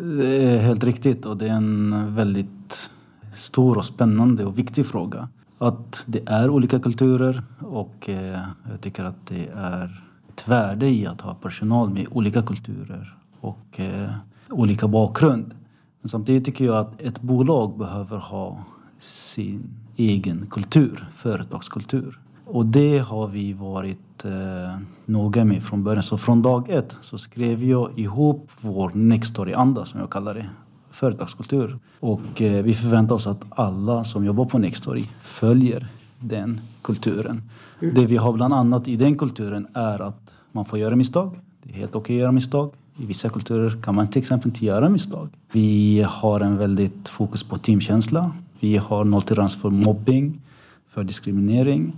Det 0.00 0.42
är 0.42 0.58
helt 0.58 0.84
riktigt 0.84 1.26
och 1.26 1.36
det 1.36 1.48
är 1.48 1.54
en 1.54 2.14
väldigt 2.14 2.90
stor 3.34 3.78
och 3.78 3.84
spännande 3.84 4.44
och 4.44 4.58
viktig 4.58 4.86
fråga 4.86 5.28
att 5.58 6.04
det 6.06 6.20
är 6.26 6.50
olika 6.50 6.80
kulturer 6.80 7.42
och 7.58 8.08
eh, 8.08 8.40
jag 8.70 8.80
tycker 8.80 9.04
att 9.04 9.26
det 9.26 9.48
är 9.54 10.02
ett 10.28 10.48
värde 10.48 10.88
i 10.88 11.06
att 11.06 11.20
ha 11.20 11.34
personal 11.34 11.90
med 11.90 12.06
olika 12.10 12.42
kulturer 12.42 13.16
och 13.40 13.80
eh, 13.80 14.10
olika 14.48 14.88
bakgrund. 14.88 15.54
Men 16.00 16.08
samtidigt 16.08 16.44
tycker 16.44 16.64
jag 16.64 16.76
att 16.76 17.00
ett 17.00 17.20
bolag 17.20 17.78
behöver 17.78 18.16
ha 18.16 18.64
sin 19.00 19.70
egen 19.96 20.46
kultur, 20.50 21.08
företagskultur. 21.14 22.18
Och 22.44 22.66
det 22.66 22.98
har 22.98 23.28
vi 23.28 23.52
varit 23.52 24.00
eh, 24.24 24.78
noga 25.04 25.44
med 25.44 25.62
från 25.62 25.84
början. 25.84 26.02
Så 26.02 26.18
från 26.18 26.42
dag 26.42 26.70
ett 26.70 26.96
så 27.00 27.18
skrev 27.18 27.64
jag 27.64 27.98
ihop 27.98 28.50
vår 28.60 28.90
Nextory-anda 28.94 29.84
som 29.84 30.00
jag 30.00 30.10
kallar 30.10 30.34
det 30.34 30.46
företagskultur. 30.90 31.78
Och 32.00 32.42
eh, 32.42 32.62
vi 32.62 32.74
förväntar 32.74 33.14
oss 33.14 33.26
att 33.26 33.44
alla 33.50 34.04
som 34.04 34.24
jobbar 34.24 34.44
på 34.44 34.58
Nextory 34.58 35.04
följer 35.22 35.86
den 36.20 36.60
kulturen. 36.82 37.42
Mm. 37.82 37.94
Det 37.94 38.06
vi 38.06 38.16
har 38.16 38.32
bland 38.32 38.54
annat 38.54 38.88
i 38.88 38.96
den 38.96 39.18
kulturen 39.18 39.66
är 39.74 40.00
att 40.00 40.34
man 40.52 40.64
får 40.64 40.78
göra 40.78 40.96
misstag. 40.96 41.38
Det 41.62 41.70
är 41.70 41.76
helt 41.76 41.94
okej 41.94 42.16
att 42.16 42.20
göra 42.20 42.32
misstag. 42.32 42.70
I 43.00 43.06
vissa 43.06 43.28
kulturer 43.28 43.82
kan 43.82 43.94
man 43.94 44.08
till 44.08 44.22
exempel 44.22 44.48
inte 44.48 44.64
göra 44.64 44.88
misstag. 44.88 45.28
Vi 45.52 46.04
har 46.08 46.40
en 46.40 46.56
väldigt 46.56 47.08
fokus 47.08 47.42
på 47.42 47.58
teamkänsla. 47.58 48.32
Vi 48.60 48.76
har 48.76 49.04
nolltolerans 49.04 49.56
för 49.56 49.70
mobbing, 49.70 50.40
för 50.88 51.04
diskriminering. 51.04 51.96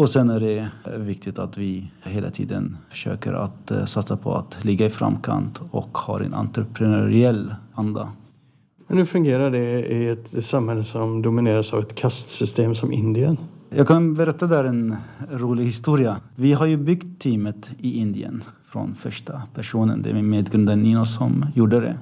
Och 0.00 0.10
sen 0.10 0.30
är 0.30 0.40
det 0.40 0.68
viktigt 0.98 1.38
att 1.38 1.58
vi 1.58 1.90
hela 2.02 2.30
tiden 2.30 2.76
försöker 2.90 3.32
att 3.32 3.70
eh, 3.70 3.84
satsa 3.84 4.16
på 4.16 4.34
att 4.34 4.64
ligga 4.64 4.86
i 4.86 4.90
framkant 4.90 5.60
och 5.70 5.98
ha 5.98 6.22
en 6.22 6.34
entreprenöriell 6.34 7.54
anda. 7.74 8.12
Men 8.88 8.98
hur 8.98 9.04
fungerar 9.04 9.50
det 9.50 9.86
i 9.92 10.08
ett 10.08 10.44
samhälle 10.44 10.84
som 10.84 11.22
domineras 11.22 11.72
av 11.72 11.80
ett 11.80 11.94
kastsystem 11.94 12.74
som 12.74 12.92
Indien? 12.92 13.36
Jag 13.70 13.88
kan 13.88 14.14
berätta 14.14 14.46
där 14.46 14.64
en 14.64 14.96
rolig 15.30 15.64
historia. 15.64 16.16
Vi 16.36 16.52
har 16.52 16.66
ju 16.66 16.76
byggt 16.76 17.22
teamet 17.22 17.70
i 17.78 17.98
Indien 17.98 18.44
från 18.64 18.94
första 18.94 19.42
personen. 19.54 20.02
Det 20.02 20.10
är 20.10 20.14
min 20.14 20.30
medgrundare 20.30 20.76
Nino 20.76 21.06
som 21.06 21.46
gjorde 21.54 21.80
det. 21.80 21.98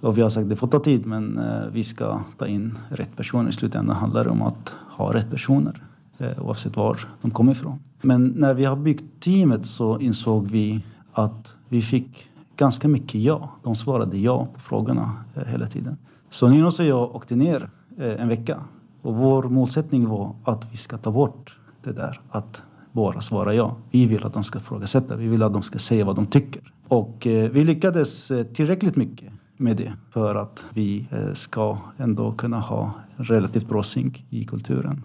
Och 0.00 0.18
vi 0.18 0.22
har 0.22 0.30
sagt 0.30 0.42
att 0.42 0.50
det 0.50 0.56
får 0.56 0.68
ta 0.68 0.78
tid 0.78 1.06
men 1.06 1.38
eh, 1.38 1.68
vi 1.72 1.84
ska 1.84 2.20
ta 2.38 2.46
in 2.46 2.78
rätt 2.88 3.16
personer. 3.16 3.50
I 3.50 3.52
slutändan 3.52 3.96
handlar 3.96 4.24
det 4.24 4.30
om 4.30 4.42
att 4.42 4.72
ha 4.90 5.14
rätt 5.14 5.30
personer 5.30 5.72
eh, 5.72 5.93
Eh, 6.24 6.46
oavsett 6.46 6.76
var 6.76 7.00
de 7.22 7.30
kommer 7.30 7.52
ifrån. 7.52 7.78
Men 8.02 8.26
när 8.26 8.54
vi 8.54 8.64
har 8.64 8.76
byggt 8.76 9.22
teamet 9.22 9.66
så 9.66 9.98
insåg 9.98 10.48
vi 10.48 10.84
att 11.12 11.56
vi 11.68 11.82
fick 11.82 12.30
ganska 12.56 12.88
mycket 12.88 13.14
ja. 13.14 13.50
De 13.62 13.76
svarade 13.76 14.18
ja 14.18 14.48
på 14.54 14.60
frågorna 14.60 15.10
eh, 15.34 15.44
hela 15.44 15.66
tiden. 15.66 15.96
Så 16.30 16.48
Ninos 16.48 16.80
och 16.80 16.86
jag 16.86 17.14
åkte 17.14 17.36
ner 17.36 17.70
eh, 17.98 18.22
en 18.22 18.28
vecka. 18.28 18.60
Och 19.02 19.16
vår 19.16 19.42
målsättning 19.42 20.08
var 20.08 20.34
att 20.44 20.72
vi 20.72 20.76
ska 20.76 20.96
ta 20.98 21.10
bort 21.10 21.58
det 21.82 21.92
där 21.92 22.20
att 22.28 22.62
bara 22.92 23.20
svara 23.20 23.54
ja. 23.54 23.76
Vi 23.90 24.06
vill 24.06 24.24
att 24.24 24.32
de 24.32 24.44
ska 24.44 24.60
frågasätta. 24.60 25.16
Vi 25.16 25.28
vill 25.28 25.42
att 25.42 25.52
de 25.52 25.62
ska 25.62 25.78
säga 25.78 26.04
vad 26.04 26.16
de 26.16 26.26
tycker. 26.26 26.72
Och 26.88 27.16
vi 27.24 27.64
lyckades 27.64 28.32
tillräckligt 28.54 28.96
mycket 28.96 29.32
med 29.56 29.76
det 29.76 29.92
för 30.10 30.34
att 30.34 30.64
vi 30.74 31.06
ska 31.34 31.78
ändå 31.96 32.32
kunna 32.32 32.60
ha 32.60 32.90
relativt 33.16 33.68
bra 33.68 33.82
synk 33.82 34.24
i 34.30 34.44
kulturen. 34.44 35.02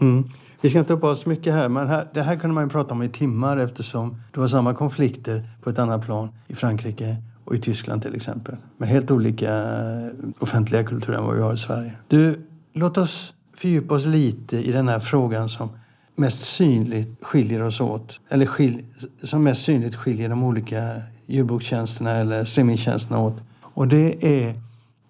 Mm. 0.00 0.24
Vi 0.62 0.70
ska 0.70 0.78
inte 0.78 0.92
uppehålla 0.92 1.12
oss 1.12 1.26
mycket 1.26 1.54
här, 1.54 1.68
men 1.68 1.88
här, 1.88 2.08
det 2.14 2.22
här 2.22 2.36
kunde 2.36 2.54
man 2.54 2.64
ju 2.64 2.70
prata 2.70 2.94
om 2.94 3.02
i 3.02 3.08
timmar 3.08 3.56
eftersom 3.56 4.22
det 4.34 4.40
var 4.40 4.48
samma 4.48 4.74
konflikter 4.74 5.50
på 5.62 5.70
ett 5.70 5.78
annat 5.78 6.04
plan 6.04 6.28
i 6.48 6.54
Frankrike 6.54 7.16
och 7.44 7.54
i 7.54 7.58
Tyskland 7.58 8.02
till 8.02 8.14
exempel. 8.14 8.56
Med 8.76 8.88
helt 8.88 9.10
olika 9.10 9.54
eh, 9.54 10.28
offentliga 10.38 10.84
kulturer 10.84 11.18
än 11.18 11.24
vad 11.24 11.36
vi 11.36 11.42
har 11.42 11.54
i 11.54 11.58
Sverige. 11.58 11.92
Du, 12.08 12.46
låt 12.72 12.98
oss 12.98 13.34
fördjupa 13.56 13.94
oss 13.94 14.06
lite 14.06 14.56
i 14.56 14.72
den 14.72 14.88
här 14.88 14.98
frågan 14.98 15.48
som 15.48 15.68
mest 16.16 16.44
synligt 16.44 17.24
skiljer 17.24 17.62
oss 17.62 17.80
åt. 17.80 18.20
Eller 18.28 18.46
skil, 18.46 18.84
som 19.24 19.42
mest 19.42 19.62
synligt 19.62 19.96
skiljer 19.96 20.28
de 20.28 20.44
olika 20.44 21.02
ljudbokstjänsterna 21.26 22.10
eller 22.10 22.44
streamingtjänsterna 22.44 23.18
åt. 23.18 23.36
Och 23.60 23.88
det 23.88 24.24
är 24.24 24.54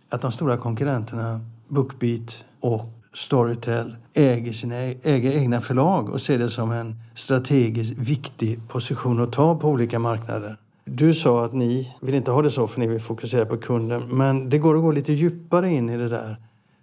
att 0.08 0.22
de 0.22 0.32
stora 0.32 0.56
konkurrenterna 0.56 1.40
Bookbeat 1.68 2.44
och 2.60 2.99
Storytel 3.14 3.96
äger 4.14 4.52
sina 4.52 4.76
e-, 4.76 4.98
äger 5.02 5.32
egna 5.32 5.60
förlag 5.60 6.08
och 6.08 6.20
ser 6.20 6.38
det 6.38 6.50
som 6.50 6.72
en 6.72 6.94
strategiskt 7.14 7.98
viktig 7.98 8.68
position 8.68 9.20
att 9.20 9.32
ta 9.32 9.58
på 9.58 9.68
olika 9.68 9.98
marknader. 9.98 10.56
Du 10.84 11.14
sa 11.14 11.44
att 11.44 11.52
ni 11.52 11.96
vill 12.00 12.14
inte 12.14 12.30
ha 12.30 12.42
det 12.42 12.50
så 12.50 12.66
för 12.66 12.80
ni 12.80 12.86
vill 12.86 13.00
fokusera 13.00 13.46
på 13.46 13.56
kunden. 13.56 14.02
Men 14.08 14.50
det 14.50 14.58
går 14.58 14.76
att 14.76 14.82
gå 14.82 14.92
lite 14.92 15.12
djupare 15.12 15.70
in 15.70 15.88
i 15.88 15.96
det 15.96 16.08
där, 16.08 16.36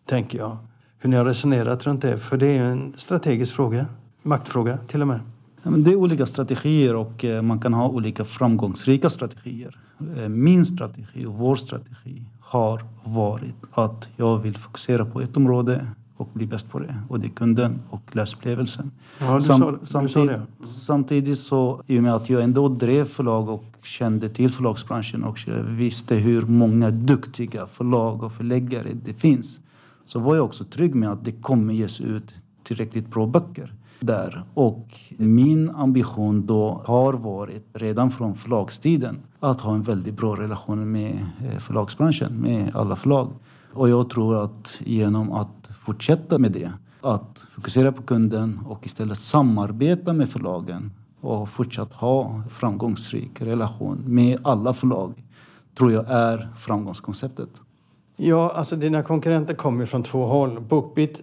tänker 0.05 0.37
jag. 0.37 0.57
Hur 0.99 1.09
ni 1.09 1.15
har 1.15 1.25
resonerat 1.25 1.85
runt 1.85 2.01
det. 2.01 2.17
För 2.19 2.37
det 2.37 2.47
är 2.47 2.53
ju 2.53 2.71
en 2.71 2.93
strategisk 2.97 3.55
fråga. 3.55 3.85
Maktfråga 4.21 4.77
till 4.77 5.01
och 5.01 5.07
med. 5.07 5.19
Det 5.63 5.91
är 5.91 5.95
olika 5.95 6.25
strategier 6.25 6.95
och 6.95 7.25
eh, 7.25 7.41
man 7.41 7.59
kan 7.59 7.73
ha 7.73 7.89
olika 7.89 8.25
framgångsrika 8.25 9.09
strategier. 9.09 9.79
Eh, 10.17 10.29
min 10.29 10.65
strategi 10.65 11.25
och 11.25 11.33
vår 11.33 11.55
strategi 11.55 12.21
har 12.39 12.81
varit 13.03 13.55
att 13.71 14.09
jag 14.15 14.37
vill 14.37 14.57
fokusera 14.57 15.05
på 15.05 15.21
ett 15.21 15.37
område 15.37 15.87
och 16.17 16.29
bli 16.33 16.47
bäst 16.47 16.69
på 16.69 16.79
det. 16.79 16.95
Och 17.09 17.19
det 17.19 17.27
är 17.27 17.29
kunden 17.29 17.79
och 17.89 18.01
läsupplevelsen. 18.11 18.91
Ja, 19.19 19.41
Sam- 19.41 19.59
sa, 19.59 19.77
samtidigt, 19.83 20.31
det. 20.59 20.65
samtidigt 20.65 21.39
så, 21.39 21.81
i 21.87 21.99
och 21.99 22.03
med 22.03 22.15
att 22.15 22.29
jag 22.29 22.43
ändå 22.43 22.69
drev 22.69 23.05
förlag 23.05 23.49
och 23.49 23.65
kände 23.83 24.29
till 24.29 24.49
förlagsbranschen 24.49 25.23
och 25.23 25.37
visste 25.67 26.15
hur 26.15 26.41
många 26.41 26.91
duktiga 26.91 27.65
förlag 27.65 28.23
och 28.23 28.31
förläggare 28.31 28.89
det 29.05 29.13
finns. 29.13 29.59
Så 30.05 30.19
var 30.19 30.35
jag 30.35 30.45
också 30.45 30.63
trygg 30.63 30.95
med 30.95 31.11
att 31.11 31.25
det 31.25 31.31
kommer 31.31 31.73
ges 31.73 32.01
ut 32.01 32.35
tillräckligt 32.63 33.07
bra 33.07 33.25
böcker 33.25 33.73
där. 33.99 34.43
Och 34.53 34.87
min 35.17 35.69
ambition 35.69 36.45
då 36.45 36.81
har 36.85 37.13
varit, 37.13 37.65
redan 37.73 38.11
från 38.11 38.35
förlagstiden, 38.35 39.17
att 39.39 39.61
ha 39.61 39.73
en 39.73 39.81
väldigt 39.81 40.13
bra 40.17 40.35
relation 40.35 40.91
med 40.91 41.25
eh, 41.45 41.59
förlagsbranschen, 41.59 42.33
med 42.33 42.75
alla 42.75 42.95
förlag. 42.95 43.29
Och 43.73 43.89
jag 43.89 44.09
tror 44.09 44.43
att 44.43 44.77
genom 44.79 45.31
att 45.31 45.56
fortsätta 45.87 46.37
med 46.37 46.51
det, 46.51 46.71
att 47.01 47.45
fokusera 47.51 47.91
på 47.91 48.01
kunden 48.01 48.59
och 48.67 48.85
istället 48.85 49.19
samarbeta 49.19 50.13
med 50.13 50.29
förlagen 50.29 50.91
och 51.21 51.49
fortsatt 51.49 51.93
ha 51.93 52.41
framgångsrik 52.49 53.41
relation 53.41 54.03
med 54.05 54.39
alla 54.43 54.73
förlag, 54.73 55.23
tror 55.77 55.91
jag 55.91 56.05
är 56.07 56.49
framgångskonceptet. 56.57 57.49
Ja, 58.15 58.51
alltså 58.55 58.75
dina 58.75 59.03
konkurrenter 59.03 59.53
kommer 59.53 59.79
ju 59.79 59.85
från 59.85 60.03
två 60.03 60.25
håll. 60.25 60.59
Bookbeat 60.59 61.21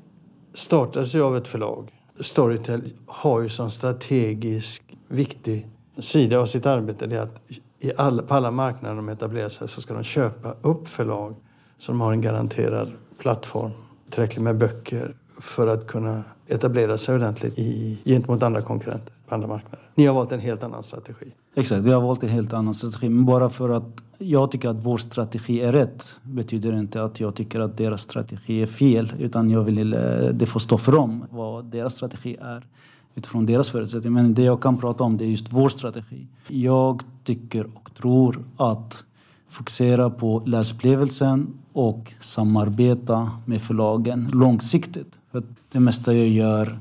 startades 0.55 1.15
ju 1.15 1.23
av 1.23 1.37
ett 1.37 1.49
förlag. 1.49 1.91
Storytel 2.21 2.83
har 3.07 3.41
ju 3.41 3.49
som 3.49 3.71
strategisk 3.71 4.83
viktig 5.09 5.69
sida 5.99 6.39
av 6.39 6.47
sitt 6.47 6.67
arbete 6.67 7.07
det 7.07 7.17
är 7.17 7.23
att 7.23 7.37
i 7.81 7.93
alla, 7.97 8.23
på 8.23 8.35
alla 8.35 8.51
marknader 8.51 8.97
de 8.97 9.09
etablerar 9.09 9.49
sig 9.49 9.69
så 9.69 9.81
ska 9.81 9.95
de 9.95 10.03
köpa 10.03 10.55
upp 10.63 10.89
förlag 10.89 11.35
så 11.79 11.93
de 11.93 12.01
har 12.01 12.13
en 12.13 12.21
garanterad 12.21 12.93
plattform, 13.19 13.71
tillräckligt 14.15 14.43
med 14.43 14.59
böcker 14.59 15.15
för 15.41 15.67
att 15.67 15.87
kunna 15.87 16.23
etablera 16.49 16.99
sig 16.99 17.15
ordentligt 17.15 17.59
i, 17.59 17.99
gentemot 18.05 18.43
andra 18.43 18.63
konkurrenter 18.63 19.13
på 19.29 19.35
andra 19.35 19.49
marknader. 19.49 19.79
Ni 19.95 20.07
har 20.07 20.15
valt 20.15 20.33
en 20.33 20.41
helt 20.41 20.63
annan 20.63 20.83
strategi. 20.83 21.27
Exakt, 21.55 21.83
vi 21.83 21.93
har 21.93 22.01
valt 22.01 22.23
en 22.23 22.29
helt 22.29 22.53
annan 22.53 22.75
strategi. 22.75 23.09
Men 23.09 23.25
bara 23.25 23.51
för 23.51 23.71
att 23.71 23.85
jag 24.19 24.51
tycker 24.51 24.69
att 24.69 24.85
vår 24.85 24.99
strategi 24.99 25.61
är 25.61 25.73
rätt 25.73 26.17
betyder 26.23 26.79
inte 26.79 27.05
att 27.05 27.21
jag 27.21 27.35
tycker 27.35 27.61
att 27.61 27.77
deras 27.77 28.03
strategi 28.03 28.63
är 28.63 28.67
fel. 28.67 29.13
Utan 29.19 29.51
jag 29.51 29.65
vill, 29.65 29.95
eh, 29.95 30.01
det 30.33 30.47
får 30.47 30.61
stå 30.61 30.79
för 30.79 30.93
dem 30.93 31.25
vad 31.31 31.65
deras 31.65 31.95
strategi 31.95 32.37
är 32.41 32.67
utifrån 33.15 33.47
deras 33.47 33.71
förutsättningar. 33.71 34.23
Men 34.23 34.35
det 34.35 34.43
jag 34.43 34.63
kan 34.63 34.77
prata 34.77 35.05
om 35.05 35.17
det 35.17 35.25
är 35.25 35.29
just 35.29 35.53
vår 35.53 35.69
strategi. 35.69 36.27
Jag 36.49 37.03
tycker 37.25 37.67
och 37.75 37.95
tror 37.95 38.45
att 38.57 39.05
fokusera 39.49 40.11
på 40.11 40.43
läsupplevelsen 40.47 41.55
och 41.73 42.13
samarbeta 42.21 43.31
med 43.45 43.63
förlagen 43.63 44.31
långsiktigt. 44.33 45.19
För 45.31 45.39
att 45.39 45.45
det 45.73 45.81
mesta 45.81 46.15
jag 46.15 46.29
gör 46.29 46.79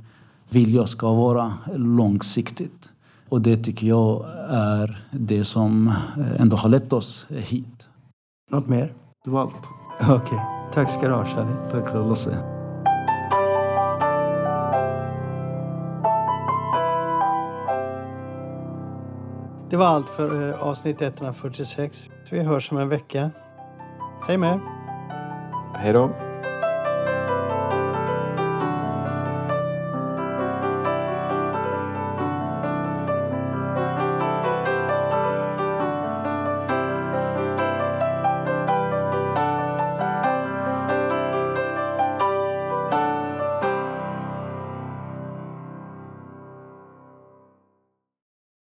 vill 0.49 0.73
jag 0.73 0.89
ska 0.89 1.13
vara 1.13 1.53
långsiktigt. 1.75 2.89
Och 3.29 3.41
det 3.41 3.57
tycker 3.57 3.87
jag 3.87 4.25
är 4.49 5.05
det 5.11 5.45
som 5.45 5.87
eh, 5.87 6.41
ändå 6.41 6.55
har 6.55 6.69
lett 6.69 6.93
oss 6.93 7.25
hit. 7.29 7.87
Något 8.51 8.67
mer? 8.67 8.93
Det 9.25 9.29
var 9.29 9.41
allt. 9.41 9.67
Okej. 10.09 10.39
Tack 10.73 10.89
ska 10.91 11.07
du 11.07 11.13
ha, 11.13 11.25
Shadi. 11.25 11.53
Tack 11.71 11.91
för 11.91 12.09
Lasse. 12.09 12.52
Det 19.73 19.77
var 19.77 19.85
allt 19.85 20.09
för 20.09 20.49
eh, 20.49 20.63
avsnitt 20.63 21.01
146. 21.01 22.07
Vi 22.31 22.39
hörs 22.39 22.71
om 22.71 22.77
en 22.77 22.89
vecka. 22.89 23.31
Hej 24.27 24.37
med 24.37 24.53
er. 24.53 24.59
Hej 25.75 25.93
då. 25.93 26.32